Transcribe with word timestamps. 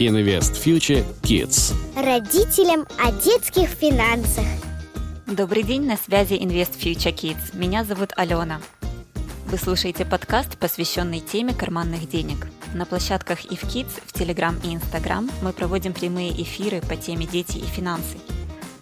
Invest 0.00 0.54
Future 0.64 1.04
Kids. 1.20 1.74
Родителям 1.94 2.86
о 2.98 3.12
детских 3.12 3.68
финансах. 3.68 4.46
Добрый 5.26 5.62
день, 5.62 5.84
на 5.84 5.98
связи 5.98 6.32
Invest 6.32 6.78
Future 6.80 7.14
Kids. 7.14 7.54
Меня 7.54 7.84
зовут 7.84 8.12
Алена. 8.16 8.62
Вы 9.46 9.58
слушаете 9.58 10.06
подкаст, 10.06 10.56
посвященный 10.56 11.20
теме 11.20 11.52
карманных 11.52 12.08
денег. 12.08 12.46
На 12.72 12.86
площадках 12.86 13.44
и 13.44 13.56
в 13.56 13.64
Kids, 13.64 13.90
в 14.06 14.18
Telegram 14.18 14.54
и 14.64 14.74
Instagram 14.74 15.30
мы 15.42 15.52
проводим 15.52 15.92
прямые 15.92 16.30
эфиры 16.42 16.80
по 16.80 16.96
теме 16.96 17.26
«Дети 17.26 17.58
и 17.58 17.66
финансы». 17.66 18.16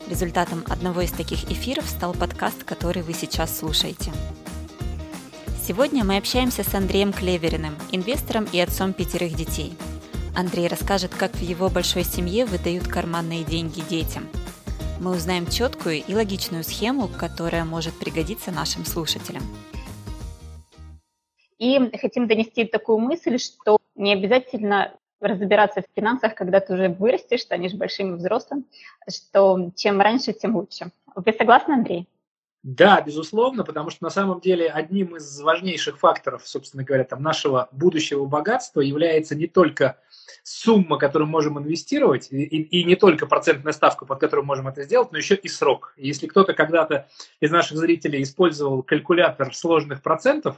Результатом 0.08 0.62
одного 0.68 1.00
из 1.00 1.10
таких 1.10 1.50
эфиров 1.50 1.88
стал 1.88 2.14
подкаст, 2.14 2.62
который 2.62 3.02
вы 3.02 3.12
сейчас 3.12 3.58
слушаете. 3.58 4.12
Сегодня 5.66 6.04
мы 6.04 6.16
общаемся 6.16 6.62
с 6.62 6.72
Андреем 6.74 7.12
Клевериным, 7.12 7.74
инвестором 7.90 8.46
и 8.52 8.60
отцом 8.60 8.92
пятерых 8.92 9.34
детей. 9.34 9.76
Андрей 10.38 10.68
расскажет, 10.68 11.12
как 11.16 11.32
в 11.32 11.40
его 11.40 11.68
большой 11.68 12.04
семье 12.04 12.46
выдают 12.46 12.86
карманные 12.86 13.42
деньги 13.42 13.80
детям. 13.80 14.28
Мы 15.00 15.10
узнаем 15.10 15.48
четкую 15.48 15.96
и 15.96 16.14
логичную 16.14 16.62
схему, 16.62 17.08
которая 17.08 17.64
может 17.64 17.98
пригодиться 17.98 18.52
нашим 18.52 18.84
слушателям. 18.84 19.42
И 21.58 21.80
хотим 22.00 22.28
донести 22.28 22.64
такую 22.66 22.98
мысль, 22.98 23.38
что 23.38 23.78
не 23.96 24.12
обязательно 24.12 24.94
разбираться 25.20 25.82
в 25.82 25.86
финансах, 25.96 26.36
когда 26.36 26.60
ты 26.60 26.74
уже 26.74 26.88
вырастешь, 26.88 27.40
станешь 27.40 27.74
большим 27.74 28.14
и 28.14 28.18
взрослым, 28.18 28.64
что 29.08 29.72
чем 29.74 30.00
раньше, 30.00 30.32
тем 30.34 30.54
лучше. 30.54 30.92
Вы 31.16 31.32
согласны, 31.32 31.72
Андрей? 31.72 32.06
Да, 32.62 33.00
безусловно, 33.00 33.64
потому 33.64 33.90
что 33.90 34.04
на 34.04 34.10
самом 34.10 34.40
деле 34.40 34.68
одним 34.68 35.16
из 35.16 35.40
важнейших 35.40 35.98
факторов, 35.98 36.46
собственно 36.46 36.84
говоря, 36.84 37.02
там, 37.02 37.22
нашего 37.22 37.68
будущего 37.72 38.24
богатства 38.26 38.80
является 38.80 39.34
не 39.34 39.46
только 39.46 39.98
сумма, 40.48 40.98
которую 40.98 41.28
можем 41.28 41.58
инвестировать, 41.58 42.28
и, 42.30 42.44
и 42.44 42.84
не 42.84 42.96
только 42.96 43.26
процентная 43.26 43.72
ставка, 43.72 44.06
под 44.06 44.18
которую 44.18 44.46
можем 44.46 44.68
это 44.68 44.82
сделать, 44.82 45.12
но 45.12 45.18
еще 45.18 45.34
и 45.34 45.48
срок. 45.48 45.92
Если 45.96 46.26
кто-то 46.26 46.54
когда-то 46.54 47.08
из 47.40 47.50
наших 47.50 47.76
зрителей 47.76 48.22
использовал 48.22 48.82
калькулятор 48.82 49.54
сложных 49.54 50.02
процентов, 50.02 50.56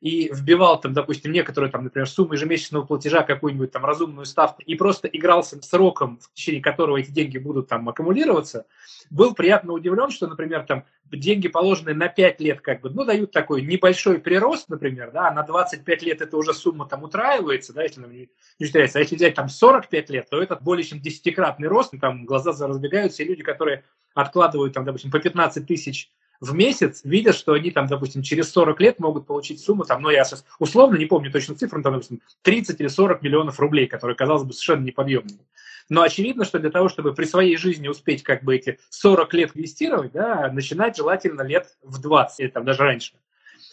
и 0.00 0.30
вбивал 0.32 0.80
там, 0.80 0.92
допустим, 0.92 1.32
некоторую, 1.32 1.70
там, 1.70 1.84
например, 1.84 2.08
сумму 2.08 2.34
ежемесячного 2.34 2.84
платежа, 2.84 3.22
какую-нибудь 3.22 3.72
там 3.72 3.84
разумную 3.84 4.26
ставку, 4.26 4.62
и 4.62 4.74
просто 4.74 5.08
игрался 5.08 5.60
сроком, 5.62 6.18
в 6.18 6.32
течение 6.34 6.62
которого 6.62 6.98
эти 6.98 7.10
деньги 7.10 7.38
будут 7.38 7.68
там 7.68 7.88
аккумулироваться, 7.88 8.66
был 9.10 9.34
приятно 9.34 9.72
удивлен, 9.72 10.10
что, 10.10 10.26
например, 10.26 10.64
там 10.64 10.84
деньги, 11.10 11.48
положенные 11.48 11.94
на 11.94 12.08
5 12.08 12.40
лет, 12.40 12.60
как 12.60 12.80
бы, 12.80 12.90
ну, 12.90 13.04
дают 13.04 13.32
такой 13.32 13.62
небольшой 13.62 14.18
прирост, 14.18 14.68
например, 14.68 15.10
да, 15.12 15.28
а 15.28 15.32
на 15.32 15.42
25 15.42 16.02
лет 16.02 16.20
это 16.20 16.36
уже 16.36 16.52
сумма 16.52 16.86
там 16.86 17.04
утраивается, 17.04 17.72
да, 17.72 17.82
если 17.82 18.00
нам 18.00 18.12
не, 18.12 18.28
не 18.58 18.66
считается. 18.66 18.98
А 18.98 19.02
если 19.02 19.16
взять 19.16 19.34
там 19.34 19.48
45 19.48 20.10
лет, 20.10 20.28
то 20.28 20.42
это 20.42 20.56
более 20.56 20.84
чем 20.84 21.00
десятикратный 21.00 21.68
рост, 21.68 21.92
там 22.00 22.24
глаза 22.24 22.52
разбегаются, 22.66 23.22
и 23.22 23.26
люди, 23.26 23.42
которые 23.42 23.84
откладывают 24.14 24.74
там, 24.74 24.84
допустим, 24.84 25.10
по 25.10 25.20
15 25.20 25.66
тысяч 25.66 26.10
в 26.40 26.54
месяц, 26.54 27.00
видя, 27.04 27.32
что 27.32 27.52
они 27.52 27.70
там, 27.70 27.86
допустим, 27.86 28.22
через 28.22 28.50
40 28.50 28.80
лет 28.80 28.98
могут 28.98 29.26
получить 29.26 29.60
сумму, 29.60 29.84
там, 29.84 30.02
ну, 30.02 30.10
я 30.10 30.24
сейчас 30.24 30.44
условно 30.58 30.96
не 30.96 31.06
помню 31.06 31.30
точно 31.30 31.54
цифру, 31.54 31.82
там, 31.82 31.92
допустим, 31.92 32.20
30 32.42 32.80
или 32.80 32.88
40 32.88 33.22
миллионов 33.22 33.60
рублей, 33.60 33.86
которые, 33.86 34.16
казалось 34.16 34.44
бы, 34.44 34.52
совершенно 34.52 34.84
неподъемными. 34.84 35.40
Но 35.88 36.02
очевидно, 36.02 36.44
что 36.44 36.58
для 36.58 36.70
того, 36.70 36.88
чтобы 36.88 37.14
при 37.14 37.24
своей 37.24 37.56
жизни 37.56 37.88
успеть 37.88 38.22
как 38.22 38.42
бы 38.42 38.56
эти 38.56 38.78
40 38.90 39.32
лет 39.34 39.50
инвестировать, 39.54 40.12
да, 40.12 40.50
начинать 40.52 40.96
желательно 40.96 41.42
лет 41.42 41.76
в 41.82 42.00
20, 42.00 42.40
или 42.40 42.48
там 42.48 42.64
даже 42.64 42.82
раньше. 42.82 43.14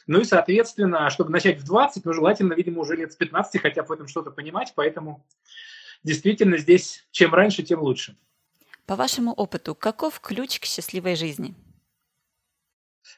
Ну 0.05 0.19
и, 0.19 0.25
соответственно, 0.25 1.09
чтобы 1.09 1.31
начать 1.31 1.59
в 1.59 1.65
20, 1.65 2.05
ну, 2.05 2.13
желательно, 2.13 2.53
видимо, 2.53 2.81
уже 2.81 2.95
лет 2.95 3.13
с 3.13 3.15
15 3.15 3.61
хотя 3.61 3.81
бы 3.81 3.87
в 3.87 3.91
этом 3.91 4.07
что-то 4.07 4.31
понимать, 4.31 4.73
поэтому 4.75 5.25
действительно 6.03 6.57
здесь 6.57 7.05
чем 7.11 7.33
раньше, 7.33 7.63
тем 7.63 7.81
лучше. 7.81 8.15
По 8.85 8.95
вашему 8.95 9.31
опыту, 9.31 9.75
каков 9.75 10.19
ключ 10.19 10.59
к 10.59 10.65
счастливой 10.65 11.15
жизни? 11.15 11.55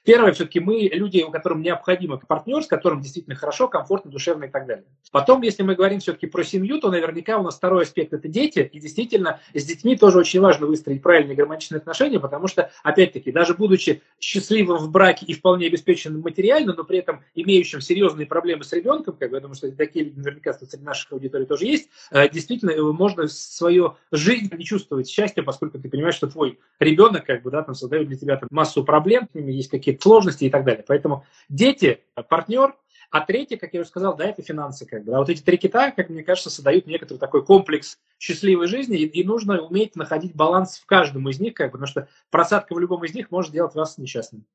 Первое, 0.05 0.33
все-таки 0.33 0.59
мы 0.59 0.87
люди, 0.93 1.23
у 1.23 1.31
которых 1.31 1.59
необходимо 1.59 2.17
партнер, 2.17 2.61
с 2.61 2.67
которым 2.67 3.01
действительно 3.01 3.35
хорошо, 3.35 3.67
комфортно, 3.67 4.11
душевно 4.11 4.45
и 4.45 4.49
так 4.49 4.67
далее. 4.67 4.85
Потом, 5.11 5.41
если 5.41 5.63
мы 5.63 5.73
говорим 5.73 5.99
все-таки 5.99 6.27
про 6.27 6.43
семью, 6.43 6.79
то 6.79 6.91
наверняка 6.91 7.39
у 7.39 7.43
нас 7.43 7.55
второй 7.55 7.83
аспект– 7.83 8.13
это 8.13 8.27
дети. 8.27 8.69
И 8.71 8.79
действительно, 8.79 9.39
с 9.55 9.63
детьми 9.65 9.97
тоже 9.97 10.19
очень 10.19 10.41
важно 10.41 10.67
выстроить 10.67 11.01
правильные 11.01 11.35
гармоничные 11.35 11.79
отношения, 11.79 12.19
потому 12.19 12.47
что, 12.47 12.69
опять-таки, 12.83 13.31
даже 13.31 13.55
будучи 13.55 14.03
счастливым 14.19 14.77
в 14.77 14.91
браке 14.91 15.25
и 15.25 15.33
вполне 15.33 15.67
обеспеченным 15.67 16.21
материально, 16.21 16.75
но 16.75 16.83
при 16.83 16.99
этом 16.99 17.23
имеющим 17.33 17.81
серьезные 17.81 18.27
проблемы 18.27 18.63
с 18.63 18.71
ребенком, 18.73 19.15
как 19.17 19.31
я 19.31 19.39
думаю, 19.39 19.55
что 19.55 19.71
такие 19.71 20.05
люди 20.05 20.19
наверняка 20.19 20.53
среди 20.53 20.77
наших 20.83 21.11
аудиторий 21.13 21.47
тоже 21.47 21.65
есть, 21.65 21.89
э, 22.11 22.29
действительно, 22.29 22.69
э, 22.69 22.81
можно 22.81 23.27
свою 23.27 23.95
жизнь 24.11 24.53
не 24.55 24.63
чувствовать 24.63 25.09
счастья, 25.09 25.41
поскольку 25.41 25.79
ты 25.79 25.89
понимаешь, 25.89 26.15
что 26.15 26.27
твой 26.27 26.59
ребенок, 26.79 27.25
как 27.25 27.41
бы, 27.41 27.49
да, 27.49 27.63
там 27.63 27.73
создает 27.73 28.07
для 28.07 28.17
тебя 28.17 28.37
там, 28.37 28.49
массу 28.51 28.83
проблем, 28.83 29.27
с 29.31 29.35
ними 29.35 29.51
есть 29.51 29.69
какие-то 29.69 29.94
сложности 30.01 30.45
и 30.45 30.49
так 30.49 30.63
далее. 30.63 30.83
Поэтому 30.87 31.25
дети, 31.49 32.01
партнер, 32.29 32.75
а 33.11 33.21
третье, 33.21 33.57
как 33.57 33.73
я 33.73 33.81
уже 33.81 33.89
сказал, 33.89 34.15
да, 34.15 34.25
это 34.25 34.41
финансы. 34.41 34.85
Как 34.85 35.03
бы. 35.03 35.13
А 35.15 35.19
вот 35.19 35.29
эти 35.29 35.41
три 35.41 35.57
кита, 35.57 35.91
как 35.91 36.09
мне 36.09 36.23
кажется, 36.23 36.49
создают 36.49 36.87
некоторый 36.87 37.17
такой 37.17 37.45
комплекс 37.45 37.97
счастливой 38.19 38.67
жизни, 38.67 38.97
и, 38.97 39.05
и 39.05 39.23
нужно 39.23 39.61
уметь 39.61 39.95
находить 39.95 40.35
баланс 40.35 40.79
в 40.79 40.85
каждом 40.85 41.29
из 41.29 41.39
них, 41.39 41.53
как 41.53 41.67
бы, 41.67 41.71
потому 41.73 41.87
что 41.87 42.07
просадка 42.29 42.73
в 42.73 42.79
любом 42.79 43.03
из 43.05 43.13
них 43.13 43.31
может 43.31 43.51
сделать 43.51 43.75
вас 43.75 43.97
несчастным. 43.97 44.45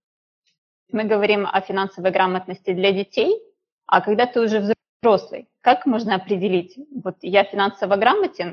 Мы 0.92 1.04
говорим 1.04 1.46
о 1.46 1.60
финансовой 1.60 2.10
грамотности 2.10 2.72
для 2.72 2.92
детей, 2.92 3.40
а 3.86 4.00
когда 4.00 4.26
ты 4.26 4.40
уже 4.40 4.74
взрослый, 5.02 5.48
как 5.60 5.86
можно 5.86 6.16
определить, 6.16 6.78
вот 7.02 7.16
я 7.22 7.44
финансово 7.44 7.96
грамотен 7.96 8.52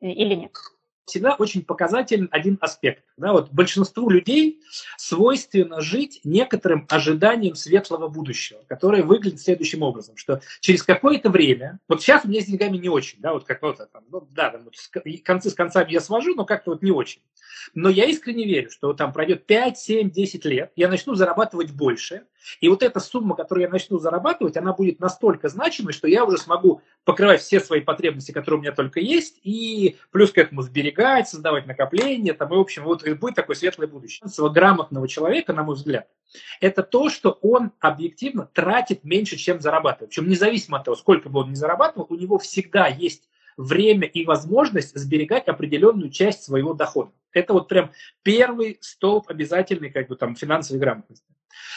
или 0.00 0.34
нет? 0.34 0.52
Всегда 1.08 1.34
очень 1.34 1.64
показателен 1.64 2.28
один 2.30 2.58
аспект. 2.60 3.02
Да, 3.16 3.32
вот 3.32 3.50
большинству 3.50 4.08
людей 4.10 4.60
свойственно 4.96 5.80
жить 5.80 6.20
некоторым 6.24 6.86
ожиданием 6.88 7.54
светлого 7.54 8.08
будущего, 8.08 8.60
которое 8.68 9.02
выглядит 9.02 9.40
следующим 9.40 9.82
образом, 9.82 10.16
что 10.16 10.40
через 10.60 10.82
какое-то 10.82 11.30
время, 11.30 11.80
вот 11.88 12.02
сейчас 12.02 12.24
у 12.24 12.28
меня 12.28 12.40
с 12.40 12.46
деньгами 12.46 12.76
не 12.76 12.88
очень, 12.88 13.20
да, 13.20 13.32
вот 13.32 13.44
как 13.44 13.62
вот 13.62 13.78
там, 13.92 14.04
ну, 14.10 14.28
да, 14.30 14.50
там, 14.50 14.68
концы 15.24 15.50
с 15.50 15.54
концами 15.54 15.92
я 15.92 16.00
свожу, 16.00 16.34
но 16.34 16.44
как-то 16.44 16.70
вот 16.70 16.82
не 16.82 16.90
очень. 16.90 17.20
Но 17.74 17.88
я 17.88 18.04
искренне 18.06 18.44
верю, 18.44 18.70
что 18.70 18.92
там 18.92 19.12
пройдет 19.12 19.46
5, 19.46 19.78
7, 19.78 20.10
10 20.10 20.44
лет, 20.44 20.72
я 20.76 20.88
начну 20.88 21.14
зарабатывать 21.14 21.72
больше, 21.72 22.24
и 22.60 22.68
вот 22.68 22.82
эта 22.82 23.00
сумма, 23.00 23.36
которую 23.36 23.64
я 23.64 23.70
начну 23.70 23.98
зарабатывать, 23.98 24.56
она 24.56 24.72
будет 24.72 25.00
настолько 25.00 25.48
значимой, 25.48 25.92
что 25.92 26.08
я 26.08 26.24
уже 26.24 26.38
смогу 26.38 26.82
покрывать 27.04 27.40
все 27.40 27.60
свои 27.60 27.80
потребности, 27.80 28.32
которые 28.32 28.58
у 28.58 28.62
меня 28.62 28.72
только 28.72 29.00
есть, 29.00 29.40
и 29.42 29.96
плюс 30.10 30.32
к 30.32 30.38
этому 30.38 30.62
сберегать, 30.62 31.28
создавать 31.28 31.66
накопления, 31.66 32.34
там, 32.34 32.52
и, 32.52 32.56
в 32.56 32.60
общем, 32.60 32.84
вот 32.84 33.06
будет 33.18 33.34
такое 33.34 33.56
светлое 33.56 33.86
будущее. 33.86 34.28
Грамотного 34.50 35.06
человека, 35.08 35.52
на 35.52 35.62
мой 35.62 35.76
взгляд, 35.76 36.08
это 36.60 36.82
то, 36.82 37.10
что 37.10 37.38
он 37.42 37.72
объективно 37.80 38.48
тратит 38.52 39.04
меньше, 39.04 39.36
чем 39.36 39.60
зарабатывает. 39.60 40.10
Причем 40.10 40.28
независимо 40.28 40.78
от 40.78 40.84
того, 40.84 40.96
сколько 40.96 41.28
бы 41.28 41.40
он 41.40 41.50
ни 41.50 41.54
зарабатывал, 41.54 42.06
у 42.08 42.14
него 42.14 42.38
всегда 42.38 42.86
есть 42.86 43.28
время 43.56 44.06
и 44.06 44.24
возможность 44.24 44.96
сберегать 44.96 45.48
определенную 45.48 46.10
часть 46.10 46.44
своего 46.44 46.74
дохода. 46.74 47.10
Это 47.32 47.52
вот 47.52 47.68
прям 47.68 47.92
первый 48.22 48.78
столб 48.80 49.28
обязательный 49.28 49.90
как 49.90 50.08
бы 50.08 50.16
там 50.16 50.34
финансовой 50.36 50.80
грамотности. 50.80 51.24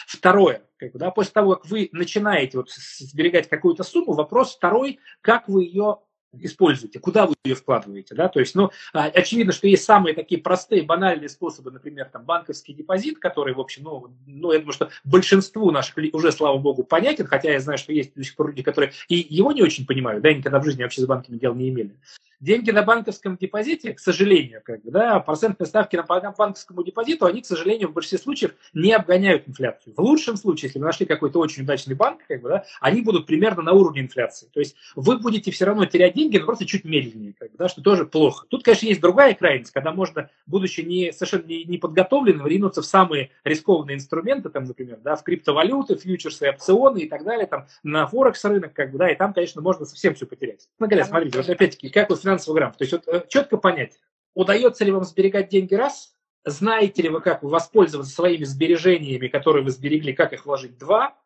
Второе, 0.06 0.62
как 0.76 0.92
бы, 0.92 0.98
да, 0.98 1.10
после 1.10 1.32
того, 1.32 1.56
как 1.56 1.66
вы 1.70 1.88
начинаете 1.92 2.58
вот 2.58 2.70
сберегать 2.70 3.48
какую-то 3.48 3.82
сумму, 3.82 4.12
вопрос 4.12 4.54
второй, 4.54 5.00
как 5.20 5.48
вы 5.48 5.64
ее 5.64 5.98
используете, 6.40 6.98
куда 6.98 7.26
вы 7.26 7.34
ее 7.44 7.54
вкладываете, 7.54 8.14
да, 8.14 8.28
то 8.28 8.40
есть, 8.40 8.54
ну, 8.54 8.70
а, 8.94 9.04
очевидно, 9.04 9.52
что 9.52 9.66
есть 9.66 9.84
самые 9.84 10.14
такие 10.14 10.40
простые, 10.40 10.82
банальные 10.82 11.28
способы, 11.28 11.70
например, 11.70 12.08
там, 12.10 12.24
банковский 12.24 12.72
депозит, 12.72 13.18
который, 13.18 13.54
в 13.54 13.60
общем, 13.60 13.82
ну, 13.84 14.08
ну, 14.26 14.52
я 14.52 14.58
думаю, 14.58 14.72
что 14.72 14.88
большинству 15.04 15.70
наших 15.70 15.96
уже, 16.12 16.32
слава 16.32 16.56
богу, 16.56 16.84
понятен, 16.84 17.26
хотя 17.26 17.52
я 17.52 17.60
знаю, 17.60 17.78
что 17.78 17.92
есть 17.92 18.14
до 18.14 18.24
сих 18.24 18.34
пор 18.34 18.48
люди, 18.48 18.62
которые 18.62 18.92
и 19.08 19.16
его 19.16 19.52
не 19.52 19.62
очень 19.62 19.86
понимают, 19.86 20.22
да, 20.22 20.32
никогда 20.32 20.58
в 20.58 20.64
жизни 20.64 20.82
вообще 20.82 21.02
с 21.02 21.06
банками 21.06 21.36
дел 21.36 21.54
не 21.54 21.68
имели 21.68 21.96
деньги 22.42 22.70
на 22.70 22.82
банковском 22.82 23.36
депозите, 23.36 23.94
к 23.94 24.00
сожалению, 24.00 24.60
как 24.64 24.82
бы, 24.82 24.90
да, 24.90 25.18
процентные 25.20 25.66
ставки 25.66 25.96
на 25.96 26.02
банковскому 26.02 26.84
депозиту, 26.84 27.24
они, 27.24 27.40
к 27.40 27.46
сожалению, 27.46 27.88
в 27.88 27.92
большинстве 27.92 28.18
случаев 28.18 28.54
не 28.74 28.92
обгоняют 28.92 29.48
инфляцию. 29.48 29.94
В 29.96 30.00
лучшем 30.00 30.36
случае, 30.36 30.68
если 30.68 30.80
вы 30.80 30.84
нашли 30.84 31.06
какой-то 31.06 31.38
очень 31.38 31.62
удачный 31.62 31.94
банк, 31.94 32.20
как 32.26 32.42
бы, 32.42 32.48
да, 32.48 32.64
они 32.80 33.00
будут 33.00 33.26
примерно 33.26 33.62
на 33.62 33.72
уровне 33.72 34.02
инфляции. 34.02 34.48
То 34.52 34.60
есть 34.60 34.76
вы 34.96 35.18
будете 35.18 35.50
все 35.52 35.64
равно 35.64 35.86
терять 35.86 36.14
деньги, 36.14 36.38
но 36.38 36.44
просто 36.44 36.66
чуть 36.66 36.84
медленнее, 36.84 37.34
как 37.38 37.52
бы, 37.52 37.58
да, 37.58 37.68
что 37.68 37.80
тоже 37.80 38.04
плохо. 38.04 38.46
Тут, 38.48 38.64
конечно, 38.64 38.86
есть 38.86 39.00
другая 39.00 39.34
крайность, 39.34 39.70
когда 39.70 39.92
можно, 39.92 40.28
будучи 40.46 40.80
не, 40.80 41.12
совершенно 41.12 41.46
не, 41.46 41.64
не 41.64 41.78
подготовленным, 41.78 42.46
ринуться 42.46 42.82
в 42.82 42.86
самые 42.86 43.30
рискованные 43.44 43.96
инструменты, 43.96 44.48
там, 44.48 44.64
например, 44.64 44.98
да, 45.02 45.14
в 45.14 45.22
криптовалюты, 45.22 45.96
фьючерсы, 45.96 46.50
опционы 46.50 47.02
и 47.02 47.08
так 47.08 47.22
далее, 47.24 47.46
там, 47.46 47.66
на 47.84 48.06
Форекс 48.08 48.44
рынок, 48.44 48.72
как 48.72 48.90
бы, 48.90 48.98
да, 48.98 49.10
и 49.10 49.14
там, 49.14 49.32
конечно, 49.32 49.62
можно 49.62 49.84
совсем 49.84 50.14
все 50.14 50.26
потерять. 50.26 50.68
Ну, 50.80 50.88
смотрите, 51.04 51.38
вот 51.38 51.48
опять-таки, 51.48 51.88
как 51.88 52.10
вы 52.10 52.16
финансового 52.32 52.58
грамм. 52.58 52.72
То 52.72 52.84
есть 52.84 52.92
вот, 52.92 53.08
э, 53.08 53.26
четко 53.28 53.56
понять, 53.56 53.98
удается 54.34 54.84
ли 54.84 54.92
вам 54.92 55.04
сберегать 55.04 55.48
деньги 55.50 55.74
раз, 55.74 56.14
знаете 56.44 57.02
ли 57.02 57.08
вы, 57.08 57.20
как 57.20 57.42
воспользоваться 57.42 58.12
своими 58.12 58.44
сбережениями, 58.44 59.28
которые 59.28 59.64
вы 59.64 59.70
сберегли, 59.70 60.12
как 60.12 60.32
их 60.32 60.46
вложить 60.46 60.78
два, 60.78 61.16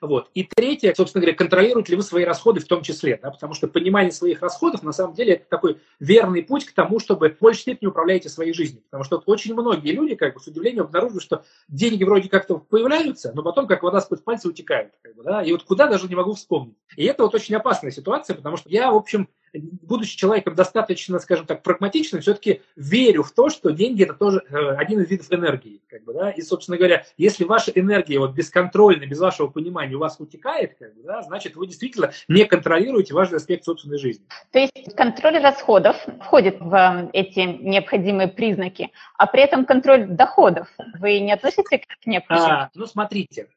Вот. 0.00 0.30
И 0.34 0.44
третье, 0.44 0.92
собственно 0.94 1.22
говоря, 1.22 1.36
контролируете 1.36 1.92
ли 1.92 1.96
вы 1.96 2.02
свои 2.02 2.24
расходы 2.24 2.60
в 2.60 2.66
том 2.66 2.82
числе, 2.82 3.18
да, 3.22 3.30
потому 3.30 3.54
что 3.54 3.66
понимание 3.66 4.12
своих 4.12 4.42
расходов 4.42 4.82
на 4.82 4.92
самом 4.92 5.14
деле 5.14 5.34
это 5.34 5.46
такой 5.48 5.80
верный 6.00 6.42
путь 6.42 6.66
к 6.66 6.72
тому, 6.72 7.00
чтобы 7.00 7.30
в 7.30 7.38
большей 7.38 7.62
степени 7.62 7.88
управляете 7.88 8.28
своей 8.28 8.52
жизнью. 8.52 8.82
Потому 8.82 9.04
что 9.04 9.22
очень 9.26 9.54
многие 9.54 9.92
люди, 9.92 10.14
как 10.14 10.34
бы, 10.34 10.40
с 10.40 10.46
удивлением 10.46 10.84
обнаруживают, 10.84 11.22
что 11.22 11.44
деньги 11.68 12.04
вроде 12.04 12.28
как-то 12.28 12.58
появляются, 12.58 13.32
но 13.34 13.42
потом 13.42 13.66
как 13.66 13.82
вода 13.82 14.00
пальцы 14.24 14.48
утекают. 14.48 14.92
Как 15.02 15.14
бы, 15.14 15.22
да, 15.22 15.42
и 15.42 15.52
вот 15.52 15.62
куда 15.64 15.86
даже 15.86 16.08
не 16.08 16.14
могу 16.14 16.34
вспомнить. 16.34 16.76
И 16.96 17.04
это 17.04 17.22
вот 17.22 17.34
очень 17.34 17.54
опасная 17.54 17.90
ситуация, 17.90 18.36
потому 18.36 18.56
что 18.56 18.68
я, 18.68 18.92
в 18.92 18.96
общем, 18.96 19.28
будучи 19.60 20.16
человеком 20.16 20.54
достаточно, 20.54 21.18
скажем 21.18 21.46
так, 21.46 21.62
прагматичным, 21.62 22.20
все-таки 22.20 22.62
верю 22.76 23.22
в 23.22 23.32
то, 23.32 23.48
что 23.48 23.70
деньги 23.70 24.04
это 24.04 24.14
тоже 24.14 24.42
э, 24.48 24.76
один 24.76 25.00
из 25.00 25.10
видов 25.10 25.26
энергии. 25.30 25.80
Как 25.88 26.04
бы, 26.04 26.12
да? 26.12 26.30
И, 26.30 26.42
собственно 26.42 26.78
говоря, 26.78 27.04
если 27.16 27.44
ваша 27.44 27.70
энергия 27.72 28.18
вот 28.18 28.32
бесконтрольно, 28.32 29.06
без 29.06 29.18
вашего 29.18 29.48
понимания 29.48 29.94
у 29.94 29.98
вас 29.98 30.16
утекает, 30.18 30.76
как 30.78 30.94
бы, 30.94 31.02
да, 31.02 31.22
значит, 31.22 31.56
вы 31.56 31.66
действительно 31.66 32.12
не 32.28 32.44
контролируете 32.44 33.14
важный 33.14 33.38
аспект 33.38 33.64
собственной 33.64 33.98
жизни. 33.98 34.24
То 34.52 34.58
есть 34.58 34.96
контроль 34.96 35.38
расходов 35.38 35.96
входит 36.24 36.60
в 36.60 36.74
э, 36.74 37.10
эти 37.12 37.40
необходимые 37.40 38.28
признаки, 38.28 38.90
а 39.16 39.26
при 39.26 39.42
этом 39.42 39.64
контроль 39.64 40.06
доходов 40.06 40.68
вы 40.98 41.20
не 41.20 41.32
относите 41.32 41.78
к 41.78 42.06
необходимым? 42.06 42.50
А, 42.50 42.70
ну, 42.74 42.86
смотрите, 42.86 43.48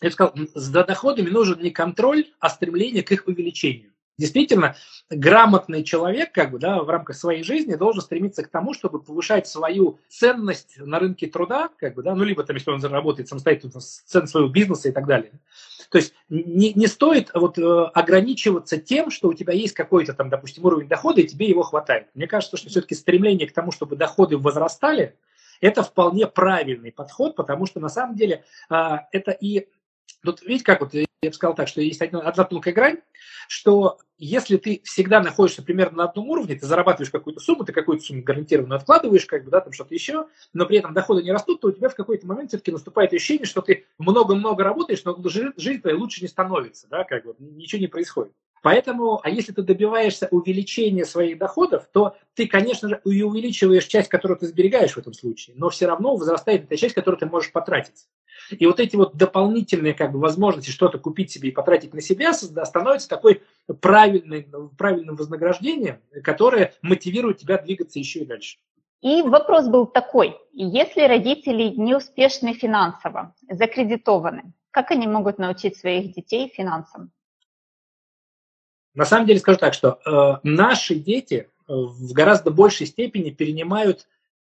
я 0.00 0.10
сказал, 0.10 0.34
за 0.54 0.84
доходами 0.84 1.30
нужен 1.30 1.60
не 1.60 1.70
контроль, 1.70 2.26
а 2.38 2.50
стремление 2.50 3.02
к 3.02 3.12
их 3.12 3.26
увеличению. 3.26 3.93
Действительно, 4.16 4.76
грамотный 5.10 5.82
человек 5.82 6.32
как 6.32 6.52
бы, 6.52 6.58
да, 6.58 6.82
в 6.82 6.88
рамках 6.88 7.16
своей 7.16 7.42
жизни 7.42 7.74
должен 7.74 8.00
стремиться 8.00 8.44
к 8.44 8.48
тому, 8.48 8.72
чтобы 8.72 9.02
повышать 9.02 9.48
свою 9.48 9.98
ценность 10.08 10.78
на 10.78 11.00
рынке 11.00 11.26
труда, 11.26 11.68
как 11.78 11.94
бы, 11.94 12.02
да, 12.02 12.14
ну, 12.14 12.22
либо 12.22 12.44
там, 12.44 12.54
если 12.54 12.70
он 12.70 12.80
заработает 12.80 13.28
самостоятельно, 13.28 13.80
цену 13.80 14.26
своего 14.28 14.48
бизнеса 14.48 14.88
и 14.88 14.92
так 14.92 15.06
далее. 15.06 15.32
То 15.90 15.98
есть 15.98 16.14
не, 16.28 16.72
не 16.74 16.86
стоит 16.86 17.30
вот, 17.34 17.58
э, 17.58 17.62
ограничиваться 17.62 18.78
тем, 18.78 19.10
что 19.10 19.28
у 19.28 19.34
тебя 19.34 19.52
есть 19.52 19.74
какой-то 19.74 20.12
там, 20.12 20.28
допустим, 20.28 20.64
уровень 20.64 20.88
дохода, 20.88 21.20
и 21.20 21.26
тебе 21.26 21.48
его 21.48 21.62
хватает. 21.62 22.08
Мне 22.14 22.26
кажется, 22.26 22.56
что 22.56 22.68
все-таки 22.68 22.94
стремление 22.94 23.48
к 23.48 23.52
тому, 23.52 23.72
чтобы 23.72 23.96
доходы 23.96 24.38
возрастали, 24.38 25.16
это 25.60 25.82
вполне 25.82 26.26
правильный 26.26 26.92
подход, 26.92 27.36
потому 27.36 27.66
что 27.66 27.80
на 27.80 27.88
самом 27.88 28.16
деле 28.16 28.44
а, 28.68 29.06
это 29.12 29.30
и 29.30 29.68
Тут 30.22 30.42
видите, 30.42 30.64
как 30.64 30.80
вот 30.80 30.94
я 30.94 31.04
бы 31.22 31.32
сказал 31.32 31.54
так, 31.54 31.68
что 31.68 31.80
есть 31.80 32.00
одна, 32.00 32.32
тонкая 32.32 32.74
грань, 32.74 32.98
что 33.48 33.98
если 34.16 34.56
ты 34.56 34.80
всегда 34.84 35.20
находишься 35.20 35.62
примерно 35.62 35.98
на 35.98 36.04
одном 36.04 36.28
уровне, 36.28 36.54
ты 36.54 36.66
зарабатываешь 36.66 37.10
какую-то 37.10 37.40
сумму, 37.40 37.64
ты 37.64 37.72
какую-то 37.72 38.04
сумму 38.04 38.22
гарантированно 38.22 38.76
откладываешь, 38.76 39.26
как 39.26 39.44
бы, 39.44 39.50
да, 39.50 39.60
там 39.60 39.72
что-то 39.72 39.94
еще, 39.94 40.26
но 40.52 40.66
при 40.66 40.78
этом 40.78 40.94
доходы 40.94 41.22
не 41.22 41.32
растут, 41.32 41.60
то 41.60 41.68
у 41.68 41.72
тебя 41.72 41.88
в 41.88 41.94
какой-то 41.94 42.26
момент 42.26 42.50
все-таки 42.50 42.72
наступает 42.72 43.12
ощущение, 43.12 43.46
что 43.46 43.60
ты 43.60 43.86
много-много 43.98 44.64
работаешь, 44.64 45.02
но 45.04 45.16
жизнь 45.26 45.80
твоя 45.80 45.96
лучше 45.96 46.22
не 46.22 46.28
становится, 46.28 46.88
да, 46.88 47.04
как 47.04 47.24
бы, 47.24 47.34
ничего 47.38 47.80
не 47.80 47.88
происходит. 47.88 48.32
Поэтому, 48.64 49.20
а 49.22 49.28
если 49.28 49.52
ты 49.52 49.60
добиваешься 49.60 50.26
увеличения 50.30 51.04
своих 51.04 51.36
доходов, 51.36 51.86
то 51.92 52.16
ты, 52.32 52.46
конечно 52.46 52.88
же, 52.88 52.98
и 53.04 53.22
увеличиваешь 53.22 53.84
часть, 53.84 54.08
которую 54.08 54.38
ты 54.38 54.46
сберегаешь 54.46 54.94
в 54.94 54.98
этом 54.98 55.12
случае, 55.12 55.54
но 55.58 55.68
все 55.68 55.86
равно 55.86 56.16
возрастает 56.16 56.64
эта 56.64 56.78
часть, 56.78 56.94
которую 56.94 57.20
ты 57.20 57.26
можешь 57.26 57.52
потратить. 57.52 58.06
И 58.48 58.64
вот 58.64 58.80
эти 58.80 58.96
вот 58.96 59.16
дополнительные 59.16 59.92
как 59.92 60.12
бы, 60.12 60.18
возможности 60.18 60.70
что-то 60.70 60.98
купить 60.98 61.30
себе 61.30 61.50
и 61.50 61.52
потратить 61.52 61.92
на 61.92 62.00
себя 62.00 62.32
становятся 62.32 63.06
такой 63.06 63.42
правильным, 63.82 64.70
правильным 64.78 65.16
вознаграждением, 65.16 66.00
которое 66.22 66.72
мотивирует 66.80 67.36
тебя 67.36 67.58
двигаться 67.58 67.98
еще 67.98 68.20
и 68.20 68.24
дальше. 68.24 68.56
И 69.02 69.20
вопрос 69.20 69.68
был 69.68 69.84
такой, 69.84 70.38
если 70.54 71.02
родители 71.02 71.64
неуспешны 71.64 72.54
финансово, 72.54 73.34
закредитованы, 73.46 74.54
как 74.70 74.90
они 74.90 75.06
могут 75.06 75.36
научить 75.36 75.76
своих 75.76 76.14
детей 76.14 76.48
финансам? 76.48 77.10
На 78.94 79.04
самом 79.04 79.26
деле 79.26 79.40
скажу 79.40 79.58
так, 79.58 79.74
что 79.74 79.98
э, 80.06 80.38
наши 80.42 80.94
дети 80.94 81.48
в 81.66 82.12
гораздо 82.12 82.50
большей 82.50 82.86
степени 82.86 83.30
перенимают 83.30 84.06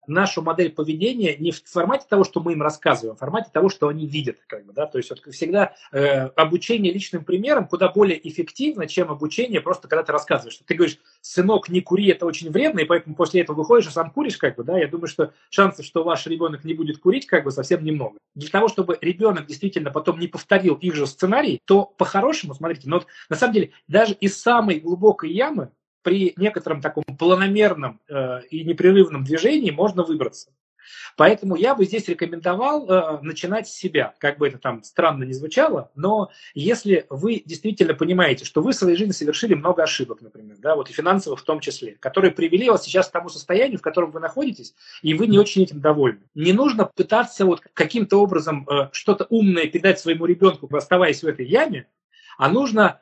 нашу 0.08 0.42
модель 0.42 0.72
поведения 0.72 1.36
не 1.36 1.52
в 1.52 1.62
формате 1.64 2.06
того, 2.08 2.24
что 2.24 2.40
мы 2.40 2.52
им 2.52 2.62
рассказываем, 2.62 3.14
а 3.14 3.16
в 3.16 3.18
формате 3.18 3.50
того, 3.52 3.68
что 3.68 3.88
они 3.88 4.06
видят. 4.06 4.38
Как 4.46 4.64
бы, 4.64 4.72
да? 4.72 4.86
То 4.86 4.98
есть 4.98 5.10
вот 5.10 5.20
всегда 5.32 5.74
э, 5.92 6.26
обучение 6.28 6.92
личным 6.92 7.24
примером 7.24 7.68
куда 7.68 7.88
более 7.88 8.26
эффективно, 8.28 8.86
чем 8.86 9.10
обучение 9.10 9.60
просто 9.60 9.88
когда 9.88 10.02
ты 10.02 10.12
рассказываешь. 10.12 10.60
Ты 10.66 10.74
говоришь, 10.74 10.98
сынок, 11.20 11.68
не 11.68 11.80
кури, 11.80 12.08
это 12.08 12.26
очень 12.26 12.50
вредно, 12.50 12.80
и 12.80 12.84
поэтому 12.84 13.14
после 13.14 13.42
этого 13.42 13.56
выходишь 13.56 13.88
и 13.88 13.92
сам 13.92 14.10
куришь, 14.10 14.36
как 14.36 14.56
бы, 14.56 14.64
да, 14.64 14.78
я 14.78 14.88
думаю, 14.88 15.08
что 15.08 15.32
шансов, 15.50 15.84
что 15.84 16.04
ваш 16.04 16.26
ребенок 16.26 16.64
не 16.64 16.74
будет 16.74 16.98
курить, 16.98 17.26
как 17.26 17.44
бы 17.44 17.50
совсем 17.50 17.84
немного. 17.84 18.18
Для 18.34 18.50
того, 18.50 18.68
чтобы 18.68 18.98
ребенок 19.00 19.46
действительно 19.46 19.90
потом 19.90 20.18
не 20.18 20.28
повторил 20.28 20.74
их 20.74 20.94
же 20.94 21.06
сценарий, 21.06 21.60
то 21.64 21.84
по-хорошему, 21.84 22.54
смотрите, 22.54 22.88
но 22.88 22.96
вот, 22.96 23.06
на 23.28 23.36
самом 23.36 23.54
деле 23.54 23.70
даже 23.88 24.14
из 24.14 24.40
самой 24.40 24.80
глубокой 24.80 25.30
ямы 25.32 25.70
при 26.06 26.34
некотором 26.36 26.80
таком 26.80 27.02
планомерном 27.18 28.00
э, 28.08 28.42
и 28.52 28.62
непрерывном 28.62 29.24
движении 29.24 29.72
можно 29.72 30.04
выбраться. 30.04 30.52
Поэтому 31.16 31.56
я 31.56 31.74
бы 31.74 31.84
здесь 31.84 32.06
рекомендовал 32.06 32.88
э, 32.88 33.18
начинать 33.22 33.66
с 33.66 33.72
себя, 33.72 34.14
как 34.18 34.38
бы 34.38 34.46
это 34.46 34.58
там 34.58 34.84
странно 34.84 35.24
не 35.24 35.32
звучало, 35.32 35.90
но 35.96 36.30
если 36.54 37.06
вы 37.10 37.42
действительно 37.44 37.94
понимаете, 37.94 38.44
что 38.44 38.62
вы 38.62 38.70
в 38.70 38.76
своей 38.76 38.96
жизни 38.96 39.10
совершили 39.10 39.54
много 39.54 39.82
ошибок, 39.82 40.20
например, 40.20 40.58
да, 40.60 40.76
вот 40.76 40.88
и 40.90 40.92
финансовых 40.92 41.40
в 41.40 41.44
том 41.44 41.58
числе, 41.58 41.96
которые 41.98 42.30
привели 42.30 42.70
вас 42.70 42.84
сейчас 42.84 43.08
к 43.08 43.12
тому 43.12 43.28
состоянию, 43.28 43.80
в 43.80 43.82
котором 43.82 44.12
вы 44.12 44.20
находитесь, 44.20 44.76
и 45.02 45.12
вы 45.14 45.26
не 45.26 45.40
очень 45.40 45.64
этим 45.64 45.80
довольны. 45.80 46.22
Не 46.36 46.52
нужно 46.52 46.84
пытаться 46.84 47.44
вот 47.46 47.62
каким-то 47.72 48.22
образом 48.22 48.64
э, 48.68 48.90
что-то 48.92 49.26
умное 49.28 49.66
передать 49.66 49.98
своему 49.98 50.26
ребенку, 50.26 50.68
оставаясь 50.72 51.24
в 51.24 51.26
этой 51.26 51.46
яме, 51.46 51.88
а 52.38 52.48
нужно 52.48 53.00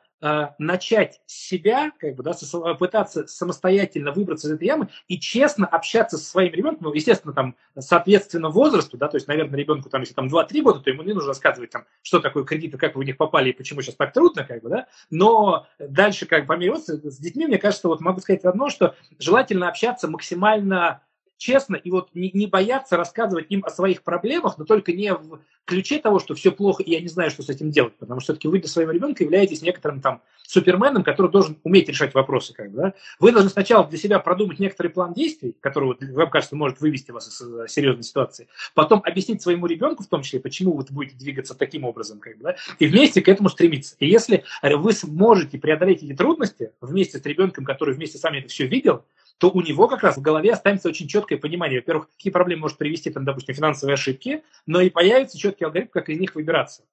начать 0.57 1.21
с 1.25 1.47
себя, 1.47 1.91
как 1.99 2.15
бы, 2.15 2.23
да, 2.23 2.33
пытаться 2.75 3.27
самостоятельно 3.27 4.11
выбраться 4.11 4.47
из 4.47 4.53
этой 4.53 4.67
ямы 4.67 4.89
и 5.07 5.19
честно 5.19 5.67
общаться 5.67 6.17
со 6.17 6.25
своим 6.25 6.53
ребенком, 6.53 6.85
ну, 6.87 6.93
естественно, 6.93 7.33
там, 7.33 7.55
соответственно 7.77 8.49
возрасту, 8.49 8.97
да, 8.97 9.07
то 9.07 9.17
есть, 9.17 9.27
наверное, 9.27 9.59
ребенку, 9.59 9.89
там, 9.89 10.01
если 10.01 10.13
там 10.13 10.27
2-3 10.27 10.61
года, 10.61 10.79
то 10.79 10.89
ему 10.89 11.03
не 11.03 11.13
нужно 11.13 11.29
рассказывать, 11.29 11.69
там, 11.71 11.85
что 12.01 12.19
такое 12.19 12.43
кредит, 12.43 12.73
и 12.73 12.77
как 12.77 12.95
вы 12.95 13.01
в 13.01 13.05
них 13.05 13.17
попали, 13.17 13.49
и 13.49 13.53
почему 13.53 13.81
сейчас 13.81 13.95
так 13.95 14.13
трудно, 14.13 14.43
как 14.43 14.63
бы, 14.63 14.69
да, 14.69 14.87
но 15.09 15.67
дальше, 15.79 16.25
как 16.25 16.47
бы, 16.47 16.55
с 16.75 17.19
детьми, 17.19 17.45
мне 17.45 17.57
кажется, 17.57 17.87
вот 17.87 18.01
могу 18.01 18.19
сказать 18.21 18.45
одно, 18.45 18.69
что 18.69 18.95
желательно 19.19 19.67
общаться 19.67 20.07
максимально 20.07 21.01
честно 21.37 21.75
и 21.75 21.91
вот 21.91 22.09
не, 22.13 22.31
не 22.33 22.47
бояться 22.47 22.97
рассказывать 22.97 23.47
им 23.49 23.63
о 23.65 23.69
своих 23.69 24.03
проблемах, 24.03 24.57
но 24.57 24.65
только 24.65 24.93
не 24.93 25.13
в 25.13 25.39
ключе 25.65 25.99
того, 25.99 26.19
что 26.19 26.35
все 26.35 26.51
плохо, 26.51 26.83
и 26.83 26.91
я 26.91 27.01
не 27.01 27.07
знаю, 27.07 27.31
что 27.31 27.43
с 27.43 27.49
этим 27.49 27.71
делать, 27.71 27.95
потому 27.97 28.19
что 28.19 28.33
все-таки 28.33 28.47
вы 28.47 28.59
для 28.59 28.69
своего 28.69 28.91
ребенка 28.91 29.23
являетесь 29.23 29.61
некоторым 29.61 30.01
там 30.01 30.21
суперменом, 30.43 31.03
который 31.03 31.31
должен 31.31 31.57
уметь 31.63 31.89
решать 31.89 32.13
вопросы. 32.13 32.53
Как 32.53 32.71
бы, 32.71 32.77
да? 32.77 32.93
Вы 33.19 33.31
должны 33.31 33.49
сначала 33.49 33.85
для 33.87 33.97
себя 33.97 34.19
продумать 34.19 34.59
некоторый 34.59 34.89
план 34.89 35.13
действий, 35.13 35.55
который, 35.59 35.95
вам 36.13 36.29
кажется, 36.29 36.55
может 36.55 36.79
вывести 36.79 37.11
вас 37.11 37.27
из 37.27 37.41
э, 37.41 37.67
серьезной 37.67 38.03
ситуации, 38.03 38.47
потом 38.73 39.01
объяснить 39.03 39.41
своему 39.41 39.65
ребенку, 39.65 40.03
в 40.03 40.07
том 40.07 40.21
числе, 40.21 40.39
почему 40.39 40.73
вы 40.73 40.85
будете 40.89 41.17
двигаться 41.17 41.55
таким 41.55 41.83
образом, 41.83 42.19
как 42.19 42.37
бы, 42.37 42.43
да? 42.43 42.55
и 42.79 42.85
вместе 42.85 43.21
к 43.21 43.27
этому 43.27 43.49
стремиться. 43.49 43.95
И 43.99 44.07
если 44.07 44.43
вы 44.61 44.93
сможете 44.93 45.57
преодолеть 45.57 46.03
эти 46.03 46.13
трудности 46.13 46.71
вместе 46.79 47.17
с 47.17 47.25
ребенком, 47.25 47.65
который 47.65 47.95
вместе 47.95 48.17
с 48.17 48.23
вами 48.23 48.39
это 48.39 48.49
все 48.49 48.67
видел, 48.67 49.03
то 49.37 49.49
у 49.49 49.61
него 49.61 49.87
как 49.87 50.03
раз 50.03 50.17
в 50.17 50.21
голове 50.21 50.53
останется 50.53 50.89
очень 50.89 51.07
четкое 51.07 51.37
понимание, 51.37 51.79
во-первых, 51.79 52.09
какие 52.09 52.31
проблемы 52.31 52.61
может 52.61 52.77
привести, 52.77 53.09
там, 53.11 53.25
допустим, 53.25 53.55
финансовые 53.55 53.95
ошибки, 53.95 54.43
но 54.65 54.81
и 54.81 54.89
появится 54.89 55.37
четкий 55.37 55.65
алгоритм, 55.65 55.89
как 55.89 56.09
из 56.09 56.19
них 56.19 56.35
выбираться. 56.35 56.83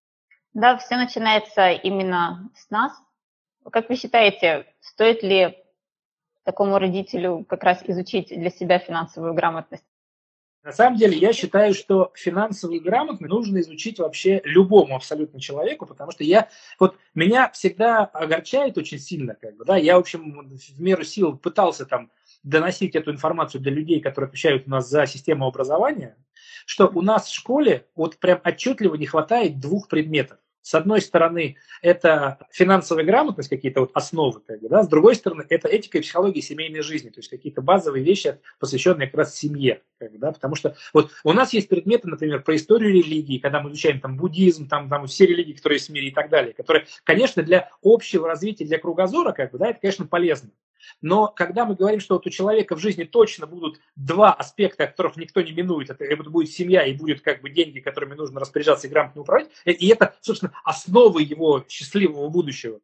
Да, 0.54 0.76
все 0.76 0.96
начинается 0.96 1.70
именно 1.70 2.50
с 2.56 2.68
нас. 2.70 2.92
Как 3.70 3.88
вы 3.88 3.96
считаете, 3.96 4.66
стоит 4.80 5.22
ли 5.22 5.56
такому 6.44 6.78
родителю 6.78 7.44
как 7.48 7.62
раз 7.62 7.82
изучить 7.86 8.28
для 8.28 8.50
себя 8.50 8.78
финансовую 8.78 9.34
грамотность? 9.34 9.84
На 10.64 10.70
самом 10.70 10.96
деле, 10.96 11.16
я 11.16 11.32
считаю, 11.32 11.74
что 11.74 12.12
финансовую 12.14 12.80
грамотность 12.80 13.32
нужно 13.32 13.58
изучить 13.60 13.98
вообще 13.98 14.40
любому 14.44 14.94
абсолютно 14.94 15.40
человеку, 15.40 15.86
потому 15.86 16.12
что 16.12 16.22
я, 16.22 16.48
вот 16.78 16.96
меня 17.14 17.50
всегда 17.50 18.04
огорчает 18.04 18.78
очень 18.78 19.00
сильно, 19.00 19.34
как 19.34 19.56
бы, 19.56 19.64
да, 19.64 19.76
я, 19.76 19.96
в 19.96 20.00
общем, 20.00 20.48
в 20.48 20.80
меру 20.80 21.02
сил 21.02 21.36
пытался 21.36 21.84
там 21.84 22.12
доносить 22.42 22.94
эту 22.94 23.12
информацию 23.12 23.60
для 23.60 23.72
людей, 23.72 24.00
которые 24.00 24.28
отвечают 24.28 24.66
у 24.66 24.70
нас 24.70 24.88
за 24.88 25.06
систему 25.06 25.46
образования, 25.46 26.16
что 26.66 26.88
у 26.88 27.02
нас 27.02 27.26
в 27.26 27.34
школе 27.34 27.86
вот 27.94 28.18
прям 28.18 28.40
отчетливо 28.44 28.94
не 28.94 29.06
хватает 29.06 29.60
двух 29.60 29.88
предметов. 29.88 30.38
С 30.62 30.76
одной 30.76 31.00
стороны, 31.00 31.56
это 31.82 32.38
финансовая 32.52 33.04
грамотность, 33.04 33.48
какие-то 33.48 33.80
вот 33.80 33.90
основы, 33.94 34.40
как 34.40 34.60
бы, 34.60 34.68
да? 34.68 34.84
с 34.84 34.88
другой 34.88 35.16
стороны, 35.16 35.44
это 35.48 35.66
этика 35.66 35.98
и 35.98 36.02
психология 36.02 36.40
семейной 36.40 36.82
жизни, 36.82 37.10
то 37.10 37.18
есть 37.18 37.28
какие-то 37.28 37.62
базовые 37.62 38.04
вещи, 38.04 38.38
посвященные 38.60 39.08
как 39.08 39.18
раз 39.18 39.36
семье. 39.36 39.82
Как 39.98 40.12
бы, 40.12 40.18
да? 40.18 40.30
Потому 40.30 40.54
что 40.54 40.76
вот 40.92 41.10
у 41.24 41.32
нас 41.32 41.52
есть 41.52 41.68
предметы, 41.68 42.06
например, 42.06 42.44
про 42.44 42.54
историю 42.54 42.92
религии, 42.92 43.38
когда 43.38 43.60
мы 43.60 43.70
изучаем 43.70 43.98
там 43.98 44.16
буддизм, 44.16 44.68
там, 44.68 44.88
там 44.88 45.08
все 45.08 45.26
религии, 45.26 45.54
которые 45.54 45.78
есть 45.78 45.88
в 45.88 45.92
мире 45.92 46.08
и 46.08 46.12
так 46.12 46.30
далее, 46.30 46.54
которые, 46.54 46.86
конечно, 47.02 47.42
для 47.42 47.68
общего 47.82 48.28
развития, 48.28 48.64
для 48.64 48.78
кругозора, 48.78 49.32
как 49.32 49.50
бы, 49.50 49.58
да, 49.58 49.70
это, 49.70 49.80
конечно, 49.80 50.06
полезно. 50.06 50.50
Но 51.00 51.28
когда 51.28 51.64
мы 51.64 51.74
говорим, 51.74 52.00
что 52.00 52.14
вот 52.14 52.26
у 52.26 52.30
человека 52.30 52.76
в 52.76 52.78
жизни 52.78 53.04
точно 53.04 53.46
будут 53.46 53.80
два 53.96 54.32
аспекта, 54.32 54.86
которых 54.86 55.16
никто 55.16 55.40
не 55.40 55.52
минует, 55.52 55.90
это, 55.90 56.04
это 56.04 56.22
будет 56.24 56.50
семья 56.50 56.84
и 56.84 56.94
будет 56.94 57.20
как 57.20 57.40
бы 57.42 57.50
деньги, 57.50 57.80
которыми 57.80 58.14
нужно 58.14 58.40
распоряжаться 58.40 58.86
и 58.86 58.90
грамотно 58.90 59.22
управлять, 59.22 59.50
и 59.64 59.88
это, 59.88 60.14
собственно, 60.20 60.52
основа 60.64 61.18
его 61.18 61.64
счастливого 61.68 62.28
будущего. 62.28 62.80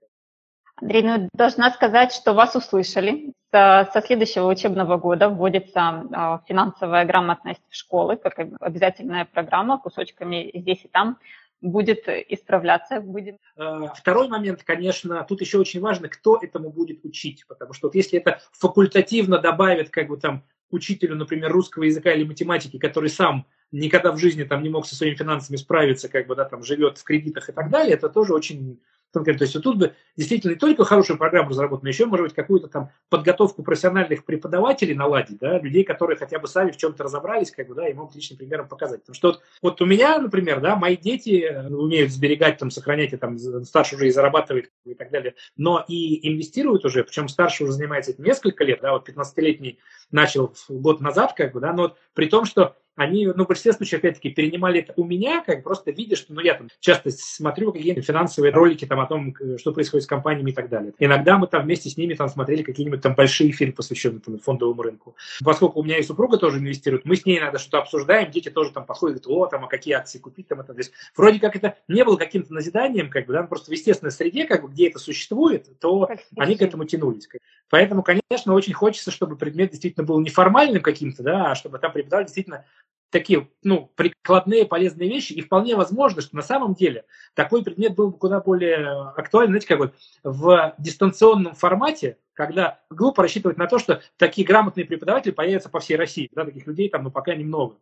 Андрей, 0.80 1.02
ну, 1.02 1.28
должна 1.32 1.70
сказать, 1.70 2.12
что 2.12 2.34
вас 2.34 2.54
услышали. 2.54 3.32
Со, 3.50 3.90
следующего 4.04 4.46
учебного 4.46 4.96
года 4.96 5.28
вводится 5.28 6.04
э, 6.04 6.38
финансовая 6.46 7.04
грамотность 7.04 7.62
в 7.68 7.74
школы, 7.74 8.16
как 8.16 8.38
обязательная 8.60 9.24
программа, 9.24 9.78
кусочками 9.78 10.50
здесь 10.54 10.84
и 10.84 10.88
там 10.88 11.18
будет 11.60 12.08
исправляться. 12.08 13.00
Будем. 13.00 13.38
Э, 13.56 13.88
второй 13.94 14.28
момент, 14.28 14.62
конечно, 14.64 15.24
тут 15.28 15.40
еще 15.40 15.58
очень 15.58 15.80
важно, 15.80 16.08
кто 16.08 16.38
этому 16.40 16.70
будет 16.70 17.04
учить, 17.04 17.44
потому 17.46 17.72
что 17.72 17.88
вот 17.88 17.94
если 17.94 18.18
это 18.18 18.40
факультативно 18.52 19.38
добавит 19.38 19.90
как 19.90 20.08
бы 20.08 20.16
там 20.16 20.44
учителю, 20.70 21.16
например, 21.16 21.50
русского 21.50 21.84
языка 21.84 22.12
или 22.12 22.24
математики, 22.24 22.78
который 22.78 23.10
сам 23.10 23.46
никогда 23.72 24.12
в 24.12 24.18
жизни 24.18 24.44
там 24.44 24.62
не 24.62 24.68
мог 24.68 24.86
со 24.86 24.96
своими 24.96 25.14
финансами 25.14 25.56
справиться, 25.56 26.08
как 26.08 26.26
бы, 26.26 26.34
да, 26.34 26.44
там 26.44 26.62
живет 26.62 26.98
в 26.98 27.04
кредитах 27.04 27.48
и 27.48 27.52
так 27.52 27.70
далее, 27.70 27.94
это 27.94 28.08
тоже 28.08 28.34
очень 28.34 28.80
конкретно. 29.12 29.38
То 29.38 29.44
есть 29.44 29.54
вот 29.54 29.64
тут 29.64 29.78
бы 29.78 29.94
действительно 30.16 30.52
не 30.52 30.58
только 30.58 30.84
хорошую 30.84 31.18
программу 31.18 31.50
разработать, 31.50 31.82
но 31.84 31.88
еще, 31.88 32.06
может 32.06 32.26
быть, 32.26 32.34
какую-то 32.34 32.68
там 32.68 32.90
подготовку 33.08 33.62
профессиональных 33.62 34.24
преподавателей 34.24 34.94
наладить, 34.94 35.38
да, 35.38 35.58
людей, 35.58 35.84
которые 35.84 36.16
хотя 36.16 36.38
бы 36.38 36.48
сами 36.48 36.70
в 36.70 36.76
чем-то 36.76 37.04
разобрались, 37.04 37.50
как 37.50 37.68
бы, 37.68 37.74
да, 37.74 37.88
и 37.88 37.94
могут 37.94 38.14
личным 38.14 38.38
примером 38.38 38.68
показать. 38.68 39.00
Потому 39.00 39.14
что 39.14 39.28
вот, 39.28 39.42
вот 39.62 39.80
у 39.80 39.86
меня, 39.86 40.18
например, 40.18 40.60
да, 40.60 40.76
мои 40.76 40.96
дети 40.96 41.44
э, 41.44 41.68
умеют 41.68 42.12
сберегать, 42.12 42.58
там, 42.58 42.70
сохранять, 42.70 43.12
и 43.12 43.16
там, 43.16 43.38
старший 43.64 43.96
уже 43.96 44.08
и 44.08 44.10
зарабатывает, 44.10 44.70
и 44.84 44.94
так 44.94 45.10
далее, 45.10 45.34
но 45.56 45.84
и 45.86 46.28
инвестируют 46.28 46.84
уже, 46.84 47.04
причем 47.04 47.28
старший 47.28 47.64
уже 47.64 47.72
занимается 47.72 48.14
несколько 48.18 48.64
лет, 48.64 48.80
да, 48.82 48.92
вот 48.92 49.08
15-летний 49.08 49.78
начал 50.10 50.54
год 50.68 51.00
назад, 51.00 51.34
как 51.34 51.52
бы, 51.52 51.60
да, 51.60 51.72
но 51.72 51.82
вот 51.82 51.96
при 52.14 52.26
том, 52.26 52.44
что 52.44 52.76
они, 52.98 53.26
ну, 53.26 53.44
в 53.44 53.46
большинстве 53.46 53.72
случаев, 53.72 54.00
опять-таки, 54.00 54.30
перенимали 54.30 54.80
это 54.80 54.92
у 54.96 55.04
меня, 55.04 55.42
как 55.44 55.62
просто 55.62 55.92
видя, 55.92 56.16
что, 56.16 56.34
ну, 56.34 56.40
я 56.40 56.54
там 56.54 56.68
часто 56.80 57.10
смотрю 57.12 57.72
какие-нибудь 57.72 58.04
финансовые 58.04 58.52
ролики 58.52 58.84
там 58.86 58.98
о 58.98 59.06
том, 59.06 59.34
что 59.56 59.72
происходит 59.72 60.04
с 60.04 60.08
компаниями 60.08 60.50
и 60.50 60.52
так 60.52 60.68
далее. 60.68 60.92
Иногда 60.98 61.38
мы 61.38 61.46
там 61.46 61.62
вместе 61.62 61.88
с 61.88 61.96
ними 61.96 62.14
там 62.14 62.28
смотрели 62.28 62.62
какие-нибудь 62.62 63.00
там 63.00 63.14
большие 63.14 63.52
фильмы, 63.52 63.74
посвященные 63.74 64.20
там, 64.20 64.38
фондовому 64.40 64.82
рынку. 64.82 65.16
Поскольку 65.44 65.80
у 65.80 65.84
меня 65.84 65.98
и 65.98 66.02
супруга 66.02 66.38
тоже 66.38 66.58
инвестирует, 66.58 67.04
мы 67.04 67.14
с 67.14 67.24
ней 67.24 67.38
иногда 67.38 67.58
что-то 67.58 67.78
обсуждаем, 67.78 68.32
дети 68.32 68.48
тоже 68.48 68.72
там 68.72 68.84
подходят, 68.84 69.24
о, 69.26 69.46
там, 69.46 69.64
а 69.64 69.68
какие 69.68 69.94
акции 69.94 70.18
купить 70.18 70.48
там, 70.48 70.60
это. 70.60 70.74
То 70.74 70.78
есть, 70.78 70.92
вроде 71.16 71.38
как 71.38 71.54
это 71.54 71.76
не 71.86 72.04
было 72.04 72.16
каким-то 72.16 72.52
назиданием, 72.52 73.10
как 73.10 73.26
бы, 73.26 73.32
да, 73.32 73.44
просто 73.44 73.70
в 73.70 73.74
естественной 73.74 74.10
среде, 74.10 74.44
как 74.44 74.62
бы, 74.62 74.68
где 74.68 74.88
это 74.88 74.98
существует, 74.98 75.78
то 75.78 76.10
они 76.36 76.56
к 76.56 76.62
этому 76.62 76.84
тянулись. 76.84 77.28
Поэтому, 77.70 78.02
конечно, 78.02 78.54
очень 78.54 78.72
хочется, 78.72 79.10
чтобы 79.10 79.36
предмет 79.36 79.70
действительно 79.70 80.04
был 80.04 80.20
неформальным 80.20 80.82
каким-то, 80.82 81.22
да, 81.22 81.52
а 81.52 81.54
чтобы 81.54 81.78
там 81.78 81.92
преподаватель 81.92 82.28
действительно 82.28 82.64
такие, 83.10 83.48
ну, 83.62 83.90
прикладные 83.94 84.66
полезные 84.66 85.08
вещи, 85.08 85.32
и 85.32 85.40
вполне 85.40 85.76
возможно, 85.76 86.20
что 86.20 86.36
на 86.36 86.42
самом 86.42 86.74
деле 86.74 87.04
такой 87.34 87.62
предмет 87.62 87.94
был 87.94 88.10
бы 88.10 88.18
куда 88.18 88.40
более 88.40 89.10
актуален, 89.16 89.48
знаете, 89.48 89.68
как 89.68 89.78
бы 89.78 89.92
в 90.22 90.74
дистанционном 90.78 91.54
формате, 91.54 92.18
когда 92.34 92.80
глупо 92.90 93.22
рассчитывать 93.22 93.58
на 93.58 93.66
то, 93.66 93.78
что 93.78 94.02
такие 94.16 94.46
грамотные 94.46 94.86
преподаватели 94.86 95.32
появятся 95.32 95.68
по 95.68 95.80
всей 95.80 95.96
России, 95.96 96.28
да, 96.32 96.44
таких 96.44 96.66
людей 96.66 96.88
там, 96.88 97.04
ну, 97.04 97.10
пока 97.10 97.34
немного. 97.34 97.76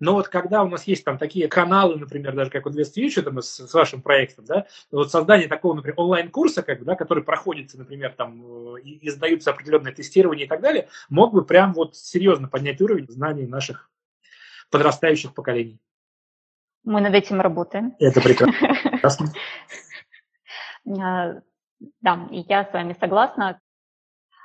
Но 0.00 0.14
вот 0.14 0.28
когда 0.28 0.62
у 0.62 0.68
нас 0.68 0.84
есть 0.84 1.04
там 1.04 1.18
такие 1.18 1.46
каналы, 1.46 1.96
например, 1.96 2.34
даже 2.34 2.50
как 2.50 2.64
вот 2.64 2.74
West 2.74 2.96
Future, 2.96 3.22
там, 3.22 3.40
с, 3.42 3.66
с 3.66 3.74
вашим 3.74 4.00
проектом, 4.00 4.46
да, 4.46 4.66
вот 4.90 5.10
создание 5.10 5.46
такого, 5.46 5.74
например, 5.74 5.94
онлайн-курса, 5.98 6.62
как 6.62 6.78
бы, 6.80 6.86
да, 6.86 6.96
который 6.96 7.22
проходится, 7.22 7.78
например, 7.78 8.14
там, 8.16 8.76
э, 8.76 8.80
и, 8.80 8.96
и 8.96 9.10
сдаются 9.10 9.50
определенные 9.50 9.94
тестирования 9.94 10.46
и 10.46 10.48
так 10.48 10.62
далее, 10.62 10.88
мог 11.10 11.34
бы 11.34 11.44
прям 11.44 11.74
вот 11.74 11.96
серьезно 11.96 12.48
поднять 12.48 12.80
уровень 12.80 13.06
знаний 13.08 13.46
наших 13.46 13.89
подрастающих 14.70 15.34
поколений. 15.34 15.78
Мы 16.84 17.00
над 17.00 17.14
этим 17.14 17.40
работаем. 17.40 17.94
Это 17.98 18.20
прекрасно. 18.20 19.26
А, 20.98 21.34
да, 22.00 22.26
я 22.30 22.64
с 22.64 22.72
вами 22.72 22.96
согласна. 22.98 23.60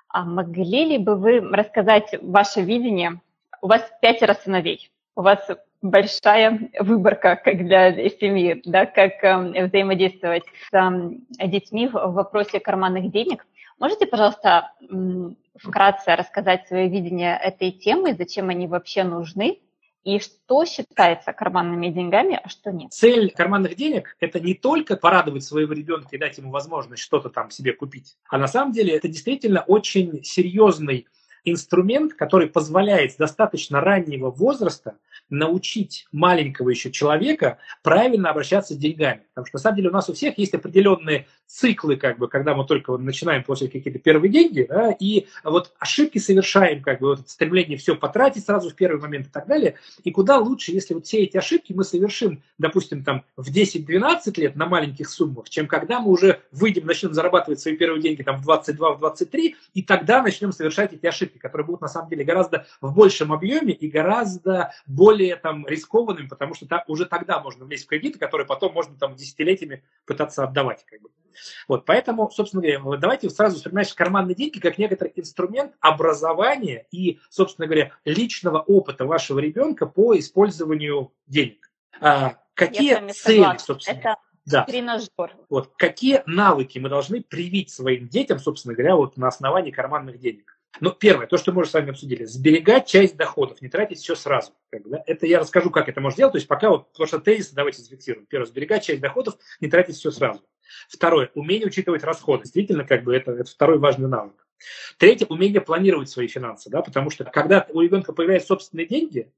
А 0.10 0.26
могли 0.26 0.86
ли 0.86 0.98
бы 0.98 1.16
вы 1.16 1.40
рассказать 1.40 2.14
ваше 2.22 2.62
видение? 2.62 3.22
У 3.62 3.68
вас 3.68 3.82
пятеро 4.02 4.34
сыновей, 4.34 4.92
у 5.16 5.22
вас 5.22 5.50
большая 5.82 6.70
выборка 6.80 7.36
как 7.36 7.66
для 7.66 8.10
семьи, 8.10 8.62
да, 8.66 8.86
как 8.86 9.24
э, 9.24 9.66
взаимодействовать 9.66 10.44
с 10.70 10.74
э, 10.74 11.48
детьми 11.48 11.88
в 11.88 11.94
вопросе 11.94 12.60
карманных 12.60 13.12
денег. 13.12 13.46
Можете, 13.80 14.08
пожалуйста, 14.08 14.72
вкратце 15.58 16.16
рассказать 16.16 16.68
свое 16.68 16.88
видение 16.88 17.38
этой 17.38 17.72
темы, 17.72 18.14
зачем 18.14 18.50
они 18.50 18.68
вообще 18.68 19.04
нужны, 19.04 19.60
и 20.06 20.20
что 20.20 20.66
считается 20.66 21.34
карманными 21.34 21.90
деньгами, 21.90 22.40
а 22.42 22.48
что 22.48 22.72
нет. 22.72 22.94
Цель 22.94 23.32
карманных 23.32 23.76
денег– 23.76 24.16
это 24.20 24.40
не 24.40 24.54
только 24.54 24.96
порадовать 24.96 25.44
своего 25.44 25.74
ребенка 25.74 26.16
и 26.16 26.20
дать 26.20 26.38
ему 26.38 26.52
возможность 26.52 27.02
что-то 27.02 27.30
там 27.30 27.50
себе 27.50 27.74
купить, 27.74 28.16
а 28.30 28.38
на 28.38 28.48
самом 28.48 28.72
деле 28.72 28.96
это 28.96 29.08
действительно 29.08 29.62
очень 29.62 30.24
серьезный 30.24 31.08
инструмент, 31.44 32.14
который 32.14 32.48
позволяет 32.48 33.14
с 33.14 33.16
достаточно 33.16 33.82
раннего 33.82 34.30
возраста 34.30 34.98
научить 35.30 36.08
маленького 36.12 36.70
еще 36.70 36.92
человека 36.92 37.58
правильно 37.84 38.30
обращаться 38.30 38.74
с 38.74 38.78
деньгами. 38.78 39.22
Потому 39.34 39.48
что 39.48 39.58
на 39.58 39.62
самом 39.62 39.76
деле 39.78 39.90
у 39.90 39.94
нас 39.94 40.10
у 40.10 40.14
всех 40.14 40.38
есть 40.38 40.54
определенные 40.54 41.28
циклы, 41.48 41.96
как 41.96 42.18
бы, 42.18 42.28
когда 42.28 42.56
мы 42.56 42.66
только 42.66 42.98
начинаем 42.98 43.44
получать 43.44 43.72
какие-то 43.72 44.00
первые 44.00 44.32
деньги, 44.32 44.66
да, 44.68 44.96
и 45.00 45.28
вот 45.44 45.74
ошибки 45.80 46.18
совершаем, 46.18 46.82
как 46.82 47.00
бы, 47.00 47.10
вот 47.10 47.30
стремление 47.30 47.78
все 47.78 47.96
потратить 47.96 48.46
сразу 48.46 48.70
в 48.70 48.76
первый 48.76 49.00
момент 49.00 49.28
и 49.28 49.30
так 49.30 49.48
далее. 49.48 49.76
И 50.04 50.12
куда 50.12 50.38
лучше, 50.38 50.72
если 50.72 50.94
вот 50.94 51.06
все 51.06 51.24
эти 51.24 51.38
ошибки 51.38 51.74
мы 51.74 51.84
совершим, 51.84 52.42
допустим, 52.58 53.04
там 53.04 53.24
в 53.38 53.52
10-12 53.52 54.40
лет 54.40 54.56
на 54.56 54.66
маленьких 54.66 55.10
суммах, 55.10 55.50
чем 55.50 55.68
когда 55.68 56.00
мы 56.00 56.12
уже 56.12 56.42
выйдем, 56.52 56.86
начнем 56.86 57.14
зарабатывать 57.14 57.60
свои 57.60 57.76
первые 57.76 58.02
деньги 58.02 58.24
там 58.24 58.42
в 58.42 58.50
22-23, 58.50 59.56
и 59.74 59.84
тогда 59.84 60.22
начнем 60.22 60.52
совершать 60.52 60.94
эти 60.94 61.06
ошибки, 61.06 61.38
которые 61.38 61.66
будут 61.66 61.82
на 61.82 61.88
самом 61.88 62.10
деле 62.10 62.24
гораздо 62.24 62.66
в 62.82 62.94
большем 62.94 63.32
объеме 63.32 63.74
и 63.74 63.90
гораздо 63.90 64.72
более 64.88 65.15
там 65.42 65.66
рискованными, 65.68 66.28
потому 66.28 66.54
что 66.54 66.68
так, 66.68 66.88
уже 66.90 67.06
тогда 67.06 67.40
можно 67.40 67.66
влезть 67.66 67.86
в 67.86 67.88
кредиты, 67.88 68.20
которые 68.20 68.48
потом 68.48 68.74
можно 68.74 68.98
там 68.98 69.16
десятилетиями 69.16 69.84
пытаться 70.06 70.44
отдавать. 70.44 70.86
Как 70.86 71.02
бы. 71.02 71.10
Вот, 71.68 71.86
поэтому, 71.86 72.30
собственно 72.32 72.62
говоря, 72.62 73.00
давайте 73.00 73.30
сразу 73.30 73.58
вспоминать 73.58 73.94
карманные 73.94 74.36
деньги 74.36 74.60
как 74.60 74.78
некоторый 74.78 75.12
инструмент 75.16 75.74
образования 75.80 76.88
и, 76.92 77.20
собственно 77.30 77.68
говоря, 77.68 77.92
личного 78.06 78.60
опыта 78.60 79.06
вашего 79.06 79.40
ребенка 79.40 79.86
по 79.86 80.18
использованию 80.18 81.12
денег. 81.28 81.70
А, 82.00 82.36
какие 82.54 82.96
цели, 83.12 83.38
согласна. 83.38 83.60
собственно? 83.60 83.98
Это 83.98 84.16
да. 84.46 84.64
тренажер. 84.64 85.36
Вот, 85.50 85.74
какие 85.78 86.24
навыки 86.26 86.80
мы 86.80 86.90
должны 86.90 87.22
привить 87.22 87.70
своим 87.70 88.08
детям, 88.08 88.40
собственно 88.40 88.76
говоря, 88.76 88.96
вот 88.96 89.18
на 89.18 89.28
основании 89.28 89.72
карманных 89.72 90.20
денег? 90.20 90.58
Ну, 90.82 90.92
первое, 90.92 91.28
то, 91.28 91.38
что 91.38 91.52
мы 91.52 91.62
уже 91.62 91.70
с 91.70 91.74
вами 91.74 91.92
обсудили, 91.92 92.26
сберегать 92.26 92.88
часть 92.88 93.16
доходов, 93.16 93.62
не 93.62 93.70
тратить 93.70 94.00
все 94.00 94.16
сразу. 94.16 94.52
Как 94.70 94.88
да? 94.88 95.04
Это 95.06 95.26
я 95.26 95.40
расскажу, 95.40 95.72
как 95.72 95.90
это 95.90 96.02
можно 96.02 96.18
делать. 96.18 96.34
То 96.34 96.38
есть 96.38 96.48
пока 96.48 96.70
вот, 96.70 96.92
потому 96.92 97.08
что 97.08 97.20
тезисы 97.20 97.56
давайте 97.56 97.82
зафиксируем. 97.82 98.26
Первое, 98.26 98.48
сберегать 98.48 98.84
часть 98.84 99.02
доходов, 99.02 99.36
не 99.62 99.70
тратить 99.70 99.96
все 99.96 100.12
сразу. 100.12 100.42
Второе, 100.90 101.32
умение 101.36 101.68
учитывать 101.68 102.04
расходы. 102.04 102.44
Действительно, 102.44 102.84
как 102.84 103.04
бы 103.04 103.16
это, 103.16 103.32
это 103.32 103.50
второй 103.50 103.80
важный 103.80 104.10
навык. 104.10 104.45
Третье, 104.98 105.26
умение 105.28 105.62
планировать 105.62 106.10
свои 106.10 106.28
финансы, 106.28 106.70
да, 106.70 106.82
потому 106.82 107.10
что 107.10 107.26
когда 107.26 107.68
у 107.72 107.82
ребенка 107.82 108.14
появляются 108.14 108.48
собственные 108.48 108.88
деньги, 108.88 109.32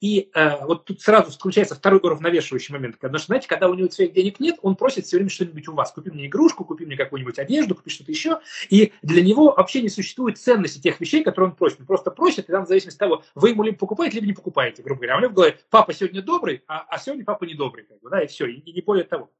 и 0.00 0.30
э, 0.34 0.64
вот 0.64 0.84
тут 0.84 1.00
сразу 1.00 1.30
включается 1.30 1.74
второй 1.74 2.00
уравновешивающий 2.02 2.74
момент. 2.74 2.98
Потому 2.98 3.18
что, 3.18 3.28
знаете, 3.28 3.48
когда 3.48 3.68
у 3.68 3.74
него 3.74 3.88
своих 3.90 4.12
денег 4.12 4.40
нет, 4.40 4.56
он 4.62 4.76
просит 4.76 5.06
все 5.06 5.16
время 5.16 5.30
что-нибудь 5.30 5.68
у 5.68 5.72
вас. 5.72 5.92
Купи 5.92 6.10
мне 6.10 6.26
игрушку, 6.26 6.64
купи 6.64 6.84
мне 6.84 6.96
какую-нибудь 6.96 7.38
одежду, 7.38 7.74
купи 7.74 7.90
что-то 7.90 8.10
еще. 8.10 8.40
И 8.70 8.92
для 9.02 9.22
него 9.22 9.54
вообще 9.56 9.82
не 9.82 9.88
существует 9.88 10.38
ценности 10.38 10.80
тех 10.80 11.00
вещей, 11.00 11.22
которые 11.22 11.50
он 11.50 11.56
просит. 11.56 11.80
Он 11.80 11.86
просто 11.86 12.10
просит, 12.10 12.48
и 12.48 12.52
там 12.52 12.64
в 12.64 12.68
зависимости 12.68 12.96
от 12.96 13.00
того, 13.00 13.24
вы 13.34 13.50
ему 13.50 13.62
либо 13.62 13.78
покупаете, 13.78 14.16
либо 14.16 14.26
не 14.26 14.32
покупаете, 14.32 14.82
грубо 14.82 15.00
говоря. 15.00 15.14
А 15.14 15.18
у 15.18 15.20
него 15.22 15.32
голове, 15.32 15.58
папа 15.70 15.94
сегодня 15.94 16.22
добрый, 16.22 16.62
а, 16.66 16.84
а 16.88 16.98
сегодня 16.98 17.24
папа 17.24 17.44
недобрый. 17.44 17.84
Как 17.84 18.00
бы, 18.00 18.10
да, 18.10 18.22
и 18.22 18.26
все, 18.26 18.46
и, 18.46 18.58
и 18.58 18.72
не 18.72 18.80
более 18.80 19.04
того. 19.04 19.30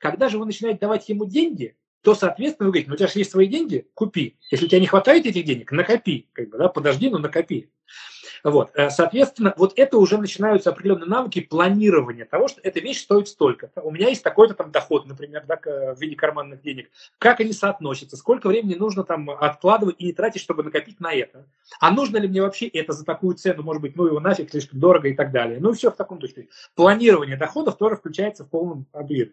Когда 0.00 0.28
же 0.28 0.38
вы 0.38 0.46
начинаете 0.46 0.80
давать 0.80 1.08
ему 1.08 1.26
деньги, 1.26 1.76
то, 2.02 2.14
соответственно, 2.14 2.66
вы 2.66 2.72
говорите, 2.72 2.88
ну, 2.88 2.94
у 2.94 2.96
тебя 2.96 3.08
же 3.08 3.18
есть 3.18 3.30
свои 3.30 3.46
деньги, 3.46 3.88
купи. 3.94 4.36
Если 4.50 4.66
у 4.66 4.68
тебя 4.68 4.80
не 4.80 4.86
хватает 4.86 5.26
этих 5.26 5.44
денег, 5.44 5.72
накопи. 5.72 6.28
Как 6.32 6.48
бы, 6.50 6.58
да, 6.58 6.68
подожди, 6.68 7.10
но 7.10 7.18
накопи. 7.18 7.68
Вот, 8.44 8.70
э, 8.74 8.90
соответственно, 8.90 9.54
вот 9.56 9.72
это 9.76 9.98
уже 9.98 10.18
начинаются 10.18 10.70
определенные 10.70 11.08
навыки 11.08 11.40
планирования 11.40 12.24
того, 12.24 12.48
что 12.48 12.60
эта 12.62 12.80
вещь 12.80 13.00
стоит 13.00 13.28
столько. 13.28 13.70
У 13.76 13.90
меня 13.90 14.08
есть 14.08 14.22
такой-то 14.22 14.54
там 14.54 14.70
доход, 14.70 15.06
например, 15.06 15.44
да, 15.46 15.58
в 15.94 16.00
виде 16.00 16.14
карманных 16.16 16.62
денег. 16.62 16.90
Как 17.18 17.40
они 17.40 17.52
соотносятся, 17.52 18.16
сколько 18.16 18.48
времени 18.48 18.74
нужно 18.74 19.04
там 19.04 19.30
откладывать 19.30 19.96
и 19.98 20.04
не 20.06 20.12
тратить, 20.12 20.42
чтобы 20.42 20.62
накопить 20.62 21.00
на 21.00 21.12
это. 21.12 21.46
А 21.80 21.90
нужно 21.90 22.18
ли 22.18 22.28
мне 22.28 22.42
вообще 22.42 22.68
это 22.68 22.92
за 22.92 23.04
такую 23.04 23.34
цену, 23.34 23.62
может 23.62 23.82
быть, 23.82 23.96
ну 23.96 24.06
его 24.06 24.20
нафиг, 24.20 24.50
слишком 24.50 24.78
дорого 24.78 25.08
и 25.08 25.14
так 25.14 25.32
далее. 25.32 25.58
Ну 25.60 25.72
и 25.72 25.74
все 25.74 25.90
в 25.90 25.96
таком 25.96 26.18
духе. 26.18 26.48
Планирование 26.74 27.36
доходов 27.36 27.76
тоже 27.76 27.96
включается 27.96 28.44
в 28.44 28.50
полном 28.50 28.86
объеме. 28.92 29.32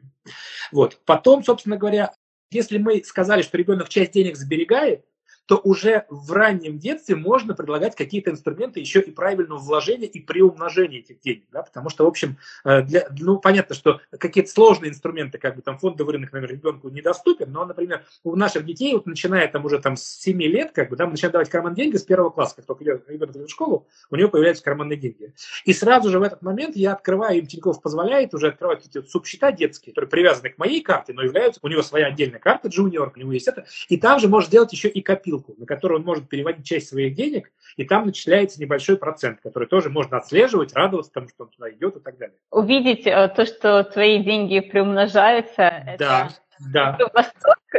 Вот. 0.72 1.00
Потом, 1.06 1.44
собственно 1.44 1.78
говоря, 1.78 2.14
если 2.54 2.78
мы 2.78 3.04
сказали, 3.04 3.42
что 3.42 3.58
ребенок 3.58 3.90
часть 3.90 4.12
денег 4.12 4.38
сберегает, 4.38 5.06
то 5.46 5.58
уже 5.58 6.06
в 6.10 6.32
раннем 6.32 6.80
детстве 6.80 7.16
можно 7.16 7.54
предлагать 7.54 7.96
какие-то 7.96 8.32
инструменты 8.32 8.80
еще 8.80 9.02
и 9.02 9.12
правильного 9.12 9.60
вложения 9.60 10.08
и 10.08 10.20
приумножения 10.20 11.00
этих 11.00 11.20
денег, 11.20 11.44
да, 11.52 11.64
потому 11.64 11.90
что, 11.90 12.06
в 12.06 12.08
общем, 12.08 12.38
э, 12.64 12.82
для, 12.84 13.08
ну, 13.20 13.40
понятно, 13.40 13.76
что 13.76 14.00
какие-то 14.18 14.50
сложные 14.50 14.92
инструменты, 14.92 15.38
как 15.38 15.56
бы 15.56 15.62
там 15.62 15.78
фондовый 15.78 16.14
рынок, 16.14 16.32
наверное, 16.32 16.56
ребенку 16.56 16.90
недоступен, 16.90 17.52
но, 17.52 17.66
например, 17.66 18.04
у 18.24 18.36
наших 18.36 18.66
детей, 18.66 18.94
вот 18.94 19.06
начиная 19.06 19.48
там 19.48 19.66
уже 19.66 19.80
там 19.80 19.98
с 19.98 20.04
7 20.04 20.42
лет, 20.44 20.72
как 20.72 20.90
бы, 20.90 20.96
да, 20.96 21.06
мы 21.06 21.12
начинаем 21.12 21.34
давать 21.34 21.50
карман 21.50 21.74
деньги 21.74 21.98
с 21.98 22.04
первого 22.04 22.30
класса, 22.30 22.56
как 22.58 22.66
только 22.66 22.84
ребенок 22.84 23.36
идет 23.36 23.48
в 23.48 23.52
школу, 23.52 23.88
у 24.10 24.16
него 24.16 24.30
появляются 24.30 24.64
карманные 24.64 24.98
деньги. 24.98 25.34
И 25.66 25.74
сразу 25.74 26.10
же 26.10 26.20
в 26.20 26.24
этот 26.24 26.42
момент 26.42 26.76
я 26.76 26.94
открываю, 26.94 27.40
им 27.40 27.48
Тинькофф 27.48 27.82
позволяет 27.82 28.34
уже 28.34 28.48
открывать 28.50 28.86
эти 28.86 29.00
вот 29.00 29.10
субсчета 29.10 29.52
детские, 29.52 29.94
которые 29.94 30.10
привязаны 30.10 30.50
к 30.50 30.58
моей 30.58 30.82
карте, 30.82 31.14
но 31.14 31.22
являются, 31.22 31.60
у 31.64 31.68
него 31.68 31.82
своя 31.82 32.08
отдельная 32.08 32.40
карта 32.40 32.70
Junior, 32.70 33.12
у 33.14 33.20
него 33.20 33.34
есть 33.34 33.48
это, 33.48 33.66
и 33.90 33.98
там 33.98 34.20
же 34.20 34.28
может 34.28 34.50
сделать 34.50 34.72
еще 34.72 34.88
и 34.88 35.02
копилку, 35.02 35.33
на 35.58 35.66
которую 35.66 36.00
он 36.00 36.06
может 36.06 36.30
переводить 36.30 36.66
часть 36.66 36.90
своих 36.90 37.16
денег, 37.16 37.52
и 37.78 37.86
там 37.86 38.06
начисляется 38.06 38.62
небольшой 38.62 38.98
процент, 38.98 39.40
который 39.42 39.68
тоже 39.68 39.90
можно 39.90 40.18
отслеживать, 40.18 40.74
радоваться 40.74 41.12
тому, 41.12 41.28
что 41.30 41.44
он 41.44 41.50
туда 41.50 41.72
идет 41.72 41.98
и 41.98 42.00
так 42.00 42.18
далее. 42.18 42.36
Увидеть 42.52 43.08
э, 43.08 43.32
то, 43.36 43.46
что 43.46 43.84
твои 43.84 44.24
деньги 44.24 44.60
приумножаются, 44.60 45.56
да. 45.98 46.28
это 46.28 46.34
да. 46.72 46.98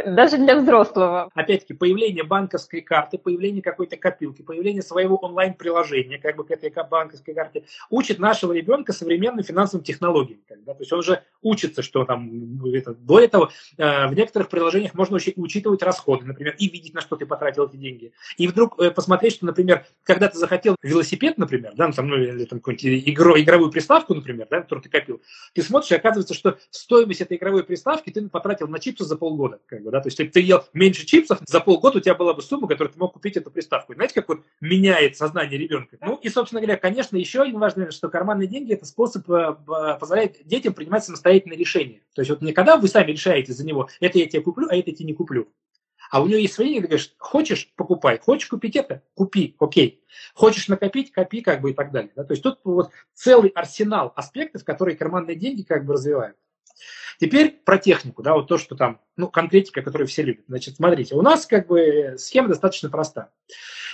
Даже 0.06 0.38
для 0.38 0.60
взрослого. 0.60 1.30
Опять-таки, 1.34 1.74
появление 1.74 2.24
банковской 2.24 2.80
карты, 2.80 3.16
появление 3.16 3.62
какой-то 3.62 3.96
копилки, 3.96 4.42
появление 4.42 4.82
своего 4.82 5.16
онлайн-приложения, 5.16 6.18
как 6.18 6.36
бы 6.36 6.44
к 6.44 6.50
этой 6.50 6.72
банковской 6.90 7.34
карте, 7.34 7.64
учит 7.90 8.18
нашего 8.18 8.52
ребенка 8.52 8.92
современным 8.92 9.44
финансовым 9.44 9.84
технологиям. 9.84 10.40
Да? 10.66 10.74
То 10.74 10.80
есть 10.80 10.92
он 10.92 10.98
уже 10.98 11.22
учится, 11.42 11.82
что 11.82 12.04
там, 12.04 12.64
это, 12.66 12.94
до 12.94 13.20
этого 13.20 13.52
э, 13.76 14.08
в 14.08 14.14
некоторых 14.14 14.48
приложениях 14.48 14.94
можно 14.94 15.16
учить, 15.16 15.34
учитывать 15.36 15.82
расходы, 15.82 16.26
например, 16.26 16.56
и 16.58 16.68
видеть, 16.68 16.94
на 16.94 17.00
что 17.00 17.14
ты 17.16 17.24
потратил 17.26 17.66
эти 17.66 17.76
деньги. 17.76 18.12
И 18.36 18.48
вдруг 18.48 18.80
э, 18.80 18.90
посмотреть, 18.90 19.34
что, 19.34 19.46
например, 19.46 19.86
когда 20.02 20.28
ты 20.28 20.38
захотел 20.38 20.76
велосипед, 20.82 21.38
например, 21.38 21.72
да, 21.76 21.86
ну, 21.86 21.92
там, 21.92 22.08
ну, 22.08 22.16
или 22.16 22.44
там 22.46 22.58
какую-нибудь 22.58 23.08
игру, 23.08 23.38
игровую 23.38 23.70
приставку, 23.70 24.14
например, 24.14 24.48
да, 24.50 24.60
которую 24.60 24.82
ты 24.82 24.88
копил, 24.88 25.22
ты 25.52 25.62
смотришь, 25.62 25.92
и 25.92 25.94
оказывается, 25.94 26.34
что 26.34 26.58
стоимость 26.70 27.20
этой 27.20 27.36
игровой 27.36 27.62
приставки 27.62 28.10
ты 28.10 28.28
потратил 28.28 28.66
на 28.66 28.80
чипсы 28.80 29.04
за 29.04 29.16
полгода. 29.16 29.60
Как 29.66 29.83
бы, 29.84 29.90
да? 29.90 30.00
То 30.00 30.08
есть, 30.08 30.18
если 30.18 30.32
ты 30.32 30.40
ел 30.40 30.64
меньше 30.72 31.06
чипсов, 31.06 31.38
за 31.46 31.60
полгода 31.60 31.98
у 31.98 32.00
тебя 32.00 32.14
была 32.14 32.34
бы 32.34 32.42
сумма, 32.42 32.66
которую 32.66 32.92
ты 32.92 32.98
мог 32.98 33.12
купить 33.12 33.36
эту 33.36 33.50
приставку. 33.50 33.94
знаете, 33.94 34.14
как 34.14 34.28
вот 34.28 34.40
меняет 34.60 35.16
сознание 35.16 35.58
ребенка? 35.58 35.96
Ну 36.00 36.16
и, 36.16 36.28
собственно 36.28 36.60
говоря, 36.60 36.76
конечно, 36.76 37.16
еще 37.16 37.42
один 37.42 37.58
важный 37.58 37.80
момент, 37.80 37.94
что 37.94 38.08
карманные 38.08 38.48
деньги– 38.48 38.72
это 38.74 38.86
способ, 38.86 39.28
э, 39.30 39.56
позволяет 40.00 40.44
детям 40.44 40.74
принимать 40.74 41.04
самостоятельные 41.04 41.58
решения. 41.58 42.02
То 42.14 42.22
есть, 42.22 42.30
вот 42.30 42.42
не 42.42 42.52
когда 42.52 42.76
вы 42.76 42.88
сами 42.88 43.12
решаете 43.12 43.52
за 43.52 43.64
него, 43.64 43.88
это 44.00 44.18
я 44.18 44.26
тебе 44.26 44.42
куплю, 44.42 44.66
а 44.70 44.76
это 44.76 44.90
я 44.90 44.96
тебе 44.96 45.06
не 45.06 45.14
куплю. 45.14 45.48
А 46.10 46.22
у 46.22 46.26
него 46.26 46.38
есть 46.38 46.54
свои 46.54 46.68
деньги, 46.68 46.82
ты 46.82 46.88
говоришь, 46.88 47.14
хочешь, 47.18 47.72
покупай, 47.76 48.18
хочешь 48.18 48.48
купить 48.48 48.76
это, 48.76 49.02
купи, 49.14 49.56
окей. 49.58 50.04
Хочешь 50.34 50.68
накопить, 50.68 51.10
копи, 51.10 51.40
как 51.40 51.60
бы 51.60 51.70
и 51.70 51.74
так 51.74 51.90
далее. 51.90 52.12
Да? 52.14 52.24
То 52.24 52.34
есть 52.34 52.42
тут 52.42 52.60
вот 52.64 52.90
целый 53.14 53.50
арсенал 53.50 54.12
аспектов, 54.14 54.64
которые 54.64 54.96
карманные 54.96 55.36
деньги 55.36 55.62
как 55.62 55.84
бы 55.84 55.94
развивают. 55.94 56.36
Теперь 57.18 57.50
про 57.64 57.78
технику, 57.78 58.22
да, 58.22 58.34
вот 58.34 58.48
то, 58.48 58.58
что 58.58 58.76
там, 58.76 59.00
ну, 59.16 59.28
конкретика, 59.28 59.82
которую 59.82 60.08
все 60.08 60.22
любят. 60.22 60.44
Значит, 60.48 60.76
смотрите, 60.76 61.14
у 61.14 61.22
нас 61.22 61.46
как 61.46 61.66
бы 61.66 62.14
схема 62.18 62.48
достаточно 62.48 62.90
проста. 62.90 63.30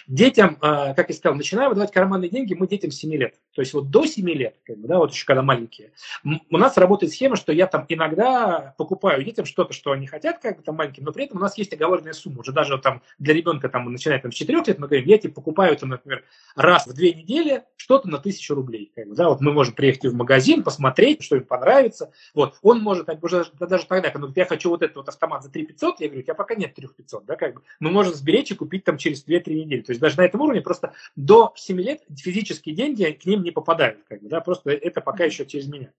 Детям, 0.07 0.57
а, 0.61 0.95
как 0.95 1.09
я 1.11 1.15
сказал, 1.15 1.37
начинаем 1.37 1.69
выдавать 1.69 1.93
карманные 1.93 2.31
деньги 2.31 2.55
мы 2.55 2.67
детям 2.67 2.91
7 2.91 3.13
лет. 3.15 3.35
То 3.55 3.63
есть 3.63 3.73
вот 3.75 3.91
до 3.91 4.07
7 4.07 4.29
лет, 4.31 4.57
как 4.65 4.79
бы, 4.79 4.89
да, 4.89 4.99
вот 4.99 5.13
еще 5.13 5.27
когда 5.27 5.43
маленькие, 5.43 5.93
у 6.25 6.59
нас 6.59 6.77
работает 6.77 7.13
схема, 7.13 7.37
что 7.37 7.53
я 7.53 7.67
там 7.67 7.85
иногда 7.89 8.75
покупаю 8.79 9.23
детям 9.25 9.45
что-то, 9.45 9.73
что 9.73 9.93
они 9.93 10.07
хотят, 10.07 10.39
как 10.39 10.57
бы 10.57 10.63
там 10.63 10.77
маленьким, 10.77 11.05
но 11.05 11.13
при 11.13 11.25
этом 11.25 11.39
у 11.39 11.41
нас 11.41 11.57
есть 11.59 11.73
оговоренная 11.73 12.13
сумма. 12.13 12.41
Уже 12.41 12.53
даже 12.53 12.75
вот 12.75 12.83
там 12.83 13.03
для 13.19 13.35
ребенка 13.35 13.69
там 13.69 13.91
начинает 13.93 14.23
там 14.23 14.33
с 14.33 14.35
4 14.35 14.59
лет, 14.67 14.79
мы 14.79 14.87
говорим, 14.87 15.07
я 15.07 15.19
тебе 15.19 15.33
покупаю 15.33 15.77
там, 15.77 15.91
например, 15.91 16.25
раз 16.57 16.87
в 16.87 16.95
две 16.95 17.13
недели 17.13 17.65
что-то 17.77 18.09
на 18.09 18.19
тысячу 18.19 18.55
рублей. 18.55 18.93
Как 18.95 19.07
бы, 19.07 19.15
да, 19.15 19.29
вот 19.29 19.41
мы 19.41 19.53
можем 19.53 19.75
приехать 19.75 20.07
в 20.07 20.15
магазин, 20.15 20.63
посмотреть, 20.63 21.23
что 21.23 21.37
им 21.37 21.45
понравится. 21.45 22.13
Вот, 22.35 22.59
он 22.63 22.81
может, 22.81 23.09
уже 23.23 23.47
даже 23.59 23.87
тогда, 23.87 24.11
когда 24.11 24.33
я 24.35 24.45
хочу 24.47 24.71
вот 24.71 24.83
этот 24.83 24.97
вот 24.97 25.09
автомат 25.09 25.43
за 25.43 25.51
3 25.51 25.67
500, 25.67 26.01
я 26.01 26.07
говорю, 26.07 26.21
у 26.21 26.25
тебя 26.25 26.35
пока 26.35 26.55
нет 26.55 26.75
3 26.75 26.89
500, 26.89 27.25
да, 27.25 27.37
как 27.37 27.55
бы, 27.55 27.63
мы 27.81 27.91
можем 27.91 28.15
сберечь 28.15 28.51
и 28.51 28.55
купить 28.55 28.85
там 28.85 28.99
через 28.99 29.27
2-3 29.27 29.55
недели. 29.55 29.83
То 29.83 29.93
есть 29.93 30.01
даже 30.01 30.17
на 30.17 30.23
этом 30.23 30.41
уровне 30.41 30.61
просто 30.61 30.95
до 31.17 31.53
7 31.57 31.81
лет 31.81 32.03
физические 32.17 32.75
деньги 32.75 33.05
к 33.05 33.25
ним 33.27 33.43
не 33.43 33.51
попадают. 33.51 34.01
Как 34.09 34.23
бы, 34.23 34.29
да, 34.29 34.41
просто 34.41 34.71
это 34.71 35.01
пока 35.01 35.25
еще 35.25 35.47
через 35.47 35.67
меня. 35.67 35.93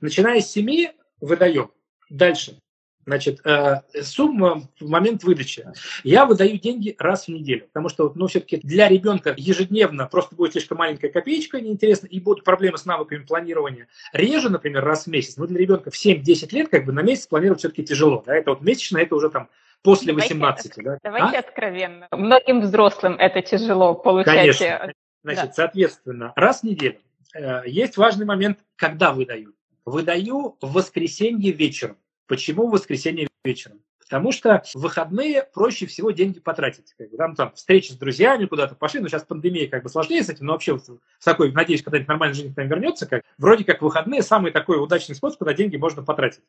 Начиная 0.00 0.40
с 0.40 0.50
7 0.50 0.92
выдаем. 1.20 1.70
Дальше. 2.08 2.58
Значит, 3.06 3.40
э, 3.44 3.80
сумма 4.02 4.62
в 4.78 4.88
момент 4.88 5.24
выдачи. 5.24 5.66
Я 6.04 6.26
выдаю 6.26 6.58
деньги 6.58 6.94
раз 6.98 7.26
в 7.26 7.28
неделю, 7.28 7.66
потому 7.66 7.88
что, 7.88 8.12
ну, 8.14 8.26
все-таки 8.26 8.58
для 8.58 8.88
ребенка 8.88 9.34
ежедневно 9.36 10.06
просто 10.06 10.36
будет 10.36 10.52
слишком 10.52 10.78
маленькая 10.78 11.08
копеечка, 11.08 11.60
неинтересно, 11.60 12.06
и 12.06 12.20
будут 12.20 12.44
проблемы 12.44 12.78
с 12.78 12.84
навыками 12.84 13.24
планирования. 13.24 13.88
Реже, 14.12 14.50
например, 14.50 14.84
раз 14.84 15.04
в 15.04 15.06
месяц, 15.08 15.36
но 15.38 15.46
для 15.46 15.58
ребенка 15.58 15.90
в 15.90 15.94
7-10 15.94 16.54
лет 16.54 16.68
как 16.68 16.84
бы 16.84 16.92
на 16.92 17.00
месяц 17.00 17.26
планировать 17.26 17.60
все-таки 17.60 17.84
тяжело. 17.84 18.22
Да? 18.26 18.36
Это 18.36 18.50
вот 18.50 18.60
месячно, 18.60 18.98
это 18.98 19.14
уже 19.14 19.30
там 19.30 19.48
после 19.82 20.12
18. 20.12 20.72
Давайте, 20.76 20.82
да? 20.82 20.98
давайте 21.02 21.36
а? 21.36 21.40
откровенно. 21.40 22.08
Многим 22.12 22.60
взрослым 22.60 23.14
это 23.14 23.40
тяжело 23.42 23.94
получать. 23.94 24.34
Конечно. 24.34 24.64
Э, 24.64 24.92
Значит, 25.22 25.46
да. 25.46 25.52
соответственно, 25.52 26.32
раз 26.36 26.60
в 26.60 26.64
неделю. 26.64 26.98
Э, 27.34 27.62
есть 27.66 27.96
важный 27.96 28.26
момент, 28.26 28.58
когда 28.76 29.12
выдаю. 29.12 29.54
Выдаю 29.84 30.56
в 30.60 30.72
воскресенье 30.72 31.52
вечером. 31.52 31.96
Почему 32.30 32.68
в 32.68 32.70
воскресенье 32.70 33.26
вечером? 33.44 33.80
Потому 33.98 34.30
что 34.30 34.62
в 34.72 34.80
выходные 34.80 35.42
проще 35.52 35.86
всего 35.86 36.12
деньги 36.12 36.38
потратить. 36.38 36.94
Как 36.96 37.10
бы, 37.10 37.16
там, 37.16 37.34
там 37.34 37.52
встречи 37.54 37.90
с 37.90 37.96
друзьями 37.96 38.46
куда-то 38.46 38.76
пошли, 38.76 39.00
но 39.00 39.08
сейчас 39.08 39.24
пандемия 39.24 39.68
как 39.68 39.82
бы 39.82 39.88
сложнее 39.88 40.22
с 40.22 40.28
этим, 40.28 40.46
но 40.46 40.52
вообще 40.52 40.78
с 40.78 41.24
такой, 41.24 41.50
надеюсь, 41.50 41.82
когда-нибудь 41.82 42.08
нормальная 42.08 42.34
жизнь 42.34 42.54
к 42.54 42.56
нам 42.56 42.68
вернется, 42.68 43.06
как, 43.06 43.24
вроде 43.36 43.64
как 43.64 43.82
выходные 43.82 44.22
самый 44.22 44.52
такой 44.52 44.80
удачный 44.80 45.16
способ, 45.16 45.40
когда 45.40 45.54
деньги 45.54 45.76
можно 45.76 46.04
потратить. 46.04 46.42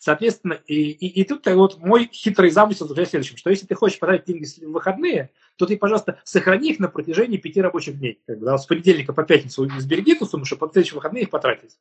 Соответственно, 0.00 0.60
и, 0.66 0.92
и, 0.92 1.20
и 1.20 1.24
тут 1.24 1.46
вот 1.46 1.78
мой 1.78 2.08
хитрый 2.10 2.50
замысел 2.50 2.88
заключается 2.88 3.08
в 3.08 3.10
следующем, 3.10 3.36
что 3.36 3.50
если 3.50 3.66
ты 3.66 3.74
хочешь 3.74 3.98
потратить 3.98 4.26
деньги 4.26 4.46
в 4.64 4.72
выходные, 4.72 5.30
то 5.56 5.66
ты, 5.66 5.76
пожалуйста, 5.76 6.20
сохрани 6.24 6.70
их 6.70 6.78
на 6.78 6.88
протяжении 6.88 7.36
пяти 7.36 7.60
рабочих 7.60 7.98
дней. 7.98 8.22
Как 8.26 8.38
бы, 8.38 8.46
да, 8.46 8.56
с 8.56 8.64
понедельника 8.64 9.12
по 9.12 9.24
пятницу 9.24 9.68
сбереги 9.78 10.14
эту 10.14 10.24
сумму, 10.24 10.46
чтобы 10.46 10.68
в 10.68 10.72
следующие 10.72 10.94
выходные 10.94 11.24
их 11.24 11.30
потратить. 11.30 11.76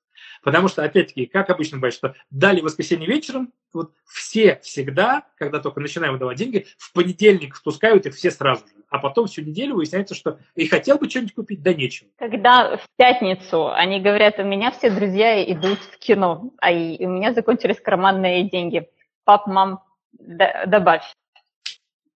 Потому 0.47 0.69
что, 0.69 0.81
опять-таки, 0.81 1.25
как 1.25 1.49
обычно 1.49 1.75
бывает, 1.75 1.93
что 1.93 2.15
дали 2.31 2.61
воскресенье 2.61 3.05
вечером, 3.05 3.51
вот 3.73 3.91
все 4.05 4.61
всегда, 4.63 5.25
когда 5.35 5.59
только 5.59 5.81
начинаем 5.81 6.13
выдавать 6.13 6.37
деньги, 6.37 6.67
в 6.77 6.93
понедельник 6.93 7.53
спускают 7.57 8.05
их 8.05 8.15
все 8.15 8.31
сразу 8.31 8.65
же. 8.65 8.71
А 8.87 8.99
потом 8.99 9.27
всю 9.27 9.41
неделю 9.41 9.75
выясняется, 9.75 10.15
что 10.15 10.39
и 10.55 10.65
хотел 10.65 10.99
бы 10.99 11.09
что-нибудь 11.09 11.33
купить, 11.33 11.61
да 11.61 11.73
нечего. 11.73 12.09
Когда 12.17 12.77
в 12.77 12.87
пятницу 12.95 13.73
они 13.73 13.99
говорят, 13.99 14.39
у 14.39 14.43
меня 14.43 14.71
все 14.71 14.89
друзья 14.89 15.43
идут 15.51 15.79
в 15.79 15.97
кино, 15.97 16.53
а 16.59 16.71
и 16.71 17.05
у 17.05 17.09
меня 17.09 17.33
закончились 17.33 17.81
карманные 17.81 18.49
деньги. 18.49 18.87
Пап, 19.25 19.47
мам, 19.47 19.83
добавь. 20.13 21.03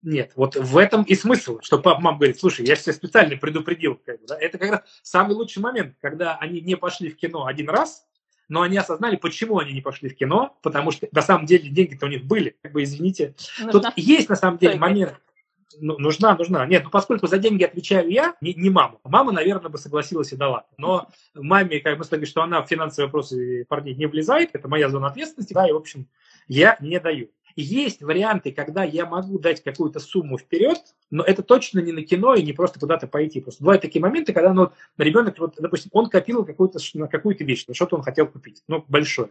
Нет, 0.02 0.34
вот 0.36 0.54
в 0.54 0.78
этом 0.78 1.02
и 1.02 1.16
смысл, 1.16 1.58
что 1.62 1.78
папа, 1.78 2.00
мама 2.00 2.18
говорит, 2.18 2.38
слушай, 2.38 2.64
я 2.64 2.76
тебя 2.76 2.92
специально 2.92 3.36
предупредил. 3.36 4.00
Как 4.06 4.20
бы, 4.20 4.26
да? 4.28 4.38
Это 4.38 4.56
как 4.56 4.70
раз 4.70 4.82
самый 5.02 5.34
лучший 5.34 5.60
момент, 5.60 5.96
когда 6.00 6.36
они 6.36 6.60
не 6.60 6.76
пошли 6.76 7.10
в 7.10 7.16
кино 7.16 7.46
один 7.46 7.68
раз, 7.68 8.06
но 8.50 8.62
они 8.62 8.76
осознали, 8.76 9.16
почему 9.16 9.58
они 9.58 9.72
не 9.72 9.80
пошли 9.80 10.10
в 10.10 10.16
кино, 10.16 10.58
потому 10.60 10.90
что 10.90 11.08
на 11.12 11.22
самом 11.22 11.46
деле 11.46 11.70
деньги-то 11.70 12.06
у 12.06 12.08
них 12.08 12.24
были, 12.24 12.56
как 12.62 12.72
бы, 12.72 12.82
извините. 12.82 13.34
Нужна 13.60 13.72
Тут 13.72 13.92
есть 13.96 14.28
на 14.28 14.34
самом 14.36 14.58
деле 14.58 14.76
момент, 14.76 15.14
ну, 15.78 15.96
нужна, 15.98 16.36
нужна. 16.36 16.66
Нет, 16.66 16.82
ну 16.84 16.90
поскольку 16.90 17.28
за 17.28 17.38
деньги 17.38 17.62
отвечаю 17.62 18.10
я, 18.10 18.34
не, 18.40 18.52
не 18.54 18.68
мама. 18.68 18.98
Мама, 19.04 19.30
наверное, 19.30 19.70
бы 19.70 19.78
согласилась 19.78 20.32
и 20.32 20.36
дала. 20.36 20.66
Но 20.76 21.08
маме, 21.34 21.78
как 21.78 21.96
мы 21.96 22.04
сказали, 22.04 22.26
что 22.26 22.42
она 22.42 22.60
в 22.60 22.68
финансовые 22.68 23.06
вопросы 23.06 23.64
парней 23.68 23.94
не 23.94 24.06
влезает, 24.06 24.50
это 24.52 24.68
моя 24.68 24.88
зона 24.88 25.06
ответственности, 25.06 25.54
да, 25.54 25.68
и, 25.68 25.72
в 25.72 25.76
общем, 25.76 26.08
я 26.48 26.76
не 26.80 26.98
даю. 26.98 27.30
Есть 27.56 28.02
варианты, 28.02 28.52
когда 28.52 28.84
я 28.84 29.06
могу 29.06 29.38
дать 29.38 29.62
какую-то 29.62 30.00
сумму 30.00 30.38
вперед, 30.38 30.78
но 31.10 31.24
это 31.24 31.42
точно 31.42 31.80
не 31.80 31.92
на 31.92 32.02
кино 32.02 32.34
и 32.34 32.42
не 32.42 32.52
просто 32.52 32.78
куда-то 32.78 33.06
пойти. 33.06 33.40
Просто 33.40 33.62
бывают 33.62 33.82
такие 33.82 34.00
моменты, 34.00 34.32
когда 34.32 34.52
ну, 34.52 34.70
ребенок, 34.96 35.38
вот, 35.38 35.54
допустим, 35.58 35.90
он 35.92 36.08
копил 36.08 36.44
какую-то, 36.44 36.78
на 36.94 37.08
какую-то 37.08 37.44
вещь, 37.44 37.66
на 37.66 37.74
что-то 37.74 37.96
он 37.96 38.02
хотел 38.02 38.26
купить, 38.26 38.62
ну, 38.68 38.84
большое. 38.88 39.30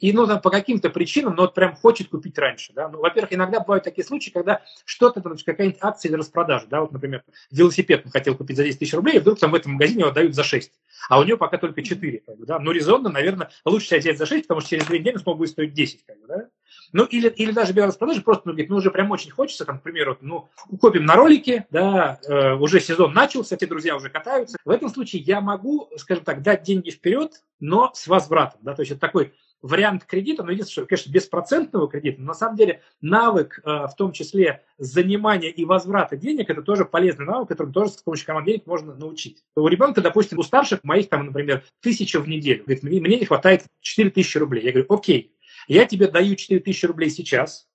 И 0.00 0.12
ну, 0.12 0.26
там, 0.26 0.40
по 0.40 0.50
каким-то 0.50 0.90
причинам, 0.90 1.34
ну, 1.36 1.42
вот 1.42 1.54
прям 1.54 1.74
хочет 1.74 2.08
купить 2.08 2.38
раньше. 2.38 2.72
Да? 2.74 2.88
Ну, 2.88 3.00
во-первых, 3.00 3.32
иногда 3.32 3.60
бывают 3.60 3.84
такие 3.84 4.04
случаи, 4.04 4.30
когда 4.30 4.62
что-то, 4.84 5.20
там, 5.20 5.36
какая-нибудь 5.36 5.78
акция 5.80 6.10
или 6.10 6.16
распродажа, 6.16 6.66
да, 6.68 6.80
вот, 6.80 6.92
например, 6.92 7.24
велосипед 7.50 8.02
он 8.04 8.10
хотел 8.10 8.36
купить 8.36 8.56
за 8.56 8.64
10 8.64 8.78
тысяч 8.78 8.94
рублей, 8.94 9.16
и 9.16 9.20
вдруг 9.20 9.38
там 9.38 9.50
в 9.50 9.54
этом 9.54 9.72
магазине 9.72 10.02
его 10.02 10.10
дают 10.10 10.34
за 10.34 10.42
6, 10.42 10.72
а 11.08 11.18
у 11.18 11.24
него 11.24 11.38
пока 11.38 11.58
только 11.58 11.82
4. 11.82 12.22
Как 12.26 12.36
бы, 12.36 12.46
да? 12.46 12.58
Ну, 12.58 12.70
резонно, 12.70 13.10
наверное, 13.10 13.50
лучше 13.64 13.98
взять 13.98 14.18
за 14.18 14.26
6, 14.26 14.44
потому 14.46 14.60
что 14.60 14.70
через 14.70 14.86
две 14.86 14.98
недели 14.98 15.14
он 15.14 15.20
смог 15.20 15.38
будет 15.38 15.50
стоить 15.50 15.74
10. 15.74 16.04
Как 16.06 16.20
бы, 16.20 16.26
да? 16.26 16.48
Ну, 16.92 17.04
или, 17.04 17.28
или 17.28 17.52
даже 17.52 17.72
без 17.72 17.84
распродажи, 17.84 18.22
просто, 18.22 18.42
ну, 18.46 18.52
говорит, 18.52 18.70
ну, 18.70 18.76
уже 18.76 18.90
прям 18.90 19.10
очень 19.10 19.30
хочется, 19.30 19.64
там, 19.64 19.78
к 19.78 19.82
примеру, 19.82 20.16
ну, 20.20 20.48
купим 20.80 21.04
на 21.04 21.16
ролике, 21.16 21.66
да, 21.70 22.18
э, 22.26 22.54
уже 22.54 22.80
сезон 22.80 23.12
начался, 23.12 23.56
все 23.56 23.66
друзья 23.66 23.96
уже 23.96 24.10
катаются. 24.10 24.56
В 24.64 24.70
этом 24.70 24.88
случае 24.88 25.22
я 25.22 25.40
могу, 25.40 25.88
скажем 25.96 26.24
так, 26.24 26.42
дать 26.42 26.62
деньги 26.62 26.90
вперед, 26.90 27.42
но 27.60 27.90
с 27.94 28.06
возвратом, 28.06 28.60
да, 28.62 28.74
то 28.74 28.82
есть 28.82 28.92
это 28.92 29.00
такой 29.00 29.32
вариант 29.64 30.04
кредита, 30.04 30.42
но 30.42 30.52
единственное, 30.52 30.84
что, 30.84 30.86
конечно, 30.86 31.10
беспроцентного 31.10 31.88
кредита, 31.88 32.20
но 32.20 32.28
на 32.28 32.34
самом 32.34 32.56
деле 32.56 32.82
навык, 33.00 33.60
э, 33.64 33.86
в 33.86 33.94
том 33.96 34.12
числе 34.12 34.62
занимания 34.76 35.50
и 35.50 35.64
возврата 35.64 36.18
денег, 36.18 36.50
это 36.50 36.60
тоже 36.60 36.84
полезный 36.84 37.24
навык, 37.24 37.48
который 37.48 37.72
тоже 37.72 37.92
с 37.92 38.02
помощью 38.02 38.26
команд 38.26 38.46
денег 38.46 38.66
можно 38.66 38.94
научить. 38.94 39.42
У 39.56 39.66
ребенка, 39.66 40.02
допустим, 40.02 40.38
у 40.38 40.42
старших 40.42 40.84
моих, 40.84 41.08
там, 41.08 41.26
например, 41.26 41.64
тысяча 41.80 42.20
в 42.20 42.28
неделю. 42.28 42.64
Говорит, 42.64 42.82
мне 42.82 43.18
не 43.18 43.24
хватает 43.24 43.64
4000 43.80 44.36
рублей. 44.36 44.64
Я 44.64 44.72
говорю, 44.72 44.86
окей, 44.90 45.34
я 45.66 45.86
тебе 45.86 46.08
даю 46.08 46.36
4000 46.36 46.84
рублей 46.84 47.08
сейчас, 47.08 47.66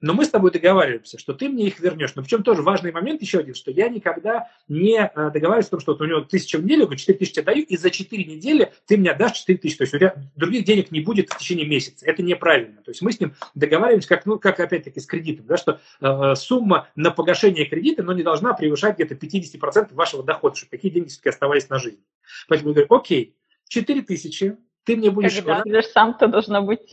но 0.00 0.14
мы 0.14 0.24
с 0.24 0.30
тобой 0.30 0.50
договариваемся, 0.50 1.18
что 1.18 1.34
ты 1.34 1.48
мне 1.48 1.66
их 1.66 1.80
вернешь. 1.80 2.14
Но 2.14 2.22
причем 2.22 2.42
тоже 2.42 2.62
важный 2.62 2.92
момент 2.92 3.22
еще 3.22 3.38
один, 3.38 3.54
что 3.54 3.70
я 3.70 3.88
никогда 3.88 4.48
не 4.68 4.98
э, 4.98 5.30
договариваюсь 5.30 5.66
о 5.66 5.70
том, 5.70 5.80
что 5.80 5.92
вот 5.92 6.00
у 6.00 6.04
него 6.04 6.20
тысяча 6.20 6.58
в 6.58 6.64
неделю, 6.64 6.94
4 6.94 7.18
тысячи 7.18 7.40
даю, 7.42 7.62
и 7.62 7.76
за 7.76 7.90
4 7.90 8.24
недели 8.24 8.72
ты 8.86 8.96
мне 8.96 9.10
отдашь 9.10 9.32
4 9.32 9.58
тысячи. 9.58 9.78
То 9.78 9.84
есть 9.84 9.94
у 9.94 9.98
тебя 9.98 10.14
других 10.34 10.64
денег 10.64 10.90
не 10.90 11.00
будет 11.00 11.30
в 11.30 11.38
течение 11.38 11.66
месяца. 11.66 12.06
Это 12.06 12.22
неправильно. 12.22 12.82
То 12.82 12.90
есть 12.90 13.02
мы 13.02 13.12
с 13.12 13.20
ним 13.20 13.34
договариваемся, 13.54 14.08
как, 14.08 14.26
ну, 14.26 14.38
как 14.38 14.60
опять-таки 14.60 15.00
с 15.00 15.06
кредитом, 15.06 15.46
да, 15.46 15.56
что 15.56 15.80
э, 16.00 16.34
сумма 16.36 16.88
на 16.94 17.10
погашение 17.10 17.66
кредита 17.66 18.02
но 18.02 18.12
не 18.12 18.22
должна 18.22 18.54
превышать 18.54 18.96
где-то 18.96 19.14
50% 19.14 19.94
вашего 19.94 20.22
дохода, 20.22 20.56
чтобы 20.56 20.70
какие 20.70 20.90
деньги 20.90 21.08
все-таки 21.08 21.30
оставались 21.30 21.68
на 21.68 21.78
жизнь. 21.78 22.02
Поэтому 22.48 22.70
я 22.70 22.74
говорю, 22.74 22.94
окей, 22.94 23.36
4 23.68 24.02
тысячи, 24.02 24.56
ты 24.84 24.96
мне 24.96 25.10
будешь... 25.10 25.34
Когда 25.36 25.62
ты 25.62 25.82
сам, 25.82 26.16
то 26.16 26.28
должно 26.28 26.62
быть 26.62 26.92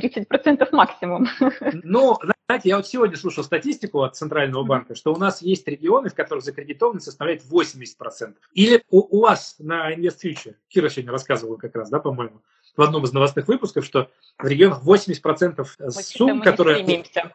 30% 0.00 0.68
максимум. 0.72 1.28
Ну, 1.82 2.18
знаете, 2.48 2.68
я 2.68 2.76
вот 2.76 2.86
сегодня 2.88 3.16
слушал 3.16 3.44
статистику 3.44 4.02
от 4.02 4.16
Центрального 4.16 4.64
банка, 4.64 4.96
что 4.96 5.14
у 5.14 5.16
нас 5.16 5.40
есть 5.40 5.68
регионы, 5.68 6.08
в 6.08 6.14
которых 6.14 6.44
закредитованность 6.44 7.04
составляет 7.04 7.44
80%. 7.44 8.34
Или 8.54 8.82
у, 8.90 9.18
у 9.18 9.22
вас 9.22 9.56
на 9.60 9.94
InvestFuture, 9.94 10.56
Кира 10.68 10.88
сегодня 10.88 11.12
рассказывала 11.12 11.56
как 11.56 11.76
раз, 11.76 11.90
да, 11.90 12.00
по-моему, 12.00 12.42
в 12.76 12.82
одном 12.82 13.04
из 13.04 13.12
новостных 13.12 13.46
выпусков, 13.46 13.84
что 13.84 14.10
в 14.38 14.46
регионах 14.46 14.82
80% 14.84 15.64
сумм, 15.90 16.42
которые... 16.42 16.82
Стремимся. 16.82 17.32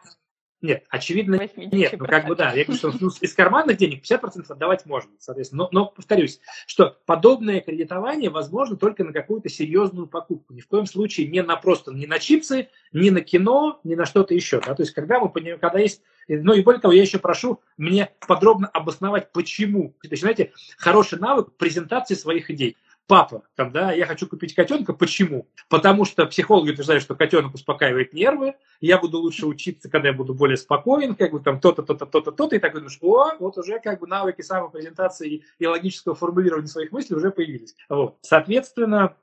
Нет, 0.62 0.84
очевидно, 0.88 1.48
нет. 1.56 1.94
Ну, 1.98 2.06
как 2.06 2.26
бы 2.26 2.34
да. 2.34 2.52
Я 2.52 2.64
говорю, 2.64 2.78
что 2.78 2.92
ну, 2.98 3.10
из 3.20 3.34
карманных 3.34 3.76
денег 3.76 4.02
50% 4.02 4.46
отдавать 4.48 4.86
можно, 4.86 5.10
соответственно. 5.18 5.64
Но, 5.64 5.80
но 5.80 5.86
повторюсь, 5.86 6.40
что 6.66 6.96
подобное 7.04 7.60
кредитование 7.60 8.30
возможно 8.30 8.76
только 8.76 9.04
на 9.04 9.12
какую-то 9.12 9.50
серьезную 9.50 10.06
покупку. 10.06 10.54
Ни 10.54 10.60
в 10.60 10.68
коем 10.68 10.86
случае 10.86 11.28
не 11.28 11.42
на 11.42 11.56
просто, 11.56 11.92
не 11.92 12.06
на 12.06 12.18
чипсы, 12.18 12.68
не 12.92 13.10
на 13.10 13.20
кино, 13.20 13.80
не 13.84 13.96
на 13.96 14.06
что-то 14.06 14.34
еще. 14.34 14.60
Да? 14.60 14.74
То 14.74 14.82
есть, 14.82 14.94
когда 14.94 15.20
мы 15.20 15.28
понимаем, 15.28 15.58
когда 15.58 15.78
есть 15.78 16.02
ну 16.28 16.54
и 16.54 16.62
более 16.62 16.80
того, 16.80 16.92
я 16.92 17.02
еще 17.02 17.18
прошу 17.18 17.60
мне 17.76 18.10
подробно 18.26 18.66
обосновать, 18.66 19.30
почему. 19.32 19.90
То 20.02 20.08
есть, 20.10 20.22
знаете, 20.22 20.52
хороший 20.76 21.20
навык 21.20 21.52
презентации 21.56 22.14
своих 22.14 22.50
идей 22.50 22.76
папа, 23.06 23.42
там, 23.54 23.72
да, 23.72 23.92
я 23.92 24.06
хочу 24.06 24.26
купить 24.26 24.54
котенка. 24.54 24.92
Почему? 24.92 25.48
Потому 25.68 26.04
что 26.04 26.26
психологи 26.26 26.70
утверждают, 26.70 27.02
что 27.02 27.14
котенок 27.14 27.54
успокаивает 27.54 28.12
нервы, 28.12 28.54
я 28.80 28.98
буду 28.98 29.18
лучше 29.18 29.46
учиться, 29.46 29.88
когда 29.88 30.08
я 30.08 30.14
буду 30.14 30.34
более 30.34 30.56
спокоен, 30.56 31.14
как 31.14 31.32
бы 31.32 31.40
там 31.40 31.60
то-то, 31.60 31.82
то-то, 31.82 32.06
то-то, 32.06 32.32
то-то, 32.32 32.56
и 32.56 32.58
так 32.58 32.74
думаешь, 32.74 32.98
о, 33.00 33.32
вот 33.38 33.58
уже 33.58 33.78
как 33.80 34.00
бы 34.00 34.06
навыки 34.06 34.42
самопрезентации 34.42 35.44
и 35.58 35.66
логического 35.66 36.14
формулирования 36.14 36.68
своих 36.68 36.92
мыслей 36.92 37.16
уже 37.16 37.30
появились. 37.30 37.74
Вот. 37.88 38.18
Соответственно, 38.22 39.16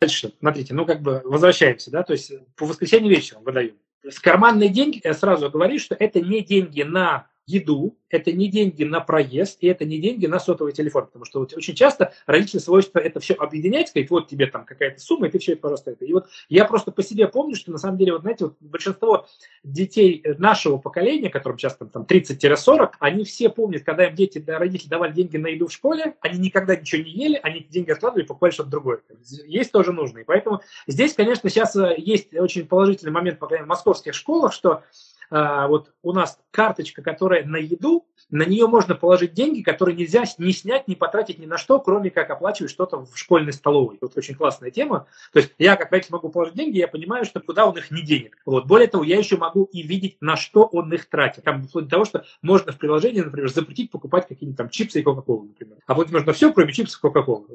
дальше, 0.00 0.32
смотрите, 0.38 0.74
ну 0.74 0.86
как 0.86 1.02
бы 1.02 1.22
возвращаемся, 1.24 1.90
да, 1.90 2.02
то 2.02 2.12
есть 2.12 2.32
по 2.56 2.66
воскресенье 2.66 3.10
вечером 3.10 3.44
выдаю. 3.44 3.74
С 4.02 4.20
карманные 4.20 4.68
деньги, 4.68 5.00
я 5.02 5.12
сразу 5.12 5.50
говорю, 5.50 5.78
что 5.78 5.94
это 5.94 6.20
не 6.20 6.40
деньги 6.40 6.82
на 6.82 7.26
еду, 7.48 7.96
это 8.10 8.30
не 8.32 8.48
деньги 8.48 8.84
на 8.84 9.00
проезд, 9.00 9.58
и 9.60 9.66
это 9.66 9.84
не 9.84 9.98
деньги 9.98 10.26
на 10.26 10.38
сотовый 10.38 10.72
телефон, 10.72 11.06
потому 11.06 11.24
что 11.24 11.40
вот 11.40 11.56
очень 11.56 11.74
часто 11.74 12.12
родители 12.26 12.58
свойства 12.58 12.98
это 12.98 13.20
все 13.20 13.34
объединять, 13.34 13.88
сказать, 13.88 14.10
вот 14.10 14.28
тебе 14.28 14.46
там 14.46 14.64
какая-то 14.64 15.00
сумма, 15.00 15.26
и 15.26 15.30
ты 15.30 15.38
все 15.38 15.52
это, 15.52 15.62
пожалуйста, 15.62 15.92
это. 15.92 16.04
И 16.04 16.12
вот 16.12 16.26
я 16.48 16.64
просто 16.66 16.90
по 16.90 17.02
себе 17.02 17.26
помню, 17.26 17.56
что 17.56 17.72
на 17.72 17.78
самом 17.78 17.96
деле, 17.96 18.12
вот 18.12 18.22
знаете, 18.22 18.44
вот 18.46 18.56
большинство 18.60 19.26
детей 19.64 20.22
нашего 20.38 20.76
поколения, 20.76 21.30
которым 21.30 21.58
сейчас 21.58 21.76
там, 21.76 21.88
там 21.88 22.02
30-40, 22.02 22.92
они 22.98 23.24
все 23.24 23.48
помнят, 23.48 23.82
когда 23.82 24.06
им 24.06 24.14
дети, 24.14 24.42
родители 24.46 24.88
давали 24.88 25.12
деньги 25.12 25.38
на 25.38 25.48
еду 25.48 25.68
в 25.68 25.72
школе, 25.72 26.16
они 26.20 26.38
никогда 26.38 26.76
ничего 26.76 27.02
не 27.02 27.10
ели, 27.10 27.40
они 27.42 27.60
эти 27.60 27.68
деньги 27.68 27.90
откладывали 27.90 28.24
и 28.24 28.26
покупали 28.26 28.50
что-то 28.50 28.70
другое. 28.70 29.00
Есть 29.46 29.72
тоже 29.72 29.92
нужно. 29.92 30.20
Поэтому 30.26 30.60
здесь, 30.86 31.14
конечно, 31.14 31.48
сейчас 31.48 31.76
э, 31.76 31.94
есть 31.96 32.34
очень 32.34 32.66
положительный 32.66 33.12
момент, 33.12 33.38
по 33.38 33.46
крайней 33.46 33.62
мере, 33.62 33.66
в 33.66 33.68
московских 33.68 34.14
школах, 34.14 34.52
что 34.52 34.82
вот 35.30 35.92
у 36.02 36.12
нас 36.12 36.38
карточка, 36.50 37.02
которая 37.02 37.44
на 37.44 37.56
еду, 37.56 38.06
на 38.30 38.44
нее 38.44 38.66
можно 38.66 38.94
положить 38.94 39.32
деньги, 39.32 39.62
которые 39.62 39.96
нельзя 39.96 40.24
не 40.38 40.52
снять, 40.52 40.88
не 40.88 40.96
потратить 40.96 41.38
ни 41.38 41.46
на 41.46 41.58
что, 41.58 41.80
кроме 41.80 42.10
как 42.10 42.30
оплачивать 42.30 42.70
что-то 42.70 43.04
в 43.04 43.16
школьной 43.16 43.52
столовой. 43.52 43.98
Вот 44.00 44.16
очень 44.16 44.34
классная 44.34 44.70
тема. 44.70 45.06
То 45.32 45.40
есть 45.40 45.54
я 45.58 45.76
как 45.76 45.90
родитель 45.90 46.12
могу 46.12 46.28
положить 46.28 46.54
деньги, 46.54 46.78
я 46.78 46.88
понимаю, 46.88 47.24
что 47.24 47.40
куда 47.40 47.66
он 47.66 47.76
их 47.76 47.90
не 47.90 48.02
денег. 48.02 48.38
Вот. 48.44 48.66
Более 48.66 48.88
того, 48.88 49.04
я 49.04 49.18
еще 49.18 49.36
могу 49.36 49.64
и 49.64 49.82
видеть, 49.82 50.16
на 50.20 50.36
что 50.36 50.64
он 50.64 50.92
их 50.92 51.08
тратит. 51.08 51.44
Там 51.44 51.62
вплоть 51.62 51.84
до 51.84 51.90
того, 51.90 52.04
что 52.04 52.24
можно 52.42 52.72
в 52.72 52.78
приложении, 52.78 53.20
например, 53.20 53.50
запретить 53.50 53.90
покупать 53.90 54.28
какие-нибудь 54.28 54.58
там 54.58 54.68
чипсы 54.68 55.00
и 55.00 55.02
Кока-Колу, 55.02 55.44
например. 55.44 55.78
А 55.86 55.94
вот 55.94 56.10
можно 56.10 56.32
все, 56.32 56.52
кроме 56.52 56.72
чипсов 56.72 56.98
и 56.98 57.02
Кока-Колы. 57.02 57.46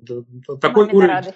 Такой 0.59 0.85
Маме 0.87 0.97
уровень. 0.97 1.33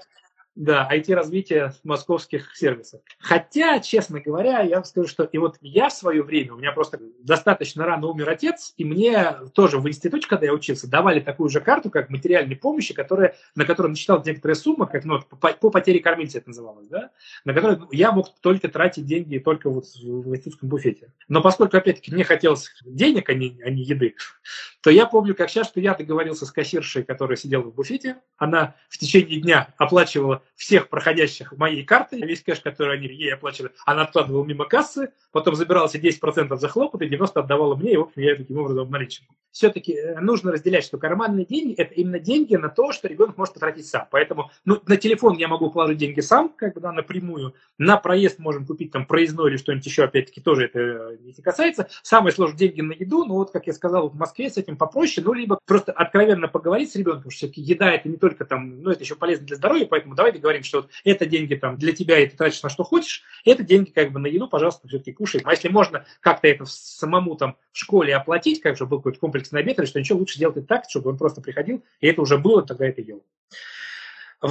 Да, 0.57 0.89
IT-развитие 0.91 1.71
московских 1.83 2.55
сервисов. 2.55 3.01
Хотя, 3.19 3.79
честно 3.79 4.19
говоря, 4.19 4.61
я 4.61 4.77
вам 4.77 4.85
скажу, 4.85 5.07
что 5.07 5.23
и 5.23 5.37
вот 5.37 5.57
я 5.61 5.89
в 5.89 5.93
свое 5.93 6.23
время, 6.23 6.55
у 6.55 6.57
меня 6.57 6.71
просто 6.71 6.99
достаточно 7.19 7.85
рано 7.85 8.07
умер 8.07 8.27
отец, 8.27 8.73
и 8.75 8.83
мне 8.83 9.35
тоже 9.53 9.77
в 9.77 9.87
институте, 9.87 10.27
когда 10.27 10.47
я 10.47 10.53
учился, 10.53 10.89
давали 10.89 11.19
такую 11.19 11.51
же 11.51 11.61
карту, 11.61 11.91
как 11.91 12.09
материальной 12.09 12.55
помощи, 12.55 12.95
которая, 12.95 13.35
на 13.53 13.65
которой 13.65 13.89
начитал 13.89 14.23
некоторая 14.25 14.55
сумма, 14.55 14.87
как 14.87 15.05
ну, 15.05 15.21
по, 15.21 15.53
по 15.53 15.69
потере 15.69 15.99
кормильца 15.99 16.39
это 16.39 16.49
называлось, 16.49 16.87
да, 16.87 17.11
на 17.45 17.53
которой 17.53 17.77
я 17.91 18.11
мог 18.11 18.33
только 18.41 18.67
тратить 18.67 19.05
деньги 19.05 19.37
только 19.37 19.69
вот 19.69 19.85
в 19.85 20.33
институтском 20.33 20.69
буфете. 20.69 21.13
Но 21.27 21.43
поскольку, 21.43 21.77
опять-таки, 21.77 22.11
мне 22.11 22.23
хотелось 22.23 22.71
денег, 22.83 23.29
а 23.29 23.35
не, 23.35 23.61
а 23.63 23.69
не 23.69 23.83
еды, 23.83 24.15
то 24.81 24.89
я 24.89 25.05
помню, 25.05 25.35
как 25.35 25.51
сейчас, 25.51 25.67
что 25.67 25.79
я 25.79 25.93
договорился 25.93 26.47
с 26.47 26.51
кассиршей, 26.51 27.03
которая 27.03 27.37
сидела 27.37 27.61
в 27.61 27.75
буфете, 27.75 28.17
она 28.37 28.73
в 28.89 28.97
течение 28.97 29.39
дня 29.39 29.71
оплачивала 29.77 30.41
всех 30.55 30.89
проходящих 30.89 31.53
моей 31.53 31.83
карты, 31.83 32.19
весь 32.19 32.41
кэш, 32.41 32.61
который 32.61 32.97
они 32.97 33.07
ей 33.07 33.33
оплачивали, 33.33 33.71
она 33.85 34.03
откладывала 34.03 34.43
мимо 34.43 34.65
кассы, 34.65 35.11
потом 35.31 35.55
забирала 35.55 35.89
себе 35.89 36.09
10% 36.09 36.55
за 36.55 36.67
хлопот 36.67 37.01
и 37.01 37.07
90% 37.07 37.31
отдавала 37.35 37.75
мне, 37.75 37.93
и, 37.93 37.97
в 37.97 38.01
общем, 38.01 38.21
я 38.21 38.35
таким 38.35 38.57
образом 38.57 38.83
обналичивал. 38.83 39.27
Все-таки 39.57 39.93
э, 39.93 40.19
нужно 40.19 40.51
разделять, 40.51 40.83
что 40.83 40.99
карманные 40.99 41.43
деньги– 41.43 41.73
это 41.77 41.93
именно 41.95 42.19
деньги 42.19 42.55
на 42.55 42.69
то, 42.69 42.91
что 42.91 43.07
ребенок 43.07 43.37
может 43.37 43.55
потратить 43.55 43.87
сам. 43.87 44.07
Поэтому 44.11 44.51
ну, 44.65 44.79
на 44.85 44.97
телефон 44.97 45.35
я 45.37 45.47
могу 45.47 45.71
положить 45.71 45.97
деньги 45.97 46.19
сам, 46.19 46.49
как 46.49 46.75
бы, 46.75 46.81
да, 46.81 46.91
напрямую. 46.91 47.55
На 47.79 47.97
проезд 47.97 48.37
можем 48.37 48.67
купить 48.67 48.91
там 48.91 49.07
проездной 49.07 49.49
или 49.49 49.57
что-нибудь 49.57 49.85
еще, 49.87 50.03
опять-таки, 50.03 50.41
тоже 50.41 50.65
это 50.65 50.79
э, 50.79 51.17
не 51.21 51.33
касается. 51.33 51.87
Самое 52.03 52.35
сложное– 52.35 52.57
деньги 52.59 52.81
на 52.81 52.91
еду, 52.91 53.25
но 53.25 53.33
вот, 53.33 53.49
как 53.49 53.65
я 53.65 53.73
сказал, 53.73 54.09
в 54.09 54.15
Москве 54.15 54.51
с 54.51 54.57
этим 54.57 54.77
попроще, 54.77 55.25
ну, 55.25 55.33
либо 55.33 55.59
просто 55.65 55.91
откровенно 55.91 56.47
поговорить 56.47 56.91
с 56.91 56.95
ребенком, 56.95 57.31
что 57.31 57.37
все-таки 57.39 57.61
еда– 57.61 57.91
это 57.93 58.09
не 58.09 58.17
только 58.17 58.45
там, 58.45 58.83
ну, 58.83 58.91
это 58.91 59.01
еще 59.01 59.15
полезно 59.15 59.47
для 59.47 59.55
здоровья, 59.55 59.87
поэтому 59.87 60.13
давай 60.13 60.33
говорим, 60.37 60.63
что 60.63 60.81
вот 60.81 60.91
это 61.03 61.25
деньги 61.25 61.55
там 61.55 61.77
для 61.77 61.93
тебя, 61.93 62.19
и 62.19 62.27
ты 62.27 62.37
тратишь 62.37 62.63
на 62.63 62.69
что 62.69 62.83
хочешь, 62.83 63.23
это 63.45 63.63
деньги 63.63 63.91
как 63.91 64.11
бы 64.11 64.19
на 64.19 64.27
еду, 64.27 64.47
пожалуйста, 64.47 64.87
все-таки 64.87 65.13
кушай. 65.13 65.41
А 65.43 65.51
если 65.51 65.69
можно 65.69 66.05
как-то 66.21 66.47
это 66.47 66.65
самому 66.65 67.35
там 67.35 67.57
в 67.71 67.77
школе 67.77 68.15
оплатить, 68.15 68.61
как 68.61 68.77
же 68.77 68.85
был 68.85 68.99
какой-то 68.99 69.19
комплексный 69.19 69.61
обед 69.61 69.79
или 69.79 69.85
что 69.85 69.99
ничего, 69.99 70.19
лучше 70.19 70.39
делать 70.39 70.57
это 70.57 70.67
так, 70.67 70.85
чтобы 70.89 71.09
он 71.09 71.17
просто 71.17 71.41
приходил, 71.41 71.83
и 71.99 72.07
это 72.07 72.21
уже 72.21 72.37
было, 72.37 72.63
тогда 72.63 72.87
это 72.87 73.01
ел. 73.01 73.23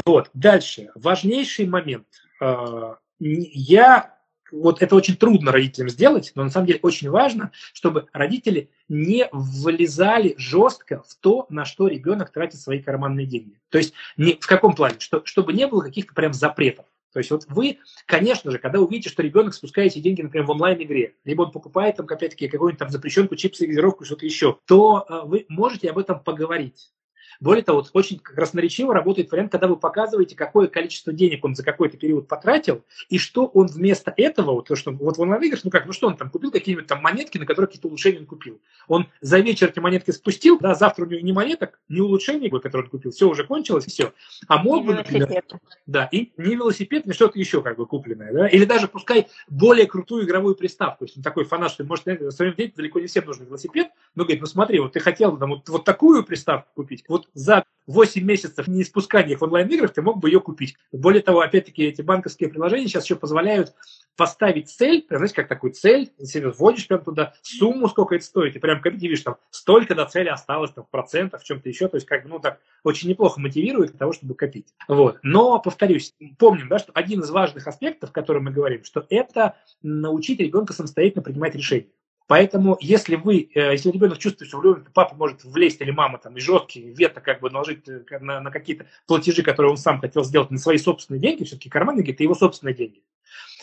Вот, 0.04 0.30
дальше. 0.34 0.90
Важнейший 0.94 1.66
момент. 1.66 2.06
А, 2.40 2.98
я 3.18 4.15
вот 4.60 4.82
это 4.82 4.94
очень 4.94 5.16
трудно 5.16 5.52
родителям 5.52 5.88
сделать, 5.88 6.32
но 6.34 6.44
на 6.44 6.50
самом 6.50 6.66
деле 6.66 6.80
очень 6.82 7.10
важно, 7.10 7.52
чтобы 7.72 8.06
родители 8.12 8.70
не 8.88 9.28
влезали 9.32 10.34
жестко 10.38 11.02
в 11.06 11.14
то, 11.16 11.46
на 11.48 11.64
что 11.64 11.88
ребенок 11.88 12.32
тратит 12.32 12.60
свои 12.60 12.80
карманные 12.80 13.26
деньги. 13.26 13.60
То 13.70 13.78
есть 13.78 13.94
не, 14.16 14.34
в 14.34 14.46
каком 14.46 14.74
плане? 14.74 14.96
Что, 14.98 15.22
чтобы 15.24 15.52
не 15.52 15.66
было 15.66 15.82
каких-то 15.82 16.14
прям 16.14 16.32
запретов. 16.32 16.86
То 17.12 17.20
есть 17.20 17.30
вот 17.30 17.46
вы, 17.48 17.78
конечно 18.04 18.50
же, 18.50 18.58
когда 18.58 18.78
увидите, 18.78 19.08
что 19.08 19.22
ребенок 19.22 19.54
спускает 19.54 19.92
эти 19.92 20.00
деньги, 20.00 20.20
например, 20.20 20.46
в 20.46 20.50
онлайн-игре, 20.50 21.14
либо 21.24 21.42
он 21.42 21.50
покупает 21.50 21.96
там, 21.96 22.06
опять-таки, 22.06 22.46
какую-нибудь 22.46 22.78
там 22.78 22.90
запрещенку, 22.90 23.36
чипсы, 23.36 23.66
газировку, 23.66 24.04
что-то 24.04 24.26
еще, 24.26 24.58
то 24.66 25.06
э, 25.08 25.20
вы 25.24 25.46
можете 25.48 25.88
об 25.88 25.96
этом 25.96 26.20
поговорить. 26.20 26.92
Более 27.40 27.62
того, 27.62 27.84
очень 27.92 28.18
красноречиво 28.18 28.94
работает 28.94 29.30
вариант, 29.30 29.52
когда 29.52 29.68
вы 29.68 29.76
показываете, 29.76 30.36
какое 30.36 30.68
количество 30.68 31.12
денег 31.12 31.44
он 31.44 31.54
за 31.54 31.62
какой-то 31.64 31.96
период 31.96 32.28
потратил, 32.28 32.84
и 33.08 33.18
что 33.18 33.46
он 33.46 33.66
вместо 33.66 34.12
этого, 34.16 34.52
вот, 34.52 34.68
то, 34.68 34.76
что, 34.76 34.92
вот 34.92 35.16
в 35.16 35.20
онлайн-играх, 35.20 35.60
ну 35.64 35.70
как, 35.70 35.86
ну 35.86 35.92
что 35.92 36.08
он 36.08 36.16
там 36.16 36.30
купил, 36.30 36.50
какие-нибудь 36.50 36.86
там 36.86 37.02
монетки, 37.02 37.38
на 37.38 37.46
которые 37.46 37.68
какие-то 37.68 37.88
улучшения 37.88 38.20
он 38.20 38.26
купил. 38.26 38.60
Он 38.88 39.06
за 39.20 39.38
вечер 39.40 39.68
эти 39.68 39.78
монетки 39.78 40.10
спустил, 40.10 40.58
да, 40.58 40.74
завтра 40.74 41.04
у 41.04 41.08
него 41.08 41.20
ни 41.20 41.32
монеток, 41.32 41.80
ни 41.88 42.00
улучшений, 42.00 42.50
которые 42.50 42.84
он 42.84 42.90
купил, 42.90 43.10
все 43.10 43.28
уже 43.28 43.44
кончилось, 43.44 43.86
все. 43.86 44.12
А 44.48 44.62
мог 44.62 44.84
бы, 44.84 44.94
например, 44.94 45.44
да, 45.86 46.08
и 46.10 46.32
не 46.36 46.54
велосипед, 46.54 47.06
ни 47.06 47.12
что-то 47.12 47.38
еще 47.38 47.62
как 47.62 47.76
бы 47.76 47.86
купленное, 47.86 48.32
да, 48.32 48.48
или 48.48 48.64
даже 48.64 48.88
пускай 48.88 49.28
более 49.48 49.86
крутую 49.86 50.24
игровую 50.24 50.54
приставку, 50.54 51.04
если 51.04 51.20
он 51.20 51.22
такой 51.22 51.44
фанат, 51.44 51.72
что 51.72 51.84
может, 51.84 52.06
на 52.06 52.30
своем 52.30 52.54
деле 52.54 52.72
далеко 52.74 53.00
не 53.00 53.06
всем 53.06 53.24
нужен 53.24 53.46
велосипед, 53.46 53.88
Ну, 54.14 54.24
говорит, 54.24 54.40
ну 54.40 54.46
смотри, 54.46 54.78
вот 54.78 54.92
ты 54.92 55.00
хотел 55.00 55.36
там 55.36 55.50
вот, 55.50 55.68
вот 55.68 55.84
такую 55.84 56.24
приставку 56.24 56.68
купить, 56.74 57.04
вот 57.08 57.25
за 57.34 57.64
8 57.86 58.22
месяцев 58.24 58.66
не 58.66 58.84
спускания 58.84 59.36
в 59.36 59.42
онлайн-играх 59.42 59.92
ты 59.92 60.02
мог 60.02 60.18
бы 60.18 60.28
ее 60.28 60.40
купить. 60.40 60.76
Более 60.92 61.22
того, 61.22 61.40
опять-таки, 61.40 61.84
эти 61.84 62.02
банковские 62.02 62.48
приложения 62.50 62.88
сейчас 62.88 63.04
еще 63.04 63.16
позволяют 63.16 63.74
поставить 64.16 64.70
цель, 64.70 65.06
знаете, 65.08 65.34
как 65.34 65.48
такую 65.48 65.72
цель, 65.72 66.12
себе 66.22 66.50
вводишь 66.50 66.88
прям 66.88 67.04
туда 67.04 67.34
сумму, 67.42 67.88
сколько 67.88 68.14
это 68.14 68.24
стоит, 68.24 68.56
и 68.56 68.58
прям 68.58 68.80
как 68.80 68.94
видишь, 68.94 69.20
там, 69.20 69.36
столько 69.50 69.94
до 69.94 70.06
цели 70.06 70.28
осталось, 70.28 70.72
там, 70.72 70.84
в 70.84 70.90
процентах, 70.90 71.42
в 71.42 71.44
чем-то 71.44 71.68
еще, 71.68 71.88
то 71.88 71.96
есть, 71.96 72.06
как 72.06 72.24
бы, 72.24 72.30
ну, 72.30 72.38
так, 72.38 72.60
очень 72.82 73.08
неплохо 73.08 73.40
мотивирует 73.40 73.90
для 73.90 73.98
того, 73.98 74.12
чтобы 74.12 74.34
копить. 74.34 74.74
Вот. 74.88 75.18
Но, 75.22 75.60
повторюсь, 75.60 76.14
помним, 76.38 76.68
да, 76.68 76.78
что 76.78 76.92
один 76.92 77.20
из 77.20 77.30
важных 77.30 77.66
аспектов, 77.66 78.10
о 78.10 78.12
котором 78.12 78.44
мы 78.44 78.52
говорим, 78.52 78.84
что 78.84 79.06
это 79.10 79.56
научить 79.82 80.40
ребенка 80.40 80.72
самостоятельно 80.72 81.22
принимать 81.22 81.54
решения. 81.54 81.88
Поэтому, 82.26 82.76
если 82.80 83.14
вы, 83.14 83.48
э, 83.54 83.72
если 83.72 83.90
ребенок 83.90 84.18
чувствует, 84.18 84.48
что 84.48 84.58
влюблен, 84.58 84.86
папа 84.92 85.14
может 85.14 85.44
влезть 85.44 85.80
или 85.80 85.92
мама 85.92 86.18
там 86.18 86.36
и 86.36 86.40
жесткий 86.40 86.92
вето 86.92 87.20
как 87.20 87.40
бы 87.40 87.50
наложить 87.50 87.88
э, 87.88 88.02
на, 88.20 88.40
на 88.40 88.50
какие-то 88.50 88.86
платежи, 89.06 89.42
которые 89.42 89.70
он 89.70 89.76
сам 89.76 90.00
хотел 90.00 90.24
сделать 90.24 90.50
на 90.50 90.58
свои 90.58 90.78
собственные 90.78 91.20
деньги, 91.20 91.44
все-таки 91.44 91.68
карманные 91.68 92.02
деньги– 92.02 92.14
это 92.14 92.22
его 92.24 92.34
собственные 92.34 92.74
деньги. 92.74 93.02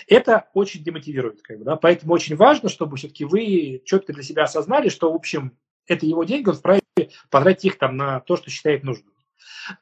Это 0.08 0.50
очень 0.54 0.84
демотивирует. 0.84 1.42
Как 1.42 1.60
бы, 1.60 1.66
да? 1.66 1.76
Поэтому 1.76 2.14
очень 2.14 2.36
важно, 2.36 2.70
чтобы 2.70 2.98
все-таки 2.98 3.26
вы 3.26 3.82
четко 3.86 4.14
для 4.14 4.24
себя 4.24 4.44
осознали, 4.44 4.90
что, 4.90 5.12
в 5.12 5.16
общем, 5.16 5.58
это 5.88 6.06
его 6.06 6.24
деньги, 6.24 6.50
он 6.50 6.56
вправе 6.56 6.82
потратить 7.30 7.66
их 7.66 7.78
там 7.78 7.98
на 7.98 8.22
то, 8.22 8.38
что 8.38 8.50
считает 8.50 8.84
нужным. 8.84 9.13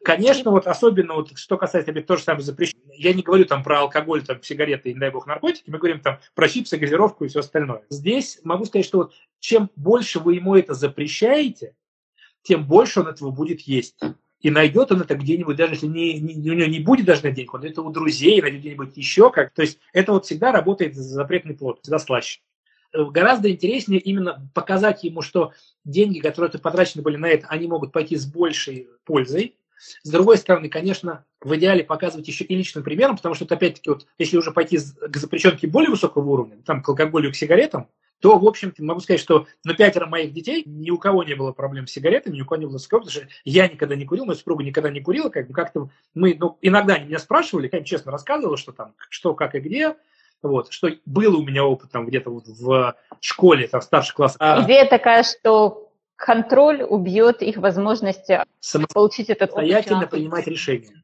Конечно, 0.03 0.51
вот 0.51 0.67
особенно 0.67 1.15
вот, 1.15 1.37
что 1.37 1.57
касается 1.57 1.91
опять 1.91 2.05
то 2.05 2.17
же 2.17 2.23
самое 2.23 2.43
запрещения. 2.43 2.81
Я 2.95 3.13
не 3.13 3.23
говорю 3.23 3.45
там 3.45 3.63
про 3.63 3.79
алкоголь, 3.79 4.23
там, 4.23 4.41
сигареты 4.43 4.91
и, 4.91 4.93
дай 4.93 5.11
бог, 5.11 5.27
наркотики, 5.27 5.69
мы 5.69 5.77
говорим 5.77 5.99
там 6.01 6.19
про 6.35 6.47
чипсы, 6.47 6.77
газировку 6.77 7.25
и 7.25 7.27
все 7.27 7.39
остальное. 7.39 7.83
Здесь 7.89 8.39
могу 8.43 8.65
сказать, 8.65 8.85
что 8.85 8.99
вот 8.99 9.13
чем 9.39 9.69
больше 9.75 10.19
вы 10.19 10.35
ему 10.35 10.55
это 10.55 10.73
запрещаете, 10.73 11.75
тем 12.43 12.65
больше 12.65 13.01
он 13.01 13.07
этого 13.07 13.31
будет 13.31 13.61
есть. 13.61 13.97
И 14.39 14.49
найдет 14.49 14.91
он 14.91 15.01
это 15.01 15.15
где-нибудь, 15.15 15.55
даже 15.55 15.73
если 15.73 15.85
не, 15.85 16.19
не, 16.19 16.49
у 16.49 16.53
него 16.53 16.67
не 16.67 16.79
будет 16.79 17.05
даже 17.05 17.23
на 17.23 17.31
денег, 17.31 17.53
он 17.53 17.63
это 17.63 17.81
у 17.83 17.91
друзей, 17.91 18.41
найдет 18.41 18.61
где-нибудь 18.61 18.97
еще 18.97 19.29
как. 19.31 19.51
То 19.53 19.61
есть 19.61 19.79
это 19.93 20.13
вот 20.13 20.25
всегда 20.25 20.51
работает 20.51 20.95
запретный 20.95 21.55
плод, 21.55 21.79
всегда 21.81 21.99
слаще. 21.99 22.41
Э, 22.93 23.05
гораздо 23.05 23.51
интереснее 23.51 23.99
именно 23.99 24.49
показать 24.53 25.03
ему, 25.03 25.21
что 25.21 25.53
деньги, 25.85 26.19
которые 26.19 26.51
потрачены 26.59 27.03
были 27.03 27.17
на 27.17 27.27
это, 27.27 27.47
они 27.47 27.67
могут 27.67 27.91
пойти 27.91 28.15
с 28.15 28.25
большей 28.25 28.89
пользой, 29.05 29.55
с 30.03 30.09
другой 30.09 30.37
стороны, 30.37 30.69
конечно, 30.69 31.25
в 31.41 31.55
идеале 31.55 31.83
показывать 31.83 32.27
еще 32.27 32.43
и 32.43 32.55
личным 32.55 32.83
примером, 32.83 33.17
потому 33.17 33.35
что, 33.35 33.45
опять-таки, 33.45 33.89
вот, 33.89 34.05
если 34.17 34.37
уже 34.37 34.51
пойти 34.51 34.77
к 34.77 35.17
запрещенке 35.17 35.67
более 35.67 35.89
высокого 35.89 36.29
уровня, 36.29 36.57
там, 36.65 36.81
к 36.81 36.89
алкоголю 36.89 37.31
к 37.31 37.35
сигаретам, 37.35 37.87
то, 38.19 38.37
в 38.37 38.45
общем-то, 38.45 38.83
могу 38.83 38.99
сказать, 38.99 39.19
что 39.19 39.47
на 39.63 39.73
пятеро 39.73 40.05
моих 40.05 40.31
детей 40.31 40.63
ни 40.65 40.91
у 40.91 40.97
кого 40.97 41.23
не 41.23 41.33
было 41.33 41.51
проблем 41.51 41.87
с 41.87 41.91
сигаретами, 41.91 42.37
ни 42.37 42.41
у 42.41 42.45
кого 42.45 42.61
не 42.61 42.67
было 42.67 42.77
с 42.77 42.85
потому 42.85 43.09
что 43.09 43.27
я 43.43 43.67
никогда 43.67 43.95
не 43.95 44.05
курил, 44.05 44.25
моя 44.25 44.37
супруга 44.37 44.63
никогда 44.63 44.91
не 44.91 45.01
курила, 45.01 45.29
как 45.29 45.47
бы 45.47 45.53
как-то 45.53 45.89
мы, 46.13 46.37
ну, 46.39 46.57
иногда 46.61 46.95
они 46.95 47.07
меня 47.07 47.19
спрашивали, 47.19 47.67
я 47.71 47.79
им 47.79 47.83
честно 47.83 48.11
рассказывала, 48.11 48.57
что 48.57 48.71
там, 48.71 48.93
что, 49.09 49.33
как 49.33 49.55
и 49.55 49.59
где, 49.59 49.95
вот, 50.43 50.71
что 50.71 50.89
был 51.05 51.39
у 51.39 51.43
меня 51.43 51.65
опыт 51.65 51.91
там 51.91 52.05
где-то 52.05 52.29
вот 52.29 52.47
в 52.47 52.95
школе, 53.19 53.67
там, 53.67 53.81
старший 53.81 54.15
класс. 54.15 54.37
Идея 54.37 54.87
такая, 54.87 55.23
что 55.23 55.90
контроль 56.21 56.83
убьет 56.83 57.41
их 57.41 57.57
возможности 57.57 58.43
получить 58.93 59.29
этот. 59.29 59.51
Самостоятельно 59.51 60.07
принимать 60.07 60.47
решения. 60.47 61.03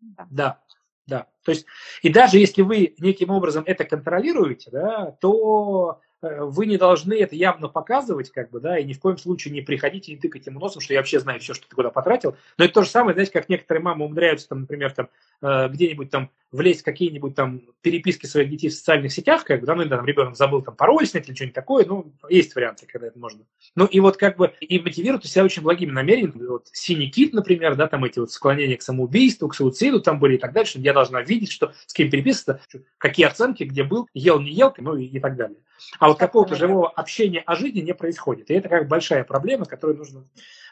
Да. 0.00 0.26
да, 0.30 0.60
да. 1.06 1.26
То 1.42 1.52
есть, 1.52 1.66
и 2.02 2.08
даже 2.08 2.38
если 2.38 2.62
вы 2.62 2.94
неким 2.98 3.30
образом 3.30 3.64
это 3.66 3.84
контролируете, 3.84 4.70
да, 4.70 5.16
то 5.20 6.00
Э, 6.22 6.35
вы 6.50 6.66
не 6.66 6.76
должны 6.76 7.14
это 7.14 7.34
явно 7.34 7.68
показывать, 7.68 8.30
как 8.30 8.50
бы, 8.50 8.60
да, 8.60 8.78
и 8.78 8.84
ни 8.84 8.92
в 8.92 9.00
коем 9.00 9.18
случае 9.18 9.54
не 9.54 9.60
приходите 9.60 10.12
и 10.12 10.16
тыкать 10.16 10.46
ему 10.46 10.60
носом, 10.60 10.80
что 10.80 10.92
я 10.92 11.00
вообще 11.00 11.20
знаю 11.20 11.40
все, 11.40 11.54
что 11.54 11.68
ты 11.68 11.74
куда 11.74 11.90
потратил. 11.90 12.36
Но 12.58 12.64
это 12.64 12.74
то 12.74 12.82
же 12.82 12.90
самое, 12.90 13.14
знаете, 13.14 13.32
как 13.32 13.48
некоторые 13.48 13.82
мамы 13.82 14.04
умудряются, 14.06 14.48
там, 14.48 14.62
например, 14.62 14.92
там, 14.92 15.08
э, 15.42 15.68
где-нибудь 15.68 16.10
там 16.10 16.30
влезть 16.52 16.82
в 16.82 16.84
какие-нибудь 16.84 17.34
там 17.34 17.62
переписки 17.82 18.26
своих 18.26 18.48
детей 18.48 18.68
в 18.68 18.74
социальных 18.74 19.12
сетях, 19.12 19.44
как 19.44 19.60
бы, 19.60 19.66
да, 19.66 19.74
ну, 19.74 19.88
там, 19.88 20.04
ребенок 20.06 20.36
забыл 20.36 20.62
там 20.62 20.76
пароль 20.76 21.06
снять 21.06 21.28
или 21.28 21.34
что-нибудь 21.34 21.54
такое, 21.54 21.84
ну, 21.84 22.12
есть 22.28 22.54
варианты, 22.54 22.86
когда 22.86 23.08
это 23.08 23.18
можно. 23.18 23.44
Ну, 23.74 23.86
и 23.86 24.00
вот 24.00 24.16
как 24.16 24.36
бы, 24.36 24.52
и 24.60 24.78
мотивируют 24.78 25.24
себя 25.24 25.44
очень 25.44 25.62
благими 25.62 25.90
намерениями. 25.90 26.46
Вот 26.46 26.68
синий 26.72 27.10
кит, 27.10 27.32
например, 27.32 27.74
да, 27.76 27.88
там 27.88 28.04
эти 28.04 28.18
вот 28.18 28.30
склонения 28.30 28.76
к 28.76 28.82
самоубийству, 28.82 29.48
к 29.48 29.54
суициду 29.54 30.00
там 30.00 30.18
были 30.18 30.36
и 30.36 30.38
так 30.38 30.66
что 30.66 30.78
я 30.78 30.92
должна 30.92 31.22
видеть, 31.22 31.50
что 31.50 31.74
с 31.86 31.92
кем 31.92 32.10
переписываться, 32.10 32.60
какие 32.98 33.26
оценки, 33.26 33.64
где 33.64 33.84
был, 33.84 34.08
ел, 34.14 34.40
не 34.40 34.52
ел, 34.52 34.74
ну, 34.78 34.96
и, 34.96 35.04
и 35.04 35.20
так 35.20 35.36
далее. 35.36 35.58
А 35.98 36.08
вот 36.08 36.18
какого-то 36.36 36.56
живого 36.56 36.90
общения 36.90 37.40
о 37.40 37.56
жизни 37.56 37.80
не 37.80 37.94
происходит. 37.94 38.50
И 38.50 38.54
это 38.54 38.68
как 38.68 38.88
большая 38.88 39.24
проблема, 39.24 39.64
с 39.64 39.68
которой 39.68 39.96
нужно 39.96 40.28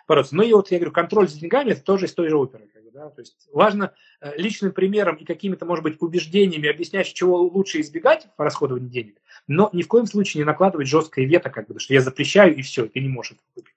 бороться. 0.07 0.37
Ну 0.37 0.43
и 0.43 0.53
вот 0.53 0.71
я 0.71 0.79
говорю, 0.79 0.93
контроль 0.93 1.27
за 1.27 1.41
деньгами– 1.41 1.71
это 1.71 1.83
тоже 1.83 2.05
из 2.05 2.13
той 2.13 2.29
же 2.29 2.37
оперы. 2.37 2.69
Как 2.73 2.85
бы, 2.85 2.91
да? 2.91 3.09
То 3.09 3.23
есть 3.23 3.49
важно 3.51 3.95
э, 4.21 4.37
личным 4.37 4.73
примером 4.73 5.17
и 5.17 5.25
какими-то, 5.25 5.65
может 5.65 5.83
быть, 5.83 5.97
убеждениями 6.01 6.69
объяснять, 6.69 7.13
чего 7.15 7.39
лучше 7.39 7.81
избегать 7.81 8.29
в 8.37 8.43
расходовании 8.43 8.89
денег, 8.89 9.17
но 9.47 9.71
ни 9.73 9.83
в 9.83 9.89
коем 9.89 10.07
случае 10.07 10.43
не 10.43 10.45
накладывать 10.45 10.87
жесткое 10.87 11.25
вето, 11.25 11.49
как 11.49 11.69
бы, 11.69 11.81
что 11.81 11.95
я 11.95 12.03
запрещаю 12.03 12.55
и 12.55 12.61
все, 12.61 12.87
ты 12.87 13.01
не 13.01 13.09
можешь 13.09 13.33
это 13.33 13.41
купить. 13.55 13.75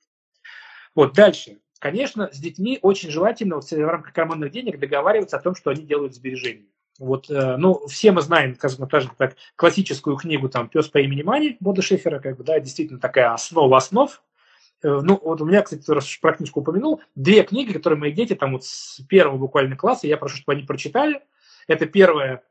Вот 0.94 1.14
дальше. 1.14 1.60
Конечно, 1.80 2.30
с 2.34 2.40
детьми 2.40 2.80
очень 2.82 3.12
желательно 3.12 3.56
вот, 3.56 3.70
в 3.70 3.88
рамках 3.88 4.12
карманных 4.12 4.52
денег 4.52 4.80
договариваться 4.80 5.38
о 5.38 5.42
том, 5.42 5.56
что 5.56 5.70
они 5.70 5.84
делают 5.84 6.16
сбережения. 6.16 6.66
Вот, 7.00 7.30
э, 7.30 7.58
ну, 7.58 7.86
все 7.88 8.12
мы 8.12 8.22
знаем, 8.22 8.56
скажем 8.56 8.88
так, 9.18 9.36
классическую 9.56 10.18
книгу 10.18 10.50
там 10.50 10.68
«Пес 10.68 10.88
по 10.88 10.98
имени 10.98 11.22
Мани» 11.22 11.58
Бода 11.60 11.82
Шефера, 11.82 12.20
как 12.20 12.38
бы, 12.38 12.44
да, 12.44 12.60
действительно 12.60 13.00
такая 13.00 13.34
основа 13.34 13.78
основ. 13.78 14.24
Э, 14.82 15.00
ну, 15.02 15.20
вот 15.24 15.42
у 15.42 15.46
меня, 15.46 15.62
кстати, 15.62 15.90
раз 15.92 16.08
про 16.18 16.34
книжку 16.34 16.62
упомянул, 16.62 17.02
две 17.16 17.44
книги, 17.44 17.74
которые 17.74 18.00
мои 18.00 18.12
дети 18.12 18.34
там 18.34 18.54
вот 18.54 18.66
с 18.66 19.02
первого 19.08 19.38
буквально 19.38 19.76
класса, 19.76 20.08
я 20.08 20.18
прошу, 20.18 20.38
чтобы 20.38 20.54
они 20.54 20.64
прочитали. 20.64 21.22
Это 21.68 21.86
первая 21.86 22.44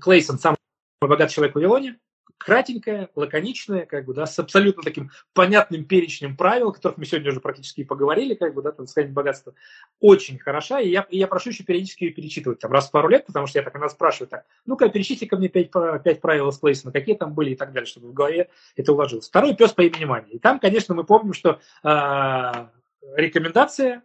Клейсон 0.00 0.38
«Самый 0.38 0.58
богатый 1.00 1.32
человек 1.32 1.54
в 1.54 1.56
Вавилоне», 1.56 1.98
кратенькая, 2.38 3.10
лаконичная, 3.14 3.84
как 3.84 4.06
бы, 4.06 4.14
да, 4.14 4.26
с 4.26 4.38
абсолютно 4.38 4.82
таким 4.82 5.10
понятным 5.34 5.84
перечнем 5.84 6.36
правил, 6.36 6.68
о 6.68 6.72
которых 6.72 6.98
мы 6.98 7.04
сегодня 7.04 7.30
уже 7.30 7.40
практически 7.40 7.80
и 7.80 7.84
поговорили, 7.84 8.34
как 8.34 8.54
бы, 8.54 8.62
да, 8.62 8.72
там, 8.72 8.86
сказать, 8.86 9.12
богатство, 9.12 9.54
очень 10.00 10.38
хороша, 10.38 10.80
и 10.80 10.88
я, 10.88 11.02
и 11.10 11.18
я 11.18 11.26
прошу 11.26 11.50
еще 11.50 11.64
периодически 11.64 12.04
ее 12.04 12.12
перечитывать, 12.12 12.60
там, 12.60 12.72
раз 12.72 12.88
в 12.88 12.92
пару 12.92 13.08
лет, 13.08 13.26
потому 13.26 13.46
что 13.46 13.58
я 13.58 13.64
так 13.64 13.74
она 13.74 13.88
спрашиваю, 13.88 14.28
так, 14.28 14.44
ну-ка, 14.64 14.88
перечисли 14.88 15.26
ко 15.26 15.36
мне 15.36 15.48
пять, 15.48 15.70
пять 16.04 16.20
правил 16.20 16.48
из 16.48 16.82
какие 16.82 17.16
там 17.16 17.34
были 17.34 17.50
и 17.50 17.56
так 17.56 17.72
далее, 17.72 17.86
чтобы 17.86 18.08
в 18.08 18.12
голове 18.12 18.48
это 18.76 18.92
уложилось. 18.92 19.28
Второй 19.28 19.54
пес 19.54 19.72
по 19.72 19.82
имени 19.82 20.04
Мани. 20.04 20.32
И 20.32 20.38
там, 20.38 20.60
конечно, 20.60 20.94
мы 20.94 21.04
помним, 21.04 21.32
что 21.32 21.60
э, 21.82 22.66
рекомендация 23.16 24.02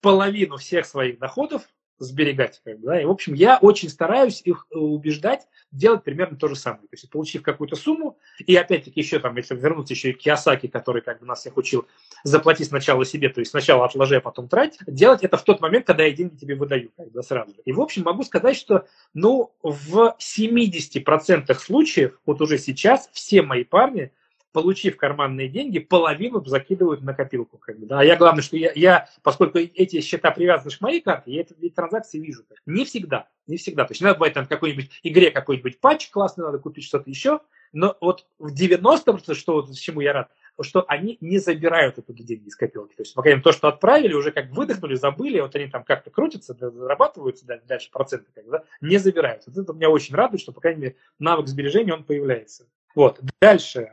половину 0.00 0.56
всех 0.56 0.86
своих 0.86 1.18
доходов 1.18 1.62
сберегать. 1.98 2.60
Как 2.64 2.78
бы, 2.78 2.86
да? 2.86 3.00
И, 3.00 3.04
в 3.04 3.10
общем, 3.10 3.34
я 3.34 3.58
очень 3.58 3.88
стараюсь 3.88 4.42
их 4.44 4.66
э, 4.70 4.76
убеждать 4.76 5.46
делать 5.72 6.04
примерно 6.04 6.36
то 6.36 6.48
же 6.48 6.56
самое. 6.56 6.82
То 6.82 6.92
есть, 6.92 7.10
получив 7.10 7.42
какую-то 7.42 7.76
сумму, 7.76 8.18
и 8.38 8.54
опять-таки 8.56 9.00
еще 9.00 9.18
там, 9.18 9.36
если 9.36 9.54
вернуться 9.54 9.94
еще 9.94 10.10
и 10.10 10.12
Киосаки, 10.12 10.68
который 10.68 11.02
как 11.02 11.20
бы 11.20 11.26
нас 11.26 11.40
всех 11.40 11.56
учил, 11.56 11.86
заплати 12.24 12.64
сначала 12.64 13.04
себе, 13.04 13.28
то 13.28 13.40
есть 13.40 13.50
сначала 13.50 13.84
отложи, 13.84 14.16
а 14.16 14.20
потом 14.20 14.48
трать, 14.48 14.78
делать 14.86 15.22
это 15.22 15.36
в 15.36 15.44
тот 15.44 15.60
момент, 15.60 15.86
когда 15.86 16.04
я 16.04 16.12
деньги 16.12 16.36
тебе 16.36 16.54
выдаю, 16.54 16.90
как 16.96 17.10
бы 17.10 17.22
сразу. 17.22 17.54
И, 17.64 17.72
в 17.72 17.80
общем, 17.80 18.02
могу 18.02 18.22
сказать, 18.22 18.56
что, 18.56 18.86
ну, 19.14 19.52
в 19.62 20.16
70% 20.18 21.54
случаев, 21.54 22.18
вот 22.24 22.40
уже 22.40 22.58
сейчас, 22.58 23.08
все 23.12 23.42
мои 23.42 23.64
парни– 23.64 24.12
получив 24.56 24.96
карманные 24.96 25.50
деньги, 25.50 25.78
половину 25.78 26.42
закидывают 26.46 27.02
в 27.02 27.04
накопилку. 27.04 27.58
Как 27.58 27.78
бы, 27.78 27.84
да. 27.84 28.00
А 28.00 28.04
я 28.04 28.16
главное, 28.16 28.42
что 28.42 28.56
я, 28.56 28.72
я, 28.74 29.06
поскольку 29.22 29.58
эти 29.58 30.00
счета 30.00 30.30
привязаны 30.30 30.70
к 30.74 30.80
моей 30.80 31.02
карте, 31.02 31.30
я 31.30 31.42
эти 31.42 31.68
транзакции 31.68 32.18
вижу. 32.18 32.42
Не 32.64 32.86
всегда, 32.86 33.28
не 33.46 33.58
всегда. 33.58 33.84
То 33.84 33.92
есть 33.92 34.00
иногда 34.00 34.14
бывает 34.14 34.32
там 34.32 34.46
в 34.46 34.48
какой-нибудь 34.48 34.88
игре 35.02 35.30
какой-нибудь 35.30 35.78
патч 35.78 36.08
классный, 36.08 36.46
надо 36.46 36.58
купить 36.58 36.84
что-то 36.84 37.10
еще, 37.10 37.40
но 37.74 37.98
вот 38.00 38.24
в 38.38 38.54
90%, 38.54 39.34
что 39.34 39.68
чему 39.74 40.00
я 40.00 40.14
рад, 40.14 40.30
что 40.62 40.86
они 40.88 41.18
не 41.20 41.36
забирают 41.36 41.98
оттуда 41.98 42.22
деньги 42.22 42.48
из 42.48 42.56
копилки. 42.56 42.94
То 42.94 43.02
есть, 43.02 43.12
пока 43.12 43.32
им 43.32 43.42
то, 43.42 43.52
что 43.52 43.68
отправили, 43.68 44.14
уже 44.14 44.32
как 44.32 44.48
выдохнули, 44.52 44.94
забыли, 44.94 45.38
вот 45.38 45.54
они 45.54 45.66
там 45.66 45.84
как-то 45.84 46.08
крутятся, 46.08 46.54
зарабатываются 46.54 47.44
дальше 47.44 47.90
проценты, 47.90 48.30
как, 48.34 48.48
да, 48.48 48.64
не 48.80 48.96
забирают. 48.96 49.42
Вот 49.46 49.58
это 49.58 49.74
меня 49.74 49.90
очень 49.90 50.14
радует, 50.14 50.40
что, 50.40 50.52
по 50.52 50.62
крайней 50.62 50.80
мере, 50.80 50.96
навык 51.18 51.46
сбережения, 51.46 51.92
он 51.92 52.04
появляется. 52.04 52.66
Вот. 52.94 53.20
Дальше. 53.42 53.92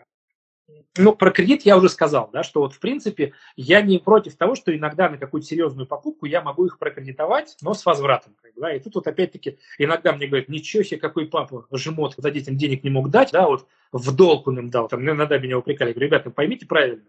Ну, 0.97 1.15
про 1.15 1.32
кредит 1.32 1.63
я 1.63 1.76
уже 1.76 1.89
сказал, 1.89 2.30
да, 2.32 2.43
что 2.43 2.62
вот 2.62 2.73
в 2.73 2.80
принципе 2.80 3.34
я 3.56 3.82
не 3.82 3.97
против 3.97 4.36
того, 4.38 4.56
что 4.56 4.76
иногда 4.76 5.10
на 5.10 5.17
какую-то 5.17 5.47
серьезную 5.47 5.88
покупку 5.88 6.26
я 6.26 6.41
могу 6.41 6.65
их 6.65 6.78
прокредитовать, 6.78 7.58
но 7.62 7.73
с 7.73 7.86
возвратом. 7.86 8.36
Как 8.41 8.52
да, 8.56 8.73
и 8.73 8.80
тут 8.80 8.95
вот 8.95 9.08
опять-таки 9.08 9.58
иногда 9.78 10.13
мне 10.13 10.28
говорят, 10.28 10.49
ничего 10.49 10.84
себе, 10.84 10.99
какой 10.99 11.26
папа 11.28 11.67
жмот, 11.71 12.15
когда 12.15 12.30
детям 12.30 12.56
денег 12.56 12.84
не 12.84 12.91
мог 12.91 13.10
дать, 13.10 13.32
да, 13.32 13.47
вот 13.47 13.67
в 13.91 14.15
долг 14.15 14.47
он 14.47 14.60
им 14.60 14.69
дал, 14.69 14.88
там 14.88 15.02
иногда 15.02 15.38
меня 15.38 15.58
упрекали, 15.58 15.91
говорю, 15.91 16.08
ребята, 16.08 16.30
поймите 16.30 16.65
правильно, 16.65 17.04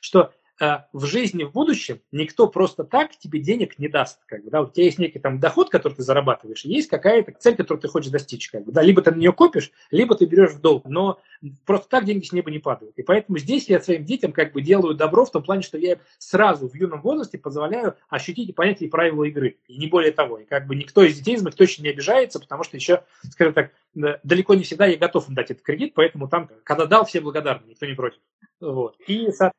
что 0.00 0.32
в 0.60 1.06
жизни 1.06 1.44
в 1.44 1.52
будущем 1.52 2.00
никто 2.12 2.48
просто 2.48 2.84
так 2.84 3.16
тебе 3.16 3.40
денег 3.40 3.78
не 3.78 3.88
даст. 3.88 4.20
Как 4.26 4.44
бы, 4.44 4.50
да? 4.50 4.62
У 4.62 4.70
тебя 4.70 4.84
есть 4.84 4.98
некий 4.98 5.18
там 5.18 5.40
доход, 5.40 5.70
который 5.70 5.94
ты 5.94 6.02
зарабатываешь, 6.02 6.64
есть 6.64 6.88
какая-то 6.88 7.32
цель, 7.38 7.56
которую 7.56 7.80
ты 7.80 7.88
хочешь 7.88 8.10
достичь. 8.10 8.50
Как 8.50 8.64
бы, 8.64 8.72
да? 8.72 8.82
Либо 8.82 9.02
ты 9.02 9.10
на 9.10 9.16
нее 9.16 9.32
копишь, 9.32 9.70
либо 9.90 10.14
ты 10.14 10.26
берешь 10.26 10.52
в 10.52 10.60
долг. 10.60 10.84
Но 10.86 11.20
просто 11.64 11.88
так 11.88 12.04
деньги 12.04 12.24
с 12.24 12.32
неба 12.32 12.50
не 12.50 12.58
падают. 12.58 12.98
И 12.98 13.02
поэтому 13.02 13.38
здесь 13.38 13.68
я 13.68 13.80
своим 13.80 14.04
детям 14.04 14.32
как 14.32 14.52
бы 14.52 14.62
делаю 14.62 14.94
добро 14.94 15.24
в 15.24 15.30
том 15.30 15.42
плане, 15.42 15.62
что 15.62 15.78
я 15.78 15.98
сразу 16.18 16.68
в 16.68 16.74
юном 16.74 17.02
возрасте 17.02 17.38
позволяю 17.38 17.96
ощутить 18.08 18.48
и 18.48 18.52
понять 18.52 18.82
и 18.82 18.88
правила 18.88 19.24
игры. 19.24 19.58
И 19.68 19.78
не 19.78 19.86
более 19.86 20.12
того. 20.12 20.38
И 20.38 20.44
как 20.44 20.66
бы 20.66 20.74
никто 20.74 21.02
из 21.02 21.16
детей 21.16 21.36
из 21.36 21.42
моих 21.42 21.54
точно 21.54 21.82
не 21.84 21.90
обижается, 21.90 22.40
потому 22.40 22.64
что 22.64 22.76
еще, 22.76 23.04
скажем 23.30 23.54
так, 23.54 23.70
далеко 23.94 24.54
не 24.54 24.62
всегда 24.64 24.86
я 24.86 24.96
готов 24.96 25.28
им 25.28 25.34
дать 25.34 25.50
этот 25.50 25.62
кредит, 25.62 25.92
поэтому 25.94 26.28
там, 26.28 26.50
когда 26.64 26.86
дал, 26.86 27.04
все 27.04 27.20
благодарны, 27.20 27.62
никто 27.68 27.86
не 27.86 27.94
против. 27.94 28.20
Вот. 28.60 28.96
И, 29.06 29.26
соответственно, 29.26 29.52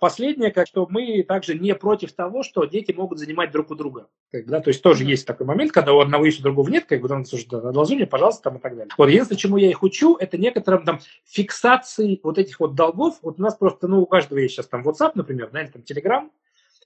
последнее, 0.00 0.50
как 0.50 0.66
что 0.66 0.86
мы 0.90 1.22
также 1.22 1.58
не 1.58 1.74
против 1.74 2.12
того, 2.12 2.42
что 2.42 2.64
дети 2.64 2.92
могут 2.92 3.18
занимать 3.18 3.50
друг 3.50 3.70
у 3.70 3.74
друга. 3.74 4.08
Как 4.32 4.44
бы, 4.44 4.50
да, 4.50 4.60
то 4.60 4.68
есть 4.68 4.82
тоже 4.82 5.04
есть 5.04 5.26
такой 5.26 5.46
момент, 5.46 5.72
когда 5.72 5.92
у 5.92 6.00
одного 6.00 6.24
есть, 6.24 6.40
у 6.40 6.42
другого 6.42 6.68
нет, 6.68 6.86
как 6.86 7.00
бы, 7.00 7.08
там, 7.08 7.24
слушай, 7.24 7.46
одолжи 7.50 7.94
мне, 7.94 8.06
пожалуйста, 8.06 8.44
там 8.44 8.56
и 8.56 8.60
так 8.60 8.76
далее. 8.76 8.92
Вот 8.96 9.08
единственное, 9.08 9.38
чему 9.38 9.56
я 9.56 9.68
их 9.68 9.82
учу, 9.82 10.16
это 10.16 10.38
некоторым 10.38 10.84
там 10.84 11.00
фиксации 11.26 12.20
вот 12.22 12.38
этих 12.38 12.60
вот 12.60 12.74
долгов. 12.74 13.18
Вот 13.22 13.38
у 13.38 13.42
нас 13.42 13.54
просто, 13.54 13.88
ну, 13.88 14.00
у 14.00 14.06
каждого 14.06 14.38
есть 14.38 14.54
сейчас 14.54 14.68
там 14.68 14.86
WhatsApp, 14.86 15.12
например, 15.14 15.50
да, 15.52 15.62
или 15.62 15.70
там 15.70 15.82
Telegram, 15.82 16.30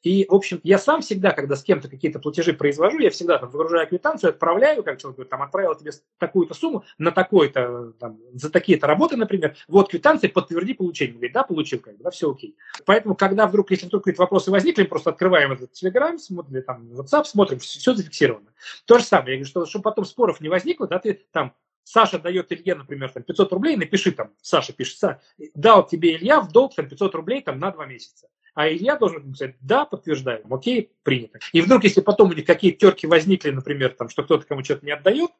и, 0.05 0.27
в 0.29 0.35
общем, 0.35 0.61
я 0.63 0.79
сам 0.79 1.01
всегда, 1.01 1.31
когда 1.31 1.57
с 1.57 1.63
кем-то 1.63 1.89
какие-то 1.89 2.19
платежи 2.19 2.53
произвожу, 2.53 2.99
я 2.99 3.11
всегда 3.11 3.39
там 3.39 3.49
выгружаю 3.49 3.89
квитанцию, 3.89 4.31
отправляю, 4.31 4.85
как 4.85 5.01
человек 5.01 5.17
говорит, 5.17 5.31
там, 5.31 5.41
отправил 5.41 5.75
тебе 5.75 5.93
такую-то 6.19 6.53
сумму 6.53 6.85
на 6.99 7.11
такой-то, 7.11 7.95
там, 7.99 8.21
за 8.35 8.51
такие-то 8.51 8.87
работы, 8.87 9.17
например, 9.17 9.57
вот 9.67 9.89
квитанция, 9.91 10.29
подтверди 10.29 10.75
получение. 10.75 11.15
Говорит, 11.15 11.33
да, 11.33 11.43
получил, 11.43 11.81
как 11.81 11.97
бы, 11.97 12.05
да, 12.05 12.11
все 12.11 12.31
окей. 12.31 12.55
Поэтому, 12.85 13.15
когда 13.15 13.47
вдруг, 13.47 13.71
если 13.71 13.87
вдруг 13.87 14.05
какие-то 14.05 14.21
вопросы 14.21 14.51
возникли, 14.51 14.83
мы 14.83 14.89
просто 14.89 15.09
открываем 15.09 15.53
этот 15.53 15.71
Telegram, 15.73 16.19
смотрим, 16.19 16.63
там, 16.63 16.93
WhatsApp, 16.93 17.25
смотрим, 17.25 17.59
все 17.59 17.95
зафиксировано. 17.95 18.53
То 18.85 18.99
же 18.99 19.05
самое, 19.05 19.33
я 19.33 19.37
говорю, 19.39 19.49
что, 19.49 19.65
чтобы 19.65 19.85
потом 19.85 20.05
споров 20.05 20.39
не 20.43 20.51
возникло, 20.51 20.87
да, 20.87 20.99
ты 20.99 21.23
там 21.33 21.55
Саша 21.83 22.19
дает 22.19 22.53
Илье, 22.53 22.75
например, 22.75 23.11
там 23.11 23.23
500 23.23 23.53
рублей, 23.53 23.77
напиши 23.77 24.13
там, 24.13 24.33
Саша 24.43 24.75
пишет, 24.75 25.19
дал 25.55 25.87
тебе 25.87 26.17
Илья 26.17 26.41
в 26.41 26.53
долг 26.53 26.75
там 26.75 26.89
500 26.89 27.15
рублей 27.15 27.43
там 27.43 27.59
на 27.59 27.71
два 27.71 27.87
месяца. 27.87 28.29
А 28.55 28.69
Илья 28.69 28.97
должен 28.97 29.27
написать, 29.27 29.57
да, 29.61 29.85
подтверждаем, 29.85 30.53
окей, 30.53 30.91
принято. 31.03 31.41
И 31.53 31.61
вдруг, 31.61 31.85
если 31.85 32.01
потом 32.01 32.31
у 32.31 32.33
них 32.33 32.47
какие-то 32.47 32.79
терки 32.79 33.07
возникли, 33.07 33.51
например, 33.51 33.91
там, 33.91 34.09
что 34.09 34.23
кто-то 34.23 34.47
кому 34.47 34.63
что-то 34.63 34.87
не 34.87 34.93
отдает, 34.93 35.31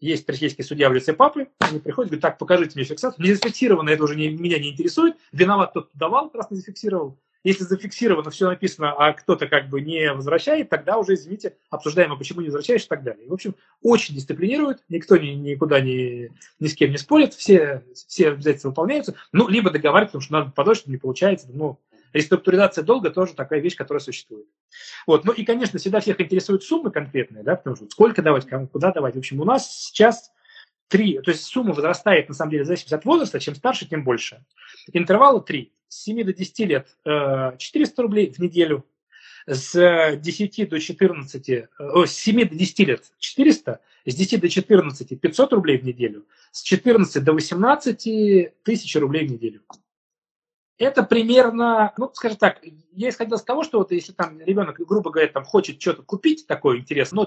есть 0.00 0.28
российский 0.28 0.64
судья 0.64 0.90
в 0.90 0.92
лице 0.92 1.12
папы, 1.12 1.48
они 1.60 1.78
приходят, 1.78 2.10
говорят, 2.10 2.22
так, 2.22 2.38
покажите 2.38 2.72
мне 2.74 2.84
фиксацию. 2.84 3.24
Не 3.24 3.34
зафиксировано, 3.34 3.90
это 3.90 4.02
уже 4.02 4.16
не, 4.16 4.30
меня 4.30 4.58
не 4.58 4.72
интересует. 4.72 5.14
Виноват 5.30 5.72
тот, 5.72 5.88
кто 5.88 5.98
давал, 5.98 6.30
раз 6.34 6.50
не 6.50 6.56
зафиксировал. 6.56 7.16
Если 7.44 7.62
зафиксировано, 7.64 8.30
все 8.30 8.48
написано, 8.48 8.92
а 8.92 9.12
кто-то 9.12 9.46
как 9.46 9.68
бы 9.68 9.80
не 9.80 10.12
возвращает, 10.12 10.68
тогда 10.68 10.98
уже, 10.98 11.14
извините, 11.14 11.56
обсуждаем, 11.70 12.12
а 12.12 12.16
почему 12.16 12.40
не 12.40 12.46
возвращаешь 12.46 12.84
и 12.84 12.88
так 12.88 13.04
далее. 13.04 13.28
В 13.28 13.32
общем, 13.32 13.54
очень 13.80 14.14
дисциплинируют, 14.14 14.82
никто 14.88 15.16
ни, 15.16 15.30
никуда 15.30 15.80
ни, 15.80 16.30
ни 16.58 16.66
с 16.66 16.74
кем 16.74 16.90
не 16.90 16.98
спорит, 16.98 17.34
все, 17.34 17.84
все 17.94 18.30
обязательства 18.30 18.68
выполняются. 18.68 19.14
Ну, 19.32 19.48
либо 19.48 19.70
договариваются, 19.70 20.18
потому 20.18 20.22
что 20.22 20.32
надо 20.32 20.50
подольше, 20.52 20.82
не 20.86 20.96
получается, 20.98 21.48
ну, 21.52 21.78
Реструктуризация 22.12 22.84
долга 22.84 23.10
тоже 23.10 23.34
такая 23.34 23.60
вещь, 23.60 23.76
которая 23.76 24.00
существует. 24.00 24.46
Вот. 25.06 25.24
Ну 25.24 25.32
и, 25.32 25.44
конечно, 25.44 25.78
всегда 25.78 26.00
всех 26.00 26.20
интересуют 26.20 26.64
суммы 26.64 26.90
конкретные, 26.90 27.42
да, 27.42 27.56
потому 27.56 27.76
что 27.76 27.86
сколько 27.90 28.22
давать, 28.22 28.46
кому, 28.46 28.66
куда 28.66 28.92
давать. 28.92 29.14
В 29.14 29.18
общем, 29.18 29.40
у 29.40 29.44
нас 29.44 29.70
сейчас 29.70 30.30
три, 30.88 31.18
то 31.20 31.30
есть 31.30 31.44
сумма 31.44 31.72
возрастает, 31.72 32.28
на 32.28 32.34
самом 32.34 32.50
деле, 32.50 32.64
в 32.64 32.66
зависимости 32.66 32.94
от 32.94 33.04
возраста, 33.04 33.40
чем 33.40 33.54
старше, 33.54 33.88
тем 33.88 34.04
больше. 34.04 34.44
Интервалы 34.92 35.40
три. 35.40 35.72
С 35.88 36.04
7 36.04 36.24
до 36.24 36.32
10 36.32 36.58
лет 36.60 36.88
400 37.58 38.00
э, 38.00 38.02
рублей 38.02 38.32
в 38.32 38.38
неделю, 38.38 38.86
с 39.46 40.16
10 40.16 40.68
до 40.68 40.80
14, 40.80 41.48
э, 41.48 41.66
с 42.06 42.10
7 42.10 42.48
до 42.48 42.54
10 42.54 42.78
лет 42.80 43.12
400, 43.18 43.80
с 44.06 44.14
10 44.14 44.40
до 44.40 44.48
14 44.48 45.20
500 45.20 45.52
рублей 45.52 45.78
в 45.78 45.84
неделю, 45.84 46.26
с 46.50 46.62
14 46.62 47.22
до 47.22 47.32
18 47.32 48.62
тысяч 48.62 48.96
рублей 48.96 49.26
в 49.26 49.32
неделю 49.32 49.62
это 50.82 51.04
примерно, 51.04 51.92
ну, 51.96 52.10
скажем 52.12 52.38
так, 52.38 52.58
я 52.92 53.08
исходил 53.08 53.38
с 53.38 53.42
того, 53.42 53.62
что 53.62 53.78
вот 53.78 53.92
если 53.92 54.12
там 54.12 54.40
ребенок, 54.40 54.78
грубо 54.78 55.10
говоря, 55.10 55.28
там 55.28 55.44
хочет 55.44 55.80
что-то 55.80 56.02
купить 56.02 56.46
такое 56.46 56.78
интересное, 56.78 57.26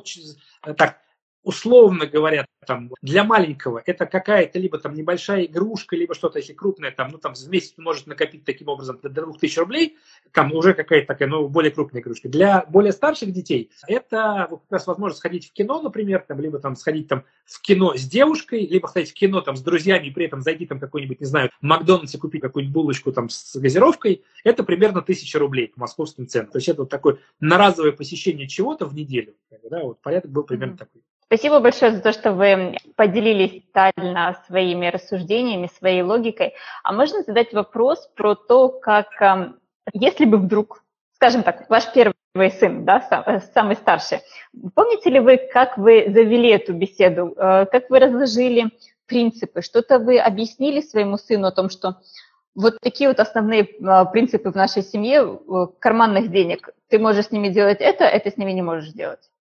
но 0.65 0.73
так 0.73 0.97
условно 1.43 2.05
говоря, 2.05 2.45
там, 2.65 2.91
для 3.01 3.23
маленького 3.23 3.81
это 3.85 4.05
какая-то 4.05 4.59
либо 4.59 4.77
там 4.77 4.93
небольшая 4.93 5.45
игрушка, 5.45 5.95
либо 5.95 6.13
что-то, 6.13 6.39
если 6.39 6.53
крупное, 6.53 6.91
там, 6.91 7.09
ну, 7.11 7.17
там, 7.17 7.33
в 7.35 7.49
месяц 7.49 7.73
может 7.77 8.07
накопить 8.07 8.43
таким 8.45 8.67
образом 8.67 8.99
до 9.01 9.09
2000 9.09 9.59
рублей, 9.59 9.97
там 10.31 10.53
уже 10.53 10.73
какая-то 10.73 11.07
такая, 11.07 11.29
ну, 11.29 11.47
более 11.47 11.71
крупная 11.71 12.01
игрушка. 12.01 12.29
Для 12.29 12.65
более 12.67 12.91
старших 12.91 13.31
детей 13.31 13.71
это 13.87 14.47
вот, 14.49 14.61
как 14.61 14.71
раз 14.71 14.87
возможность 14.87 15.19
сходить 15.19 15.49
в 15.49 15.53
кино, 15.53 15.81
например, 15.81 16.23
там, 16.27 16.39
либо 16.39 16.59
там 16.59 16.75
сходить 16.75 17.07
там 17.07 17.23
в 17.45 17.61
кино 17.61 17.95
с 17.95 18.03
девушкой, 18.03 18.65
либо 18.65 18.87
сходить 18.87 19.11
в 19.11 19.13
кино 19.13 19.41
там 19.41 19.55
с 19.55 19.61
друзьями 19.61 20.07
и 20.07 20.11
при 20.11 20.25
этом 20.25 20.41
зайти 20.41 20.65
там 20.65 20.79
какой-нибудь, 20.79 21.19
не 21.19 21.25
знаю, 21.25 21.49
в 21.61 21.63
Макдональдсе 21.63 22.17
купить 22.17 22.41
какую-нибудь 22.41 22.73
булочку 22.73 23.11
там 23.11 23.29
с 23.29 23.55
газировкой, 23.55 24.23
это 24.43 24.63
примерно 24.63 24.99
1000 24.99 25.39
рублей 25.39 25.67
по 25.67 25.81
московским 25.81 26.27
ценам. 26.27 26.51
То 26.51 26.57
есть 26.57 26.67
это 26.67 26.81
вот 26.81 26.89
такое 26.89 27.17
на 27.39 27.57
разовое 27.57 27.91
посещение 27.91 28.47
чего-то 28.47 28.85
в 28.85 28.93
неделю. 28.93 29.35
Да, 29.69 29.83
вот 29.83 30.01
порядок 30.01 30.31
был 30.31 30.43
примерно 30.43 30.73
mm-hmm. 30.73 30.77
такой. 30.77 31.01
Спасибо 31.27 31.59
большое 31.59 31.91
за 31.91 32.01
то, 32.01 32.11
что 32.11 32.33
вы 32.33 32.77
поделились 32.95 33.51
детально 33.51 34.39
своими 34.45 34.87
рассуждениями, 34.87 35.71
своей 35.75 36.03
логикой. 36.03 36.53
А 36.83 36.93
можно 36.93 37.23
задать 37.23 37.51
вопрос 37.51 38.07
про 38.15 38.35
то, 38.35 38.69
как, 38.69 39.07
эм, 39.21 39.59
если 39.93 40.25
бы 40.25 40.37
вдруг, 40.37 40.83
скажем 41.15 41.41
так, 41.41 41.67
ваш 41.67 41.91
первый 41.93 42.51
сын, 42.51 42.85
да, 42.85 43.23
э, 43.25 43.39
самый 43.55 43.75
старший, 43.75 44.19
помните 44.75 45.09
ли 45.09 45.19
вы, 45.19 45.37
как 45.51 45.79
вы 45.79 46.05
завели 46.09 46.49
эту 46.49 46.73
беседу, 46.73 47.33
э, 47.35 47.65
как 47.71 47.89
вы 47.89 47.99
разложили 47.99 48.69
принципы, 49.07 49.63
что-то 49.63 49.97
вы 49.97 50.19
объяснили 50.19 50.79
своему 50.79 51.17
сыну 51.17 51.47
о 51.47 51.51
том, 51.51 51.71
что 51.71 51.95
вот 52.53 52.77
такие 52.81 53.09
вот 53.09 53.19
основные 53.19 53.63
э, 53.63 54.05
принципы 54.11 54.51
в 54.51 54.55
нашей 54.55 54.83
семье 54.83 55.39
карманных 55.79 56.29
денег. 56.29 56.69
Ты 56.87 56.99
можешь 56.99 57.25
с 57.25 57.31
ними 57.31 57.49
делать 57.49 57.79
это, 57.79 58.03
это 58.03 58.29
с 58.29 58.37
ними 58.37 58.51
не 58.51 58.61
можешь 58.61 58.91
делать 58.93 59.31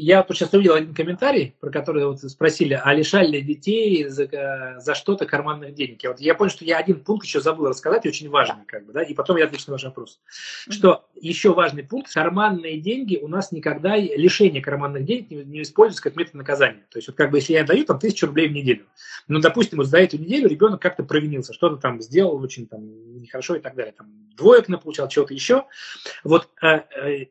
я 0.00 0.22
тут 0.22 0.36
сейчас 0.36 0.52
увидел 0.52 0.74
один 0.74 0.94
комментарий, 0.94 1.54
про 1.60 1.70
который 1.70 2.06
вот 2.06 2.20
спросили, 2.20 2.80
а 2.82 2.94
лишали 2.94 3.28
ли 3.28 3.42
детей 3.42 4.08
за, 4.08 4.76
за 4.78 4.94
что-то 4.94 5.26
карманных 5.26 5.74
денег. 5.74 6.02
Я, 6.02 6.10
вот, 6.10 6.20
я 6.20 6.34
понял, 6.34 6.50
что 6.50 6.64
я 6.64 6.78
один 6.78 7.00
пункт 7.00 7.26
еще 7.26 7.40
забыл 7.40 7.66
рассказать, 7.66 8.06
очень 8.06 8.28
важный, 8.30 8.64
как 8.66 8.86
бы, 8.86 8.92
да, 8.92 9.02
и 9.02 9.14
потом 9.14 9.36
я 9.36 9.44
отвечу 9.44 9.64
на 9.66 9.72
ваш 9.72 9.84
вопрос. 9.84 10.20
Что 10.68 11.04
еще 11.20 11.52
важный 11.52 11.82
пункт, 11.82 12.12
карманные 12.12 12.80
деньги 12.80 13.16
у 13.16 13.28
нас 13.28 13.52
никогда, 13.52 13.96
лишение 13.96 14.62
карманных 14.62 15.04
денег 15.04 15.30
не, 15.30 15.44
не 15.44 15.62
используется 15.62 16.02
как 16.02 16.16
метод 16.16 16.34
наказания. 16.34 16.86
То 16.90 16.98
есть 16.98 17.08
вот 17.08 17.16
как 17.16 17.30
бы 17.30 17.38
если 17.38 17.52
я 17.52 17.64
даю 17.64 17.84
там 17.84 17.98
тысячу 17.98 18.26
рублей 18.26 18.48
в 18.48 18.52
неделю, 18.52 18.86
ну, 19.28 19.38
допустим, 19.40 19.78
вот 19.78 19.86
за 19.86 19.98
эту 19.98 20.18
неделю 20.18 20.48
ребенок 20.48 20.80
как-то 20.80 21.04
провинился, 21.04 21.52
что-то 21.52 21.76
там 21.76 22.00
сделал 22.00 22.42
очень 22.42 22.66
там 22.66 23.20
нехорошо 23.20 23.56
и 23.56 23.60
так 23.60 23.74
далее, 23.74 23.94
там 23.96 24.08
двоек 24.36 24.66
получал, 24.82 25.08
чего-то 25.08 25.34
еще. 25.34 25.66
Вот 26.24 26.48
э, 26.62 26.80
э, 26.96 27.26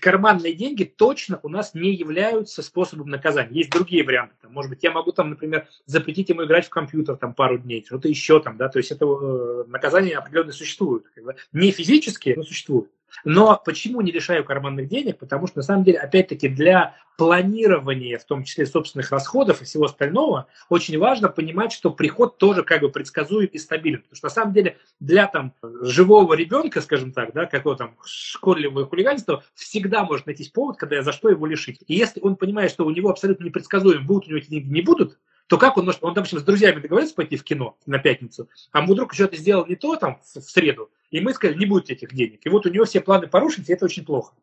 карманные 0.00 0.54
деньги 0.54 0.84
точно 0.84 1.40
у 1.42 1.48
нас 1.48 1.74
не 1.74 1.94
являются 1.94 2.62
способом 2.62 3.08
наказания. 3.08 3.58
Есть 3.58 3.70
другие 3.70 4.04
варианты. 4.04 4.34
Там, 4.42 4.52
может 4.52 4.70
быть, 4.70 4.82
я 4.82 4.90
могу 4.90 5.12
там, 5.12 5.30
например, 5.30 5.66
запретить 5.86 6.28
ему 6.28 6.44
играть 6.44 6.66
в 6.66 6.70
компьютер 6.70 7.16
там 7.16 7.34
пару 7.34 7.58
дней, 7.58 7.84
что-то 7.84 8.08
еще 8.08 8.40
там, 8.40 8.56
да, 8.56 8.68
то 8.68 8.78
есть 8.78 8.90
это 8.90 9.06
э, 9.06 9.64
наказание 9.68 10.18
определенно 10.18 10.52
существует. 10.52 11.04
Не 11.52 11.70
физически, 11.70 12.34
но 12.36 12.42
существует. 12.42 12.90
Но 13.24 13.60
почему 13.64 14.00
не 14.00 14.12
лишаю 14.12 14.44
карманных 14.44 14.88
денег? 14.88 15.18
Потому 15.18 15.46
что, 15.46 15.58
на 15.58 15.62
самом 15.62 15.84
деле, 15.84 15.98
опять-таки, 15.98 16.48
для 16.48 16.96
планирования, 17.16 18.18
в 18.18 18.24
том 18.24 18.44
числе 18.44 18.66
собственных 18.66 19.10
расходов 19.10 19.60
и 19.60 19.64
всего 19.64 19.84
остального, 19.84 20.46
очень 20.68 20.98
важно 20.98 21.28
понимать, 21.28 21.72
что 21.72 21.90
приход 21.90 22.38
тоже 22.38 22.62
как 22.62 22.80
бы 22.80 22.88
предсказуем 22.88 23.48
и 23.48 23.58
стабилен. 23.58 24.02
Потому 24.02 24.16
что, 24.16 24.26
на 24.26 24.30
самом 24.30 24.54
деле, 24.54 24.76
для 24.98 25.26
там 25.26 25.54
живого 25.82 26.34
ребенка, 26.34 26.80
скажем 26.80 27.12
так, 27.12 27.32
да, 27.32 27.46
какого 27.46 27.76
там 27.76 27.96
шкодливого 28.04 28.86
хулиганства, 28.86 29.44
всегда 29.54 30.04
может 30.04 30.26
найтись 30.26 30.48
повод, 30.48 30.76
когда 30.76 30.96
я 30.96 31.02
за 31.02 31.12
что 31.12 31.28
его 31.28 31.46
лишить. 31.46 31.80
И 31.86 31.94
если 31.94 32.20
он 32.20 32.36
понимает, 32.36 32.70
что 32.70 32.84
у 32.84 32.90
него 32.90 33.10
абсолютно 33.10 33.44
непредсказуем, 33.44 34.06
будут 34.06 34.26
у 34.26 34.30
него 34.30 34.38
эти 34.38 34.50
деньги, 34.50 34.72
не 34.72 34.82
будут, 34.82 35.18
то 35.52 35.58
как 35.58 35.76
он 35.76 35.84
может, 35.84 36.02
он, 36.02 36.14
допустим, 36.14 36.38
с 36.38 36.44
друзьями 36.44 36.80
договорился 36.80 37.14
пойти 37.14 37.36
в 37.36 37.44
кино 37.44 37.76
на 37.84 37.98
пятницу, 37.98 38.48
а 38.70 38.80
мы 38.80 38.94
вдруг 38.94 39.12
что-то 39.12 39.36
сделал 39.36 39.66
не 39.66 39.76
то 39.76 39.96
там 39.96 40.18
в, 40.24 40.40
среду, 40.40 40.90
и 41.10 41.20
мы 41.20 41.34
сказали, 41.34 41.58
не 41.58 41.66
будет 41.66 41.90
этих 41.90 42.14
денег. 42.14 42.40
И 42.46 42.48
вот 42.48 42.64
у 42.64 42.70
него 42.70 42.86
все 42.86 43.02
планы 43.02 43.26
порушились, 43.26 43.68
и 43.68 43.72
это 43.74 43.84
очень 43.84 44.02
плохо. 44.02 44.34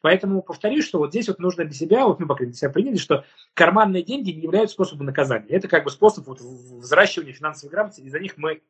Поэтому 0.00 0.42
повторюсь, 0.42 0.86
что 0.86 0.98
вот 0.98 1.10
здесь 1.10 1.26
вот 1.26 1.40
нужно 1.40 1.64
для 1.64 1.74
себя, 1.74 2.06
вот 2.06 2.20
мы, 2.20 2.28
по 2.28 2.36
крайней 2.36 2.50
мере, 2.50 2.52
для 2.52 2.58
себя 2.60 2.70
приняли, 2.70 2.98
что 2.98 3.24
карманные 3.54 4.04
деньги 4.04 4.30
не 4.30 4.42
являются 4.42 4.74
способом 4.74 5.06
наказания. 5.06 5.48
Это 5.48 5.66
как 5.66 5.82
бы 5.82 5.90
способ 5.90 6.24
вот 6.28 6.40
взращивания 6.40 7.32
финансовой 7.32 7.72
грамотности, 7.72 8.02
и 8.02 8.10
за 8.10 8.20
них 8.20 8.34
мы 8.36 8.62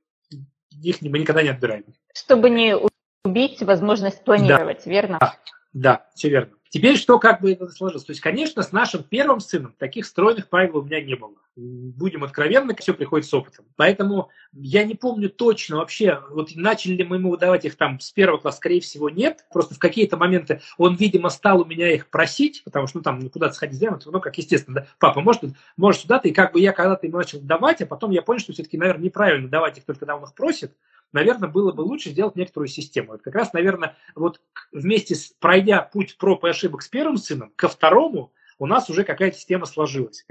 их 0.82 1.02
мы 1.02 1.18
никогда 1.18 1.42
не 1.42 1.50
отбираем. 1.50 1.84
Чтобы 2.14 2.48
не 2.48 2.78
убить 3.24 3.60
возможность 3.60 4.24
планировать, 4.24 4.84
да. 4.86 4.90
верно? 4.90 5.18
Да, 5.20 5.36
да, 5.74 6.06
все 6.14 6.30
верно. 6.30 6.54
Теперь 6.74 6.96
что 6.96 7.20
как 7.20 7.40
бы 7.40 7.52
это 7.52 7.68
сложилось? 7.68 8.02
То 8.02 8.10
есть, 8.10 8.20
конечно, 8.20 8.60
с 8.60 8.72
нашим 8.72 9.04
первым 9.04 9.38
сыном 9.38 9.76
таких 9.78 10.04
стройных 10.06 10.48
правил 10.48 10.78
у 10.78 10.82
меня 10.82 11.00
не 11.00 11.14
было. 11.14 11.30
Будем 11.54 12.24
откровенны, 12.24 12.74
все 12.74 12.92
приходит 12.94 13.28
с 13.28 13.32
опытом. 13.32 13.64
Поэтому 13.76 14.30
я 14.52 14.82
не 14.82 14.96
помню 14.96 15.30
точно 15.30 15.76
вообще, 15.76 16.20
вот 16.30 16.50
начали 16.56 16.94
ли 16.94 17.04
мы 17.04 17.18
ему 17.18 17.30
выдавать 17.30 17.64
их 17.64 17.76
там 17.76 18.00
с 18.00 18.10
первого 18.10 18.38
класса, 18.38 18.56
скорее 18.56 18.80
всего, 18.80 19.08
нет. 19.08 19.46
Просто 19.52 19.76
в 19.76 19.78
какие-то 19.78 20.16
моменты 20.16 20.62
он, 20.76 20.96
видимо, 20.96 21.28
стал 21.28 21.60
у 21.60 21.64
меня 21.64 21.94
их 21.94 22.08
просить, 22.08 22.64
потому 22.64 22.88
что, 22.88 22.98
ну, 22.98 23.02
там, 23.04 23.30
куда-то 23.30 23.54
сходить, 23.54 23.80
ну, 24.06 24.20
как 24.20 24.36
естественно, 24.36 24.80
да, 24.80 24.86
папа, 24.98 25.20
может, 25.20 25.44
может 25.76 26.00
сюда-то, 26.00 26.26
и 26.26 26.32
как 26.32 26.54
бы 26.54 26.58
я 26.58 26.72
когда-то 26.72 27.06
ему 27.06 27.18
начал 27.18 27.38
давать, 27.40 27.82
а 27.82 27.86
потом 27.86 28.10
я 28.10 28.20
понял, 28.20 28.40
что 28.40 28.52
все-таки, 28.52 28.78
наверное, 28.78 29.04
неправильно 29.04 29.46
давать 29.46 29.78
их 29.78 29.84
только 29.84 30.00
когда 30.00 30.16
он 30.16 30.24
их 30.24 30.34
просит, 30.34 30.72
наверное, 31.14 31.48
было 31.48 31.72
бы 31.72 31.80
лучше 31.80 32.10
сделать 32.10 32.36
некоторую 32.36 32.68
систему. 32.68 33.12
Вот 33.12 33.22
как 33.22 33.34
раз, 33.34 33.52
наверное, 33.52 33.96
вот 34.14 34.40
вместе 34.72 35.14
с 35.14 35.28
пройдя 35.38 35.80
путь 35.80 36.18
проб 36.18 36.44
и 36.44 36.48
ошибок 36.48 36.82
с 36.82 36.88
первым 36.88 37.16
сыном, 37.16 37.52
ко 37.56 37.68
второму 37.68 38.32
у 38.58 38.66
нас 38.66 38.90
уже 38.90 39.04
какая-то 39.04 39.36
система 39.36 39.66
сложилась. 39.66 40.26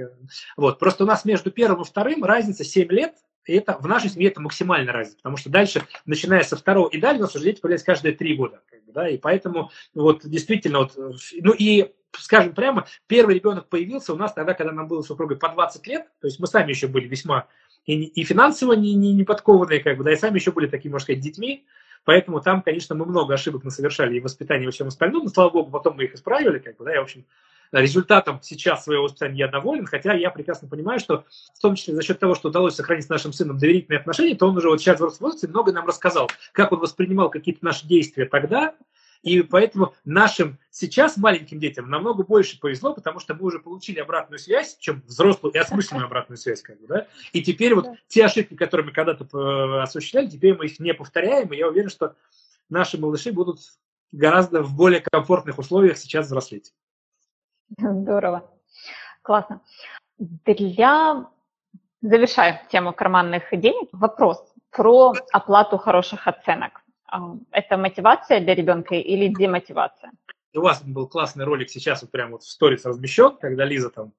Вот. 0.55 0.79
Просто 0.79 1.03
у 1.03 1.07
нас 1.07 1.25
между 1.25 1.51
первым 1.51 1.81
и 1.81 1.85
вторым 1.85 2.23
разница 2.23 2.63
7 2.63 2.89
лет, 2.89 3.15
и 3.45 3.53
это 3.53 3.77
в 3.79 3.87
нашей 3.87 4.09
семье 4.09 4.29
это 4.29 4.41
максимальная 4.41 4.93
разница, 4.93 5.17
потому 5.17 5.37
что 5.37 5.49
дальше, 5.49 5.83
начиная 6.05 6.43
со 6.43 6.55
второго 6.55 6.89
и 6.89 6.99
далее, 6.99 7.19
у 7.19 7.23
нас 7.23 7.35
уже 7.35 7.45
дети 7.45 7.59
появляются 7.59 7.85
каждые 7.85 8.15
три 8.15 8.35
года. 8.35 8.61
Как 8.69 8.83
бы, 8.85 8.93
да, 8.93 9.09
и 9.09 9.17
поэтому 9.17 9.71
вот 9.93 10.25
действительно, 10.25 10.79
вот, 10.79 10.93
ну 10.95 11.53
и 11.57 11.93
скажем 12.19 12.53
прямо, 12.53 12.87
первый 13.07 13.35
ребенок 13.35 13.67
появился 13.67 14.13
у 14.13 14.17
нас 14.17 14.33
тогда, 14.33 14.53
когда 14.53 14.71
нам 14.71 14.87
было 14.87 15.01
супругой 15.01 15.37
по 15.37 15.49
20 15.49 15.87
лет, 15.87 16.07
то 16.21 16.27
есть 16.27 16.39
мы 16.39 16.47
сами 16.47 16.69
еще 16.69 16.87
были 16.87 17.07
весьма 17.07 17.47
и, 17.85 18.03
и 18.03 18.23
финансово 18.23 18.73
не, 18.73 18.93
не, 18.93 19.13
не 19.13 19.23
подкованные, 19.23 19.79
как 19.79 19.97
бы, 19.97 20.03
да, 20.03 20.11
и 20.11 20.15
сами 20.15 20.39
еще 20.39 20.51
были 20.51 20.67
такими, 20.67 20.91
можно 20.91 21.03
сказать, 21.03 21.21
детьми, 21.21 21.65
поэтому 22.05 22.41
там, 22.41 22.61
конечно, 22.61 22.95
мы 22.95 23.05
много 23.05 23.33
ошибок 23.33 23.63
совершали 23.71 24.17
и 24.17 24.19
в 24.19 24.23
воспитании, 24.23 24.63
и 24.63 24.65
во 24.67 24.71
всем 24.71 24.87
остальном, 24.87 25.23
но, 25.25 25.29
слава 25.29 25.49
богу, 25.49 25.71
потом 25.71 25.97
мы 25.97 26.05
их 26.05 26.13
исправили, 26.13 26.59
как 26.59 26.77
бы, 26.77 26.85
да, 26.85 26.95
и, 26.95 26.97
в 26.97 27.03
общем, 27.03 27.25
результатом 27.71 28.39
сейчас 28.41 28.83
своего 28.83 29.03
воспитания 29.03 29.39
я 29.39 29.47
доволен, 29.47 29.85
хотя 29.85 30.13
я 30.13 30.29
прекрасно 30.29 30.67
понимаю, 30.67 30.99
что 30.99 31.25
в 31.53 31.59
том 31.59 31.75
числе 31.75 31.95
за 31.95 32.03
счет 32.03 32.19
того, 32.19 32.35
что 32.35 32.49
удалось 32.49 32.75
сохранить 32.75 33.05
с 33.05 33.09
нашим 33.09 33.33
сыном 33.33 33.57
доверительные 33.57 33.99
отношения, 33.99 34.35
то 34.35 34.47
он 34.47 34.57
уже 34.57 34.69
вот 34.69 34.79
сейчас 34.79 34.99
в 34.99 35.19
возрасте 35.19 35.47
много 35.47 35.71
нам 35.71 35.87
рассказал, 35.87 36.29
как 36.51 36.71
он 36.71 36.79
воспринимал 36.79 37.29
какие-то 37.29 37.65
наши 37.65 37.87
действия 37.87 38.25
тогда, 38.25 38.75
и 39.23 39.41
поэтому 39.41 39.93
нашим 40.03 40.59
сейчас 40.69 41.15
маленьким 41.15 41.57
детям 41.59 41.89
намного 41.89 42.23
больше 42.23 42.59
повезло, 42.59 42.93
потому 42.93 43.19
что 43.19 43.33
мы 43.33 43.45
уже 43.45 43.59
получили 43.59 43.99
обратную 43.99 44.37
связь, 44.37 44.77
чем 44.77 45.01
взрослую 45.07 45.53
и 45.53 45.57
осмысленную 45.57 46.05
обратную 46.05 46.37
связь. 46.37 46.61
Как 46.61 46.79
бы, 46.79 46.87
да? 46.87 47.07
И 47.31 47.41
теперь 47.41 47.73
вот 47.73 47.87
те 48.07 48.25
ошибки, 48.25 48.55
которые 48.55 48.87
мы 48.87 48.91
когда-то 48.91 49.25
э, 49.25 49.81
осуществляли, 49.81 50.27
теперь 50.27 50.57
мы 50.57 50.65
их 50.65 50.79
не 50.79 50.93
повторяем, 50.93 51.53
и 51.53 51.57
я 51.57 51.69
уверен, 51.69 51.89
что 51.89 52.15
наши 52.69 52.99
малыши 52.99 53.31
будут 53.31 53.59
гораздо 54.11 54.61
в 54.61 54.75
более 54.75 54.99
комфортных 54.99 55.57
условиях 55.57 55.97
сейчас 55.97 56.25
взрослеть. 56.25 56.73
Здорово. 57.77 58.51
Классно. 59.21 59.61
Для... 60.19 61.27
Завершая 62.01 62.67
тему 62.69 62.91
карманных 62.91 63.43
денег, 63.53 63.87
вопрос 63.93 64.53
про 64.71 65.13
оплату 65.31 65.77
хороших 65.77 66.27
оценок. 66.27 66.82
Это 67.51 67.77
мотивация 67.77 68.39
для 68.39 68.55
ребенка 68.55 68.95
или 68.95 69.27
демотивация? 69.27 70.11
У 70.55 70.61
вас 70.61 70.83
был 70.83 71.07
классный 71.07 71.45
ролик 71.45 71.69
сейчас 71.69 72.01
вот 72.01 72.11
прямо 72.11 72.33
вот 72.33 72.43
в 72.43 72.49
сторис 72.49 72.85
размещен, 72.85 73.37
когда 73.37 73.65
Лиза 73.65 73.89
там 73.89 74.13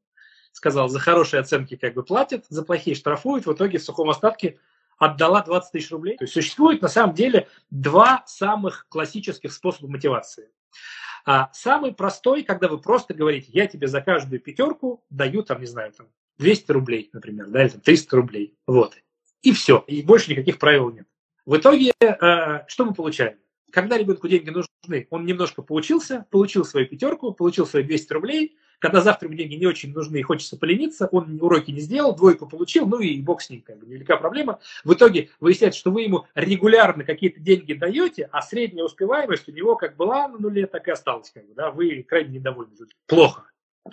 сказала, 0.53 0.89
за 0.89 0.99
хорошие 0.99 1.41
оценки 1.41 1.77
как 1.77 1.95
бы 1.95 2.03
платят, 2.03 2.45
за 2.49 2.65
плохие 2.65 2.97
штрафуют, 2.97 3.47
в 3.47 3.53
итоге 3.53 3.79
в 3.79 3.85
сухом 3.85 4.11
остатке 4.11 4.59
отдала 4.99 5.43
20 5.43 5.73
тысяч 5.73 5.91
рублей. 5.91 6.17
То 6.17 6.25
есть 6.25 6.35
существует 6.35 6.83
на 6.83 6.89
самом 6.89 7.15
деле 7.15 7.49
два 7.71 8.23
самых 8.27 8.87
классических 8.89 9.53
способа 9.53 9.89
мотивации. 9.89 10.49
А 11.27 11.51
самый 11.53 11.93
простой, 11.93 12.43
когда 12.43 12.69
вы 12.69 12.79
просто 12.79 13.15
говорите, 13.15 13.49
я 13.53 13.67
тебе 13.67 13.89
за 13.89 14.01
каждую 14.01 14.41
пятерку 14.41 15.05
даю 15.11 15.43
там, 15.43 15.61
не 15.61 15.67
знаю, 15.67 15.93
там 15.93 16.09
200 16.39 16.73
рублей, 16.73 17.11
например, 17.13 17.47
да, 17.47 17.63
или 17.63 17.71
там 17.71 17.81
300 17.81 18.17
рублей. 18.17 18.59
Вот. 18.67 18.95
И 19.43 19.53
все. 19.53 19.83
И 19.87 20.03
больше 20.03 20.31
никаких 20.31 20.59
правил 20.59 20.91
нет. 20.91 21.07
В 21.47 21.57
итоге, 21.57 21.93
э, 22.01 22.61
что 22.69 22.85
мы 22.85 22.95
получаем? 22.95 23.39
Когда 23.71 23.99
ребенку 23.99 24.29
деньги 24.29 24.51
нужны, 24.51 25.09
он 25.11 25.27
немножко 25.27 25.61
поучился, 25.61 26.27
получил 26.31 26.65
свою 26.65 26.87
пятерку, 26.87 27.33
получил 27.33 27.67
свои 27.67 27.83
200 27.83 28.13
рублей. 28.13 28.57
Когда 28.79 29.01
завтра 29.01 29.29
ему 29.29 29.37
деньги 29.37 29.55
не 29.55 29.67
очень 29.67 29.93
нужны 29.93 30.19
и 30.19 30.23
хочется 30.23 30.57
полениться, 30.57 31.09
он 31.11 31.39
уроки 31.43 31.71
не 31.71 31.81
сделал, 31.81 32.15
двойку 32.15 32.47
получил, 32.47 32.87
ну 32.87 33.01
и 33.01 33.21
бог 33.21 33.43
с 33.43 33.51
ним, 33.51 33.63
как 33.63 33.79
бы, 33.79 33.87
невелика 33.87 34.17
проблема. 34.17 34.61
В 34.85 34.95
итоге 34.95 35.31
выясняется, 35.41 35.81
что 35.81 35.91
вы 35.91 36.03
ему 36.03 36.27
регулярно 36.35 37.05
какие-то 37.05 37.41
деньги 37.41 37.73
даете, 37.73 38.29
а 38.31 38.43
средняя 38.43 38.85
успеваемость 38.85 39.49
у 39.49 39.53
него 39.53 39.77
как 39.77 39.97
была 39.97 40.29
на 40.29 40.39
нуле, 40.39 40.67
так 40.67 40.87
и 40.89 40.93
осталась. 40.93 41.31
Как 41.31 41.47
бы, 41.47 41.55
да, 41.55 41.71
вы 41.71 42.05
крайне 42.05 42.39
недовольны. 42.39 42.75
Плохо. 43.07 43.51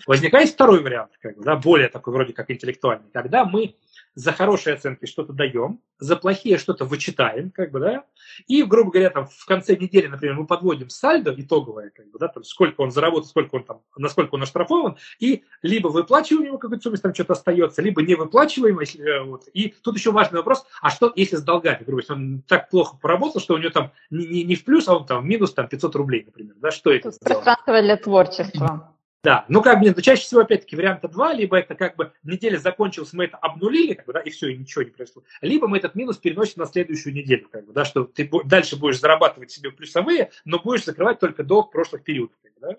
Возникает 0.08 0.50
второй 0.50 0.82
вариант, 0.82 1.12
как 1.22 1.42
да, 1.42 1.56
более 1.58 1.90
такой 1.90 2.14
вроде 2.14 2.34
как 2.34 2.50
интеллектуальный, 2.50 3.10
когда 3.12 3.44
мы 3.46 3.76
за 4.16 4.34
хорошие 4.34 4.76
оценки 4.76 5.06
что-то 5.06 5.34
даем, 5.34 5.80
за 6.00 6.16
плохие 6.16 6.58
что-то 6.58 6.86
вычитаем, 6.86 7.52
как 7.52 7.72
бы, 7.72 7.80
да, 7.80 8.04
и, 8.48 8.64
грубо 8.64 8.92
говоря, 8.92 9.10
там 9.10 9.28
в 9.28 9.46
конце 9.46 9.76
недели, 9.76 10.08
например, 10.08 10.36
мы 10.36 10.46
подводим 10.46 10.90
сальдо 10.90 11.34
итоговое, 11.36 11.92
как 11.92 12.10
бы, 12.10 12.20
да, 12.20 12.28
там, 12.28 12.44
сколько 12.44 12.82
он 12.82 12.92
заработал, 12.92 13.30
сколько 13.30 13.56
он 13.56 13.64
там, 13.64 13.82
насколько 13.98 14.36
он 14.36 14.44
оштрафован, 14.44 14.98
и 15.20 15.44
либо 15.62 15.88
выплачиваем 15.88 16.48
ему 16.48 16.58
какую-то 16.58 16.84
сумму, 16.84 16.96
если 16.96 17.04
там 17.04 17.14
что-то 17.14 17.34
остается, 17.34 17.82
либо 17.82 18.02
не 18.02 18.16
выплачиваем, 18.16 18.80
если, 18.80 19.02
э, 19.02 19.24
вот. 19.24 19.44
И 19.54 19.74
тут 19.82 19.98
еще 19.98 20.12
важный 20.12 20.40
вопрос, 20.40 20.66
а 20.82 20.90
что, 20.90 21.12
если 21.16 21.38
с 21.38 21.44
долгами, 21.44 21.84
грубо 21.84 22.02
говоря, 22.02 22.22
он 22.22 22.42
так 22.48 22.70
плохо 22.70 22.98
поработал, 22.98 23.40
что 23.40 23.54
у 23.54 23.58
него 23.58 23.70
там 23.70 23.92
не, 24.10 24.26
не, 24.26 24.44
не 24.44 24.56
в 24.56 24.66
плюс, 24.66 24.88
а 24.88 24.96
он 24.96 25.06
там 25.06 25.24
в 25.24 25.26
минус 25.26 25.54
там 25.54 25.68
500 25.68 25.96
рублей, 25.96 26.24
например, 26.26 26.56
да, 26.58 26.72
что 26.72 26.92
это? 26.92 27.12
Пространство 27.22 27.82
для 27.82 27.98
творчества. 27.98 28.91
Да, 29.24 29.46
ну 29.50 29.62
как 29.62 29.80
бы, 29.80 29.94
ну, 29.96 30.02
чаще 30.02 30.24
всего, 30.24 30.42
опять-таки, 30.42 30.76
варианта 30.76 31.08
два, 31.08 31.32
либо 31.32 31.58
это 31.58 31.76
как 31.76 31.96
бы 31.96 32.12
неделя 32.24 32.58
закончилась, 32.58 33.14
мы 33.14 33.26
это 33.26 33.38
обнулили, 33.38 33.94
как 33.94 34.08
бы, 34.08 34.14
да, 34.14 34.20
и 34.20 34.32
все, 34.32 34.48
и 34.48 34.58
ничего 34.58 34.84
не 34.84 34.90
произошло. 34.90 35.24
Либо 35.42 35.68
мы 35.68 35.78
этот 35.78 35.94
минус 35.94 36.18
переносим 36.18 36.56
на 36.58 36.66
следующую 36.66 37.14
неделю, 37.14 37.48
как 37.50 37.68
бы, 37.68 37.74
да, 37.74 37.86
что 37.86 38.06
ты 38.06 38.30
дальше 38.46 38.78
будешь 38.78 39.00
зарабатывать 39.00 39.52
себе 39.52 39.72
плюсовые, 39.72 40.32
но 40.44 40.60
будешь 40.60 40.86
закрывать 40.86 41.20
только 41.20 41.44
долг 41.44 41.72
прошлых 41.72 42.04
периодов. 42.04 42.36
Как 42.42 42.54
бы, 42.54 42.60
да. 42.62 42.78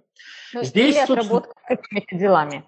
Ну, 0.54 0.64
Здесь, 0.64 0.96
или 0.96 1.06
собственно... 1.06 1.44
какими-то 1.68 2.16
делами. 2.16 2.64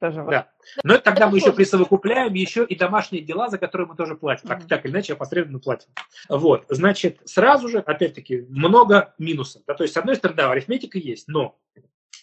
Тоже 0.00 0.22
да. 0.28 0.50
Но 0.82 0.94
это 0.94 1.04
тогда 1.04 1.22
это 1.22 1.30
мы 1.30 1.38
еще 1.38 1.52
присовокупляем 1.52 2.34
еще 2.34 2.66
и 2.66 2.76
домашние 2.76 3.22
дела, 3.22 3.48
за 3.48 3.56
которые 3.56 3.88
мы 3.88 3.96
тоже 3.96 4.16
платим. 4.16 4.48
Так, 4.48 4.60
mm-hmm. 4.60 4.68
так 4.68 4.84
или 4.84 4.92
иначе, 4.92 5.14
опосредованно 5.14 5.60
платим. 5.60 5.88
Вот, 6.28 6.66
значит, 6.68 7.20
сразу 7.24 7.68
же, 7.68 7.78
опять-таки, 7.78 8.44
много 8.50 9.14
минусов. 9.16 9.62
Да? 9.66 9.72
То 9.72 9.84
есть, 9.84 9.94
с 9.94 9.96
одной 9.96 10.16
стороны, 10.16 10.36
да, 10.36 10.50
арифметика 10.50 10.98
есть, 10.98 11.26
но 11.28 11.58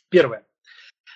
первое, 0.10 0.46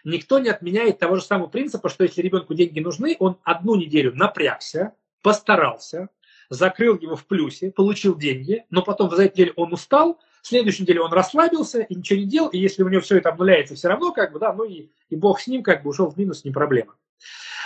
никто 0.06 0.40
не 0.40 0.50
отменяет 0.50 1.00
того 1.00 1.18
же 1.18 1.24
самого 1.24 1.48
принципа, 1.48 1.90
что 1.90 2.04
если 2.04 2.22
ребенку 2.22 2.54
деньги 2.54 2.80
нужны, 2.80 3.18
он 3.20 3.38
одну 3.44 3.76
неделю 3.76 4.14
напрягся, 4.16 4.94
постарался, 5.22 6.10
закрыл 6.50 6.98
его 6.98 7.16
в 7.16 7.26
плюсе, 7.26 7.72
получил 7.72 8.18
деньги, 8.18 8.66
но 8.70 8.84
потом 8.84 9.10
за 9.10 9.26
эту 9.26 9.34
неделю 9.36 9.54
он 9.58 9.74
устал, 9.74 10.20
в 10.42 10.48
следующей 10.48 10.84
неделе 10.84 11.02
он 11.02 11.12
расслабился 11.12 11.82
и 11.82 11.96
ничего 11.96 12.20
не 12.20 12.26
делал, 12.26 12.50
и 12.50 12.60
если 12.60 12.84
у 12.84 12.90
него 12.90 13.02
все 13.02 13.18
это 13.18 13.30
обнуляется 13.30 13.76
все 13.76 13.88
равно, 13.88 14.12
как 14.12 14.32
бы, 14.32 14.40
да, 14.40 14.54
ну 14.54 14.64
и, 14.64 14.92
и 15.10 15.16
бог 15.16 15.40
с 15.40 15.48
ним, 15.48 15.64
как 15.64 15.84
бы 15.84 15.90
ушел 15.90 16.10
в 16.10 16.18
минус, 16.18 16.46
не 16.46 16.52
проблема. 16.52 16.96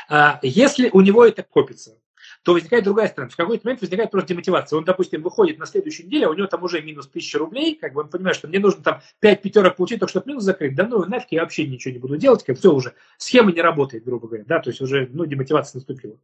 А, 0.08 0.40
если 0.42 0.90
у 0.94 1.02
него 1.02 1.26
это 1.26 1.44
копится, 1.44 1.98
то 2.44 2.54
возникает 2.54 2.84
другая 2.84 3.08
сторона. 3.08 3.30
В 3.30 3.36
какой-то 3.36 3.66
момент 3.66 3.82
возникает 3.82 4.12
просто 4.12 4.30
демотивация. 4.30 4.78
Он, 4.78 4.86
допустим, 4.86 5.22
выходит 5.22 5.60
на 5.60 5.66
следующую 5.66 6.08
неделю, 6.08 6.28
а 6.28 6.30
у 6.32 6.34
него 6.34 6.48
там 6.48 6.64
уже 6.64 6.82
минус 6.82 7.08
1000 7.08 7.38
рублей, 7.38 7.76
как 7.76 7.94
бы 7.94 8.02
он 8.02 8.10
понимает, 8.10 8.38
что 8.38 8.48
мне 8.48 8.60
нужно 8.60 8.84
там 8.84 9.02
5 9.20 9.42
пятерок 9.42 9.76
получить, 9.76 10.00
только 10.00 10.12
чтобы 10.12 10.28
минус 10.28 10.44
закрыть. 10.44 10.76
Да 10.76 10.88
ну 10.88 11.04
нафиг, 11.06 11.32
я 11.32 11.42
вообще 11.42 11.68
ничего 11.68 11.94
не 11.94 12.00
буду 12.00 12.18
делать, 12.18 12.44
как 12.44 12.58
все 12.58 12.74
уже. 12.74 12.94
Схема 13.18 13.52
не 13.52 13.62
работает, 13.62 14.04
грубо 14.06 14.28
говоря, 14.28 14.46
да, 14.48 14.60
то 14.60 14.70
есть 14.70 14.82
уже, 14.82 15.10
ну, 15.12 15.26
демотивация 15.26 15.80
наступила. 15.80 16.18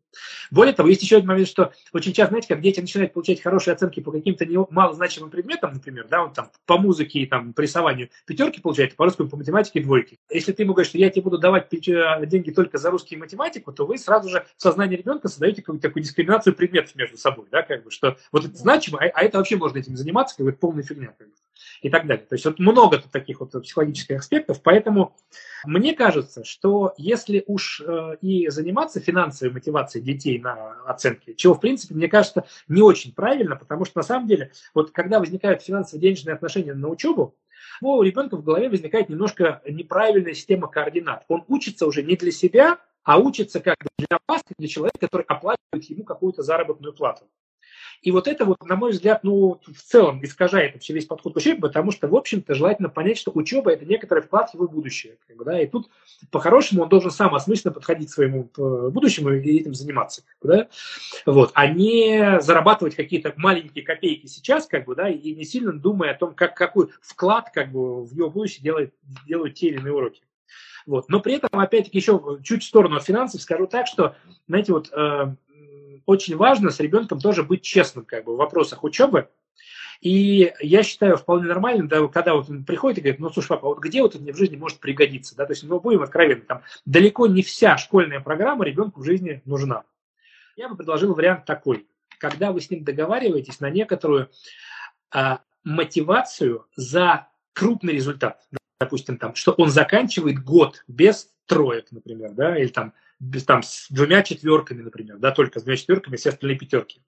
Более 0.51 0.73
того, 0.73 0.89
есть 0.89 1.01
еще 1.01 1.17
один 1.17 1.27
момент, 1.27 1.47
что 1.47 1.73
очень 1.91 2.13
часто, 2.13 2.31
знаете, 2.31 2.47
как 2.47 2.61
дети 2.61 2.79
начинают 2.79 3.13
получать 3.13 3.41
хорошие 3.41 3.73
оценки 3.73 3.99
по 3.99 4.11
каким-то 4.11 4.45
малозначимым 4.69 5.29
предметам, 5.29 5.73
например, 5.73 6.07
да, 6.09 6.23
он 6.23 6.33
там 6.33 6.49
по 6.65 6.77
музыке 6.77 7.19
и 7.19 7.25
там 7.25 7.53
по 7.53 7.61
рисованию 7.61 8.09
пятерки 8.25 8.61
получает, 8.61 8.93
а 8.93 8.95
по 8.95 9.05
русскому, 9.05 9.29
по 9.29 9.37
математике 9.37 9.81
двойки. 9.81 10.19
Если 10.29 10.53
ты 10.53 10.63
ему 10.63 10.73
говоришь, 10.73 10.89
что 10.89 10.97
я 10.97 11.09
тебе 11.09 11.23
буду 11.23 11.37
давать 11.37 11.67
э, 11.73 12.25
деньги 12.25 12.51
только 12.51 12.77
за 12.77 12.91
русский 12.91 13.15
и 13.15 13.17
математику, 13.17 13.71
то 13.73 13.85
вы 13.85 13.97
сразу 13.97 14.29
же 14.29 14.45
в 14.57 14.61
сознании 14.61 14.95
ребенка 14.95 15.27
создаете 15.27 15.61
какую-то 15.61 15.87
такую 15.87 16.04
дискриминацию 16.05 16.55
предметов 16.55 16.95
между 16.95 17.17
собой, 17.17 17.47
да, 17.51 17.61
как 17.61 17.83
бы, 17.83 17.91
что 17.91 18.17
вот 18.31 18.45
это 18.45 18.55
значимо, 18.55 18.99
а, 18.99 19.05
а 19.13 19.23
это 19.23 19.37
вообще 19.37 19.57
можно 19.57 19.77
этим 19.77 19.95
заниматься, 19.95 20.37
как 20.37 20.45
бы, 20.45 20.51
это 20.51 20.59
полная 20.59 20.83
фигня, 20.83 21.13
как 21.17 21.27
бы, 21.27 21.33
и 21.81 21.89
так 21.89 22.07
далее. 22.07 22.25
То 22.25 22.35
есть 22.35 22.45
вот 22.45 22.59
много 22.59 22.97
тут 22.97 23.11
таких 23.11 23.39
вот 23.39 23.51
психологических 23.51 24.19
аспектов, 24.19 24.61
поэтому 24.61 25.15
мне 25.65 25.93
кажется, 25.93 26.43
что 26.43 26.93
если 26.97 27.43
уж 27.47 27.81
э, 27.85 28.17
и 28.21 28.49
заниматься 28.49 28.99
финансовой 28.99 29.53
мотивацией 29.53 30.03
детей 30.03 30.39
на 30.39 30.73
оценки, 30.85 31.33
чего, 31.33 31.53
в 31.53 31.59
принципе, 31.59 31.95
мне 31.95 32.07
кажется, 32.07 32.45
не 32.67 32.81
очень 32.81 33.13
правильно, 33.13 33.55
потому 33.55 33.85
что 33.85 33.99
на 33.99 34.03
самом 34.03 34.27
деле, 34.27 34.51
вот 34.73 34.91
когда 34.91 35.19
возникают 35.19 35.61
финансово-денежные 35.61 36.35
отношения 36.35 36.73
на 36.73 36.87
учебу, 36.87 37.35
у 37.81 38.01
ребенка 38.01 38.37
в 38.37 38.43
голове 38.43 38.69
возникает 38.69 39.09
немножко 39.09 39.61
неправильная 39.67 40.33
система 40.33 40.67
координат. 40.67 41.25
Он 41.27 41.43
учится 41.47 41.85
уже 41.87 42.03
не 42.03 42.15
для 42.15 42.31
себя, 42.31 42.79
а 43.05 43.19
учится 43.19 43.59
как 43.61 43.77
для 43.97 44.17
вас, 44.27 44.41
для 44.57 44.67
человека, 44.67 44.99
который 44.99 45.25
оплачивает 45.27 45.89
ему 45.89 46.03
какую-то 46.03 46.43
заработную 46.43 46.93
плату. 46.93 47.25
И 48.01 48.11
вот 48.11 48.27
это 48.27 48.45
вот, 48.45 48.63
на 48.63 48.75
мой 48.75 48.91
взгляд, 48.91 49.23
ну, 49.23 49.61
в 49.65 49.81
целом 49.81 50.23
искажает 50.23 50.73
вообще 50.73 50.93
весь 50.93 51.05
подход 51.05 51.33
к 51.33 51.37
учебе, 51.37 51.61
потому 51.61 51.91
что, 51.91 52.07
в 52.07 52.15
общем-то, 52.15 52.53
желательно 52.53 52.89
понять, 52.89 53.17
что 53.17 53.31
учеба– 53.33 53.71
это 53.73 53.85
некоторый 53.85 54.21
вклад 54.21 54.49
в 54.49 54.53
его 54.55 54.67
будущее. 54.67 55.17
Как 55.27 55.35
бы, 55.37 55.45
да, 55.45 55.59
и 55.59 55.65
тут, 55.65 55.89
по-хорошему, 56.29 56.83
он 56.83 56.89
должен 56.89 57.09
сам 57.09 57.33
осмысленно 57.33 57.73
подходить 57.73 58.09
к 58.09 58.13
своему 58.13 58.49
э, 58.57 58.89
будущему 58.89 59.31
и 59.31 59.59
этим 59.59 59.73
заниматься. 59.73 60.23
Как 60.27 60.41
бы, 60.41 60.47
да, 60.47 60.67
вот, 61.25 61.51
а 61.53 61.67
не 61.67 62.39
зарабатывать 62.41 62.95
какие-то 62.95 63.33
маленькие 63.37 63.83
копейки 63.83 64.27
сейчас, 64.27 64.67
как 64.67 64.85
бы, 64.85 64.95
да, 64.95 65.09
и 65.09 65.33
не 65.33 65.45
сильно 65.45 65.73
думая 65.73 66.11
о 66.11 66.17
том, 66.17 66.35
как, 66.35 66.55
какой 66.55 66.89
вклад 67.01 67.49
как 67.53 67.71
бы, 67.71 68.03
в 68.03 68.13
его 68.13 68.29
будущее 68.29 68.63
делает, 68.63 68.93
делают 69.25 69.55
те 69.55 69.67
или 69.67 69.77
иные 69.77 69.93
уроки. 69.93 70.21
Вот. 70.85 71.09
Но 71.09 71.19
при 71.19 71.35
этом, 71.35 71.49
опять-таки, 71.59 71.97
еще 71.97 72.21
чуть 72.43 72.63
в 72.63 72.67
сторону 72.67 72.99
финансов 72.99 73.41
скажу 73.41 73.67
так, 73.67 73.87
что, 73.87 74.15
знаете, 74.47 74.71
вот 74.71 74.91
э, 74.91 75.35
очень 76.05 76.35
важно 76.35 76.69
с 76.69 76.79
ребенком 76.79 77.19
тоже 77.19 77.43
быть 77.43 77.63
честным 77.63 78.05
как 78.05 78.25
бы, 78.25 78.35
в 78.35 78.37
вопросах 78.37 78.83
учебы. 78.83 79.29
И 80.01 80.53
я 80.59 80.83
считаю 80.83 81.17
вполне 81.17 81.47
нормальным, 81.47 81.87
да, 81.87 82.05
когда 82.07 82.35
вот 82.35 82.49
он 82.49 82.65
приходит 82.65 82.99
и 82.99 83.01
говорит, 83.01 83.19
ну, 83.19 83.29
слушай, 83.29 83.47
папа, 83.47 83.67
вот 83.67 83.79
где 83.79 84.01
вот 84.01 84.13
это 84.13 84.21
мне 84.21 84.33
в 84.33 84.37
жизни 84.37 84.57
может 84.57 84.79
пригодиться, 84.79 85.35
да, 85.35 85.45
то 85.45 85.53
есть, 85.53 85.63
мы 85.63 85.79
будем 85.79 86.01
откровенны, 86.01 86.41
там, 86.41 86.63
далеко 86.85 87.27
не 87.27 87.41
вся 87.41 87.77
школьная 87.77 88.19
программа 88.19 88.65
ребенку 88.65 89.01
в 89.01 89.05
жизни 89.05 89.41
нужна. 89.45 89.83
Я 90.57 90.69
бы 90.69 90.75
предложил 90.75 91.13
вариант 91.13 91.45
такой, 91.45 91.87
когда 92.19 92.51
вы 92.51 92.61
с 92.61 92.69
ним 92.69 92.83
договариваетесь 92.83 93.59
на 93.59 93.69
некоторую 93.69 94.29
а, 95.11 95.39
мотивацию 95.63 96.65
за 96.75 97.27
крупный 97.53 97.93
результат, 97.93 98.45
допустим, 98.79 99.17
там, 99.17 99.35
что 99.35 99.53
он 99.53 99.69
заканчивает 99.69 100.43
год 100.43 100.83
без 100.87 101.29
троек, 101.45 101.87
например, 101.91 102.31
да, 102.31 102.57
или 102.57 102.67
там 102.67 102.93
без, 103.19 103.45
там, 103.45 103.63
с 103.63 103.87
двумя 103.89 104.23
четверками, 104.23 104.81
например, 104.81 105.17
да, 105.17 105.31
только 105.31 105.59
с 105.59 105.63
двумя 105.63 105.77
четверками, 105.77 106.17
все 106.17 106.29
остальные 106.29 106.57
пятерки. 106.57 107.01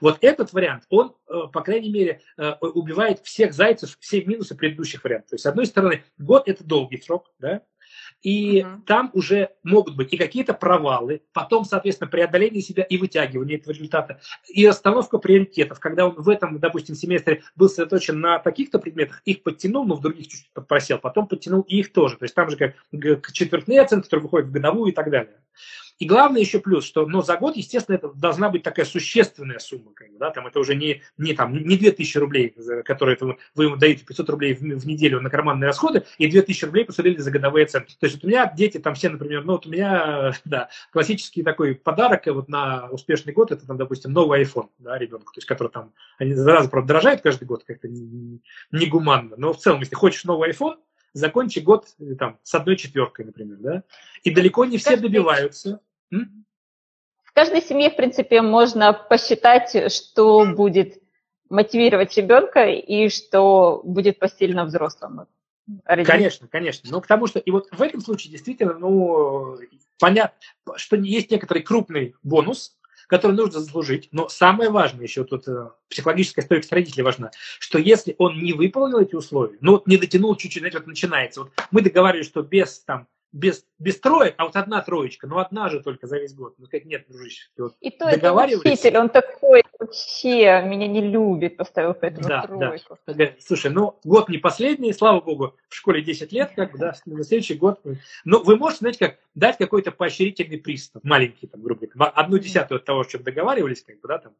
Вот 0.00 0.18
этот 0.20 0.52
вариант, 0.52 0.84
он, 0.88 1.14
э, 1.28 1.42
по 1.52 1.60
крайней 1.60 1.90
мере, 1.90 2.22
э, 2.36 2.52
убивает 2.60 3.20
всех 3.20 3.52
зайцев, 3.52 3.96
все 4.00 4.24
минусы 4.24 4.56
предыдущих 4.56 5.04
вариантов. 5.04 5.30
То 5.30 5.34
есть, 5.34 5.44
с 5.44 5.46
одной 5.46 5.66
стороны, 5.66 6.02
год– 6.18 6.44
это 6.48 6.64
долгий 6.64 7.00
срок, 7.00 7.32
да, 7.38 7.62
и 8.24 8.60
uh-huh. 8.60 8.80
там 8.86 9.10
уже 9.12 9.50
могут 9.62 9.94
быть 9.94 10.12
и 10.12 10.16
какие-то 10.16 10.54
провалы, 10.54 11.22
потом, 11.32 11.64
соответственно, 11.64 12.10
преодоление 12.10 12.62
себя 12.62 12.82
и 12.82 12.96
вытягивание 12.96 13.58
этого 13.58 13.74
результата, 13.74 14.20
и 14.48 14.66
расстановка 14.66 15.18
приоритетов. 15.18 15.78
Когда 15.78 16.06
он 16.08 16.14
в 16.16 16.28
этом, 16.30 16.58
допустим, 16.58 16.94
семестре 16.94 17.42
был 17.54 17.68
сосредоточен 17.68 18.18
на 18.18 18.38
таких-то 18.38 18.78
предметах, 18.78 19.20
их 19.26 19.42
подтянул, 19.42 19.84
но 19.84 19.94
в 19.94 20.00
других 20.00 20.28
чуть-чуть 20.28 20.66
просел, 20.66 20.98
потом 20.98 21.28
подтянул 21.28 21.60
и 21.62 21.80
их 21.80 21.92
тоже. 21.92 22.16
То 22.16 22.24
есть 22.24 22.34
там 22.34 22.50
же 22.50 22.56
как 22.56 23.32
четвертные 23.32 23.82
оценки, 23.82 24.04
которые 24.04 24.24
выходят 24.24 24.48
в 24.48 24.52
годовую 24.52 24.90
и 24.90 24.94
так 24.94 25.10
далее. 25.10 25.40
И 25.98 26.06
главное 26.06 26.40
еще 26.40 26.58
плюс, 26.58 26.84
что 26.84 27.06
ну, 27.06 27.22
за 27.22 27.36
год, 27.36 27.56
естественно, 27.56 27.96
это 27.96 28.08
должна 28.08 28.50
быть 28.50 28.62
такая 28.64 28.84
существенная 28.84 29.60
сумма. 29.60 29.92
Как 29.94 30.10
бы, 30.10 30.18
да, 30.18 30.30
там, 30.30 30.46
это 30.46 30.58
уже 30.58 30.74
не, 30.74 31.02
не, 31.18 31.34
там, 31.34 31.56
не 31.56 31.76
2000 31.76 32.18
рублей, 32.18 32.54
которые 32.84 33.14
это, 33.14 33.36
вы 33.54 33.64
ему 33.64 33.76
даете 33.76 34.04
500 34.04 34.30
рублей 34.30 34.54
в, 34.54 34.60
в 34.60 34.86
неделю 34.86 35.20
на 35.20 35.30
карманные 35.30 35.68
расходы, 35.68 36.04
и 36.18 36.26
2000 36.26 36.64
рублей 36.64 36.84
посмотрели 36.84 37.18
за 37.18 37.30
годовые 37.30 37.64
оценки. 37.64 37.94
То 37.98 38.06
есть 38.06 38.16
вот 38.16 38.24
у 38.24 38.28
меня 38.28 38.52
дети 38.56 38.78
там 38.78 38.94
все, 38.94 39.08
например, 39.08 39.44
ну 39.44 39.52
вот 39.52 39.66
у 39.66 39.70
меня, 39.70 40.32
да, 40.44 40.68
классический 40.90 41.42
такой 41.42 41.76
подарок 41.76 42.26
вот 42.26 42.48
на 42.48 42.88
успешный 42.90 43.32
год, 43.32 43.52
это 43.52 43.66
там, 43.66 43.76
допустим, 43.76 44.12
новый 44.12 44.42
iPhone, 44.42 44.70
да, 44.78 44.98
ребенку, 44.98 45.32
то 45.32 45.38
есть 45.38 45.46
который 45.46 45.68
там, 45.68 45.92
они 46.18 46.34
зараза, 46.34 46.68
правда, 46.68 46.88
дорожают 46.88 47.20
каждый 47.20 47.44
год 47.44 47.64
как-то 47.64 47.88
негуманно, 48.72 49.36
но 49.36 49.52
в 49.52 49.58
целом, 49.58 49.80
если 49.80 49.94
хочешь 49.94 50.24
новый 50.24 50.50
iPhone, 50.50 50.76
закончи 51.14 51.60
год 51.60 51.86
э, 51.98 52.14
там, 52.16 52.38
с 52.42 52.54
одной 52.54 52.76
четверкой, 52.76 53.24
например, 53.24 53.56
да, 53.58 53.82
и 54.22 54.30
далеко 54.30 54.64
не 54.66 54.76
все 54.76 54.96
добиваются. 54.96 55.80
В 56.10 57.32
каждой 57.32 57.62
семье, 57.62 57.90
в 57.90 57.96
принципе, 57.96 58.42
можно 58.42 58.92
посчитать, 58.92 59.92
что 59.92 60.44
будет 60.54 61.02
мотивировать 61.48 62.16
ребенка 62.16 62.66
и 62.66 63.08
что 63.08 63.80
будет 63.84 64.18
посильно 64.18 64.64
взрослому. 64.64 65.26
Конечно, 65.86 66.46
конечно. 66.46 66.90
Но 66.90 67.00
к 67.00 67.06
тому, 67.06 67.26
что 67.26 67.38
и 67.38 67.50
вот 67.50 67.68
в 67.70 67.80
этом 67.80 68.00
случае 68.00 68.32
действительно, 68.32 68.74
ну, 68.74 69.56
понятно, 69.98 70.36
что 70.76 70.96
есть 70.96 71.30
некоторый 71.30 71.62
крупный 71.62 72.14
бонус, 72.22 72.76
который 73.18 73.36
нужно 73.36 73.60
заслужить. 73.60 74.08
Но 74.10 74.28
самое 74.28 74.70
важное 74.70 75.04
еще 75.04 75.22
тут 75.22 75.46
э, 75.46 75.70
психологическая 75.88 76.44
стойкость 76.44 76.72
родителей 76.72 77.04
важна, 77.04 77.30
что 77.60 77.78
если 77.78 78.16
он 78.18 78.42
не 78.42 78.52
выполнил 78.52 78.98
эти 78.98 79.14
условия, 79.14 79.56
ну 79.60 79.72
вот 79.72 79.86
не 79.86 79.98
дотянул 79.98 80.34
чуть-чуть, 80.34 80.60
знаете, 80.60 80.78
вот 80.78 80.88
начинается. 80.88 81.42
Вот 81.42 81.52
мы 81.70 81.80
договаривались, 81.80 82.26
что 82.26 82.42
без 82.42 82.80
там 82.80 83.06
без, 83.34 83.66
без 83.80 83.98
троек, 83.98 84.34
а 84.38 84.44
вот 84.44 84.54
одна 84.54 84.80
троечка, 84.80 85.26
ну 85.26 85.38
одна 85.38 85.68
же 85.68 85.82
только 85.82 86.06
за 86.06 86.18
весь 86.18 86.34
год. 86.34 86.54
Ну 86.58 86.66
как 86.70 86.84
нет, 86.84 87.04
дружище. 87.08 87.50
Вот 87.58 87.74
и 87.80 87.90
то 87.90 88.08
это 88.08 88.32
учитель, 88.32 88.96
он 88.96 89.08
такой 89.08 89.64
вообще 89.78 90.62
меня 90.64 90.86
не 90.86 91.00
любит, 91.00 91.56
поставил 91.56 91.94
поэтому 91.94 92.28
да, 92.28 92.42
тройку. 92.42 92.96
Да. 93.08 93.30
Слушай, 93.40 93.72
ну 93.72 93.98
год 94.04 94.28
не 94.28 94.38
последний, 94.38 94.92
слава 94.92 95.20
богу, 95.20 95.56
в 95.68 95.74
школе 95.74 96.00
10 96.00 96.30
лет, 96.32 96.52
как 96.54 96.72
бы, 96.72 96.78
да, 96.78 96.94
на 97.06 97.24
следующий 97.24 97.54
год. 97.54 97.80
Ну 98.24 98.42
вы 98.44 98.56
можете, 98.56 98.78
знаете, 98.80 98.98
как 99.00 99.18
дать 99.34 99.58
какой-то 99.58 99.90
поощрительный 99.90 100.58
приз, 100.58 100.90
там, 100.90 101.02
маленький, 101.04 101.48
там, 101.48 101.60
грубо 101.60 101.88
говоря, 101.88 102.12
одну 102.12 102.38
десятую 102.38 102.78
от 102.78 102.84
того, 102.84 103.00
о 103.00 103.04
чем 103.04 103.24
договаривались, 103.24 103.82
как 103.82 104.00
бы, 104.00 104.06
да, 104.06 104.18
там, 104.18 104.32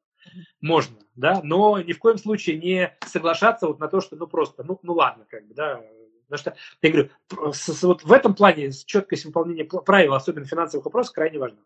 можно, 0.60 0.94
да, 1.16 1.40
но 1.42 1.80
ни 1.80 1.92
в 1.92 1.98
коем 1.98 2.16
случае 2.16 2.58
не 2.58 2.96
соглашаться 3.04 3.66
вот 3.66 3.80
на 3.80 3.88
то, 3.88 4.00
что, 4.00 4.14
ну 4.14 4.28
просто, 4.28 4.62
ну, 4.62 4.78
ну 4.82 4.92
ладно, 4.94 5.26
как 5.28 5.48
бы, 5.48 5.54
да, 5.54 5.82
Потому 6.34 6.56
что, 6.56 6.62
я 6.82 6.90
говорю, 6.90 7.10
вот 7.82 8.02
в 8.02 8.12
этом 8.12 8.34
плане 8.34 8.72
четкость 8.72 9.24
выполнения 9.24 9.64
правил, 9.64 10.14
особенно 10.14 10.46
финансовых 10.46 10.86
вопросов, 10.86 11.14
крайне 11.14 11.38
важна. 11.38 11.58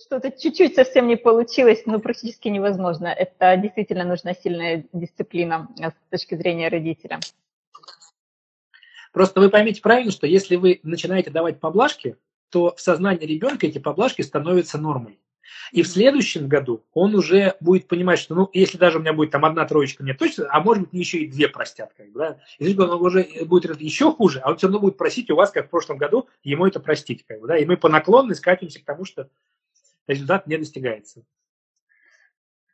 Что-то 0.00 0.30
чуть-чуть 0.30 0.74
совсем 0.74 1.06
не 1.06 1.16
получилось, 1.16 1.82
но 1.86 2.00
практически 2.00 2.48
невозможно. 2.48 3.06
Это 3.08 3.56
действительно 3.56 4.04
нужна 4.04 4.34
сильная 4.34 4.84
дисциплина 4.92 5.68
э, 5.80 5.90
с 5.90 6.10
точки 6.10 6.36
зрения 6.36 6.68
родителя. 6.68 7.20
Просто 9.12 9.40
вы 9.40 9.50
поймите 9.50 9.82
правильно, 9.82 10.12
что 10.12 10.26
если 10.26 10.56
вы 10.56 10.80
начинаете 10.82 11.30
давать 11.30 11.60
поблажки, 11.60 12.16
то 12.50 12.74
в 12.74 12.80
сознании 12.80 13.26
ребенка 13.26 13.66
эти 13.66 13.78
поблажки 13.78 14.22
становятся 14.22 14.78
нормой. 14.78 15.18
И 15.72 15.82
в 15.82 15.88
следующем 15.88 16.48
году 16.48 16.84
он 16.92 17.14
уже 17.14 17.56
будет 17.60 17.88
понимать, 17.88 18.18
что, 18.18 18.34
ну, 18.34 18.50
если 18.52 18.78
даже 18.78 18.98
у 18.98 19.00
меня 19.00 19.12
будет 19.12 19.30
там 19.30 19.44
одна 19.44 19.64
троечка, 19.64 20.02
мне 20.02 20.14
точно, 20.14 20.46
а 20.50 20.60
может 20.60 20.84
быть, 20.84 20.92
мне 20.92 21.00
еще 21.00 21.18
и 21.18 21.26
две 21.26 21.48
простят, 21.48 21.92
как 21.96 22.12
да. 22.12 22.38
И 22.58 22.76
он 22.78 23.02
уже 23.02 23.26
будет 23.44 23.80
еще 23.80 24.12
хуже, 24.12 24.40
а 24.40 24.50
он 24.50 24.56
все 24.56 24.66
равно 24.66 24.80
будет 24.80 24.96
просить 24.96 25.30
у 25.30 25.36
вас, 25.36 25.50
как 25.50 25.66
в 25.66 25.70
прошлом 25.70 25.98
году, 25.98 26.28
ему 26.42 26.66
это 26.66 26.80
простить, 26.80 27.24
как 27.26 27.44
да. 27.46 27.58
И 27.58 27.64
мы 27.64 27.76
по 27.76 27.88
наклонной 27.88 28.34
скатимся 28.34 28.80
к 28.80 28.84
тому, 28.84 29.04
что 29.04 29.28
результат 30.06 30.46
не 30.46 30.56
достигается. 30.56 31.22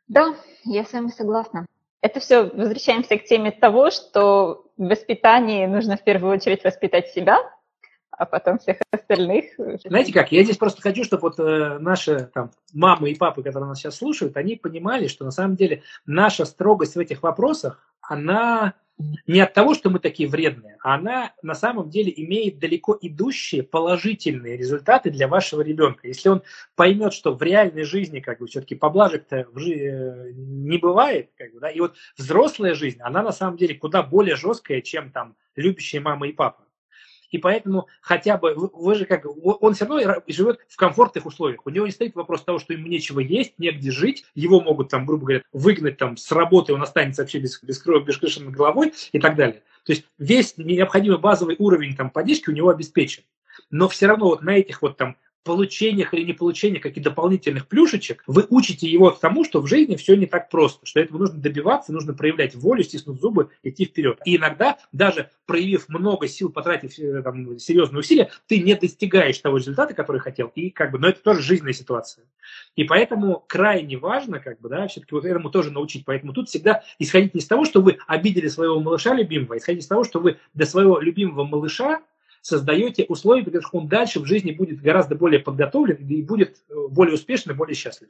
Да, 0.07 0.35
я 0.63 0.85
с 0.85 0.93
вами 0.93 1.09
согласна. 1.09 1.65
Это 2.01 2.19
все, 2.19 2.43
возвращаемся 2.43 3.17
к 3.17 3.23
теме 3.23 3.51
того, 3.51 3.89
что 3.89 4.71
в 4.77 4.87
воспитании 4.87 5.65
нужно 5.65 5.97
в 5.97 6.03
первую 6.03 6.33
очередь 6.33 6.63
воспитать 6.63 7.07
себя, 7.09 7.39
а 8.17 8.25
потом 8.25 8.59
всех 8.59 8.77
остальных. 8.91 9.45
Знаете 9.85 10.13
как, 10.13 10.31
я 10.31 10.43
здесь 10.43 10.57
просто 10.57 10.81
хочу, 10.81 11.03
чтобы 11.03 11.21
вот 11.21 11.39
э, 11.39 11.77
наши 11.79 12.29
там, 12.33 12.51
мамы 12.73 13.11
и 13.11 13.15
папы, 13.15 13.43
которые 13.43 13.67
нас 13.69 13.79
сейчас 13.79 13.97
слушают, 13.97 14.37
они 14.37 14.55
понимали, 14.55 15.07
что 15.07 15.25
на 15.25 15.31
самом 15.31 15.55
деле 15.55 15.83
наша 16.05 16.45
строгость 16.45 16.95
в 16.95 16.99
этих 16.99 17.23
вопросах, 17.23 17.79
она 18.01 18.73
не 19.27 19.41
от 19.41 19.53
того, 19.53 19.73
что 19.73 19.89
мы 19.89 19.99
такие 19.99 20.29
вредные, 20.29 20.77
а 20.81 20.95
она 20.95 21.33
на 21.41 21.53
самом 21.53 21.89
деле 21.89 22.13
имеет 22.15 22.59
далеко 22.59 22.97
идущие 23.01 23.61
положительные 23.61 24.55
результаты 24.55 25.11
для 25.11 25.27
вашего 25.27 25.59
ребенка. 25.61 26.07
Если 26.07 26.29
он 26.29 26.43
поймет, 26.75 27.11
что 27.11 27.33
в 27.33 27.43
реальной 27.43 27.83
жизни 27.83 28.21
как 28.21 28.39
бы 28.39 28.47
все-таки 28.47 28.75
поблажек-то 28.75 29.47
жи- 29.55 29.73
э, 29.73 30.31
не 30.33 30.77
бывает, 30.77 31.31
как 31.37 31.53
бы, 31.53 31.59
да, 31.59 31.69
и 31.69 31.79
вот 31.81 31.95
взрослая 32.17 32.73
жизнь, 32.73 32.99
она 33.01 33.21
на 33.21 33.33
самом 33.33 33.57
деле 33.57 33.75
куда 33.75 34.01
более 34.01 34.37
жесткая, 34.37 34.79
чем 34.79 35.11
там 35.11 35.35
любящие 35.57 36.01
мама 36.01 36.29
и 36.29 36.31
папа 36.31 36.64
и 37.35 37.37
поэтому 37.37 37.87
хотя 37.99 38.37
бы, 38.37 38.53
вы 38.55 38.95
же 38.95 39.03
как, 39.03 39.25
он 39.25 39.73
все 39.73 39.85
равно 39.85 40.21
живет 40.25 40.59
в 40.69 40.77
комфортных 40.77 41.25
условиях. 41.25 41.65
У 41.65 41.69
него 41.69 41.85
не 41.85 41.91
стоит 41.91 42.15
вопрос 42.15 42.43
того, 42.43 42.59
что 42.59 42.71
ему 42.71 42.87
нечего 42.87 43.19
есть, 43.19 43.59
негде 43.59 43.91
жить, 43.91 44.23
его 44.35 44.61
могут 44.61 44.87
там, 44.87 45.05
грубо 45.05 45.25
говоря, 45.25 45.41
выгнать 45.51 45.97
там 45.97 46.15
с 46.15 46.31
работы, 46.31 46.73
он 46.73 46.81
останется 46.81 47.23
вообще 47.23 47.39
без, 47.39 47.61
без, 47.61 47.85
без 47.85 48.17
крыши 48.17 48.41
над 48.41 48.53
головой 48.53 48.93
и 49.11 49.19
так 49.19 49.35
далее. 49.35 49.63
То 49.83 49.91
есть 49.91 50.05
весь 50.17 50.57
необходимый 50.57 51.19
базовый 51.19 51.57
уровень 51.59 51.97
там 51.97 52.09
поддержки 52.09 52.49
у 52.49 52.53
него 52.53 52.69
обеспечен. 52.69 53.23
Но 53.69 53.89
все 53.89 54.07
равно 54.07 54.27
вот 54.27 54.41
на 54.41 54.51
этих 54.51 54.81
вот 54.81 54.95
там 54.95 55.17
получениях 55.45 56.13
или 56.13 56.25
не 56.25 56.33
получениях 56.33 56.83
каких-то 56.83 57.11
дополнительных 57.11 57.67
плюшечек, 57.67 58.23
вы 58.27 58.45
учите 58.49 58.89
его 58.89 59.11
тому, 59.11 59.45
что 59.45 59.61
в 59.61 59.67
жизни 59.67 59.95
все 59.95 60.15
не 60.15 60.25
так 60.25 60.49
просто, 60.49 60.85
что 60.85 60.99
этого 60.99 61.19
нужно 61.19 61.39
добиваться, 61.39 61.93
нужно 61.93 62.13
проявлять 62.13 62.55
волю, 62.55 62.83
стиснув 62.83 63.19
зубы, 63.19 63.49
идти 63.63 63.85
вперед. 63.85 64.19
И 64.25 64.35
иногда, 64.35 64.77
даже 64.91 65.29
проявив 65.45 65.87
много 65.87 66.27
сил, 66.27 66.49
потратив 66.49 66.97
э, 66.97 67.21
там, 67.21 67.57
серьезные 67.59 67.99
усилия, 67.99 68.31
ты 68.47 68.59
не 68.59 68.75
достигаешь 68.75 69.37
того 69.37 69.57
результата, 69.57 69.93
который 69.93 70.19
хотел, 70.19 70.51
и 70.55 70.71
как 70.71 70.91
бы, 70.91 70.97
но 70.97 71.07
это 71.07 71.21
тоже 71.21 71.41
жизненная 71.41 71.73
ситуация. 71.73 72.25
И 72.75 72.83
поэтому 72.83 73.45
крайне 73.47 73.97
важно, 73.97 74.39
как 74.39 74.59
бы, 74.59 74.67
да, 74.67 74.87
все-таки 74.87 75.13
вот 75.13 75.25
этому 75.25 75.51
тоже 75.51 75.71
научить. 75.71 76.05
Поэтому 76.05 76.33
тут 76.33 76.49
всегда 76.49 76.83
исходить 76.97 77.35
не 77.35 77.41
из 77.41 77.47
того, 77.47 77.65
что 77.65 77.81
вы 77.81 77.99
обидели 78.07 78.47
своего 78.47 78.79
малыша 78.79 79.13
любимого, 79.13 79.55
а 79.55 79.57
исходить 79.57 79.83
из 79.83 79.87
того, 79.87 80.03
что 80.03 80.19
вы 80.19 80.37
до 80.55 80.65
своего 80.65 80.99
любимого 80.99 81.43
малыша 81.43 82.01
создаете 82.45 83.05
условия, 83.05 83.43
при 83.43 83.49
которых 83.49 83.73
он 83.73 83.87
дальше 83.87 84.19
в 84.19 84.25
жизни 84.25 84.51
будет 84.51 84.79
гораздо 84.79 85.15
более 85.15 85.39
подготовлен 85.39 85.95
и 85.95 86.21
будет 86.21 86.61
э, 86.69 86.87
более 86.91 87.15
успешным 87.15 87.55
и 87.55 87.57
более 87.57 87.73
счастлив. 87.73 88.09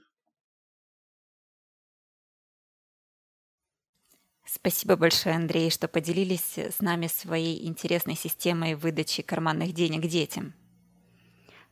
Спасибо 4.46 4.98
большое, 4.98 5.36
Андрей, 5.36 5.70
что 5.70 5.88
поделились 5.88 6.58
с 6.58 6.82
нами 6.82 7.08
своей 7.08 7.66
интересной 7.66 8.16
системой 8.16 8.76
выдачи 8.76 9.22
карманных 9.24 9.72
денег 9.74 10.02
детям. 10.02 10.54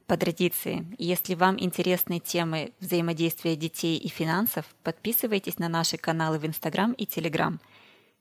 По 0.07 0.15
традиции, 0.15 0.85
если 0.97 1.35
вам 1.35 1.59
интересны 1.59 2.19
темы 2.19 2.71
взаимодействия 2.79 3.57
детей 3.57 3.97
и 3.97 4.07
финансов, 4.07 4.65
подписывайтесь 4.83 5.59
на 5.59 5.67
наши 5.67 5.97
каналы 5.97 6.39
в 6.39 6.45
Инстаграм 6.45 6.93
и 6.93 7.05
Телеграм. 7.05 7.59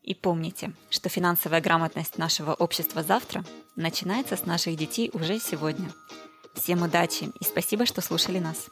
И 0.03 0.15
помните, 0.15 0.73
что 0.91 1.09
финансовая 1.09 1.61
грамотность 1.61 2.19
нашего 2.19 2.55
общества 2.55 3.03
завтра 3.03 3.45
начинается 3.77 4.37
с 4.37 4.45
наших 4.45 4.77
детей 4.77 5.11
уже 5.13 5.39
сегодня. 5.39 5.93
Всем 6.55 6.83
удачи 6.83 7.31
и 7.41 7.45
спасибо, 7.45 7.87
что 7.87 8.01
слушали 8.01 8.39
нас. 8.39 8.67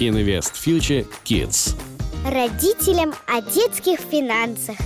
Invest 0.00 0.54
Future 0.54 1.06
Kids. 1.24 1.76
Родителям 2.24 3.14
о 3.26 3.40
детских 3.40 4.00
финансах. 4.00 4.76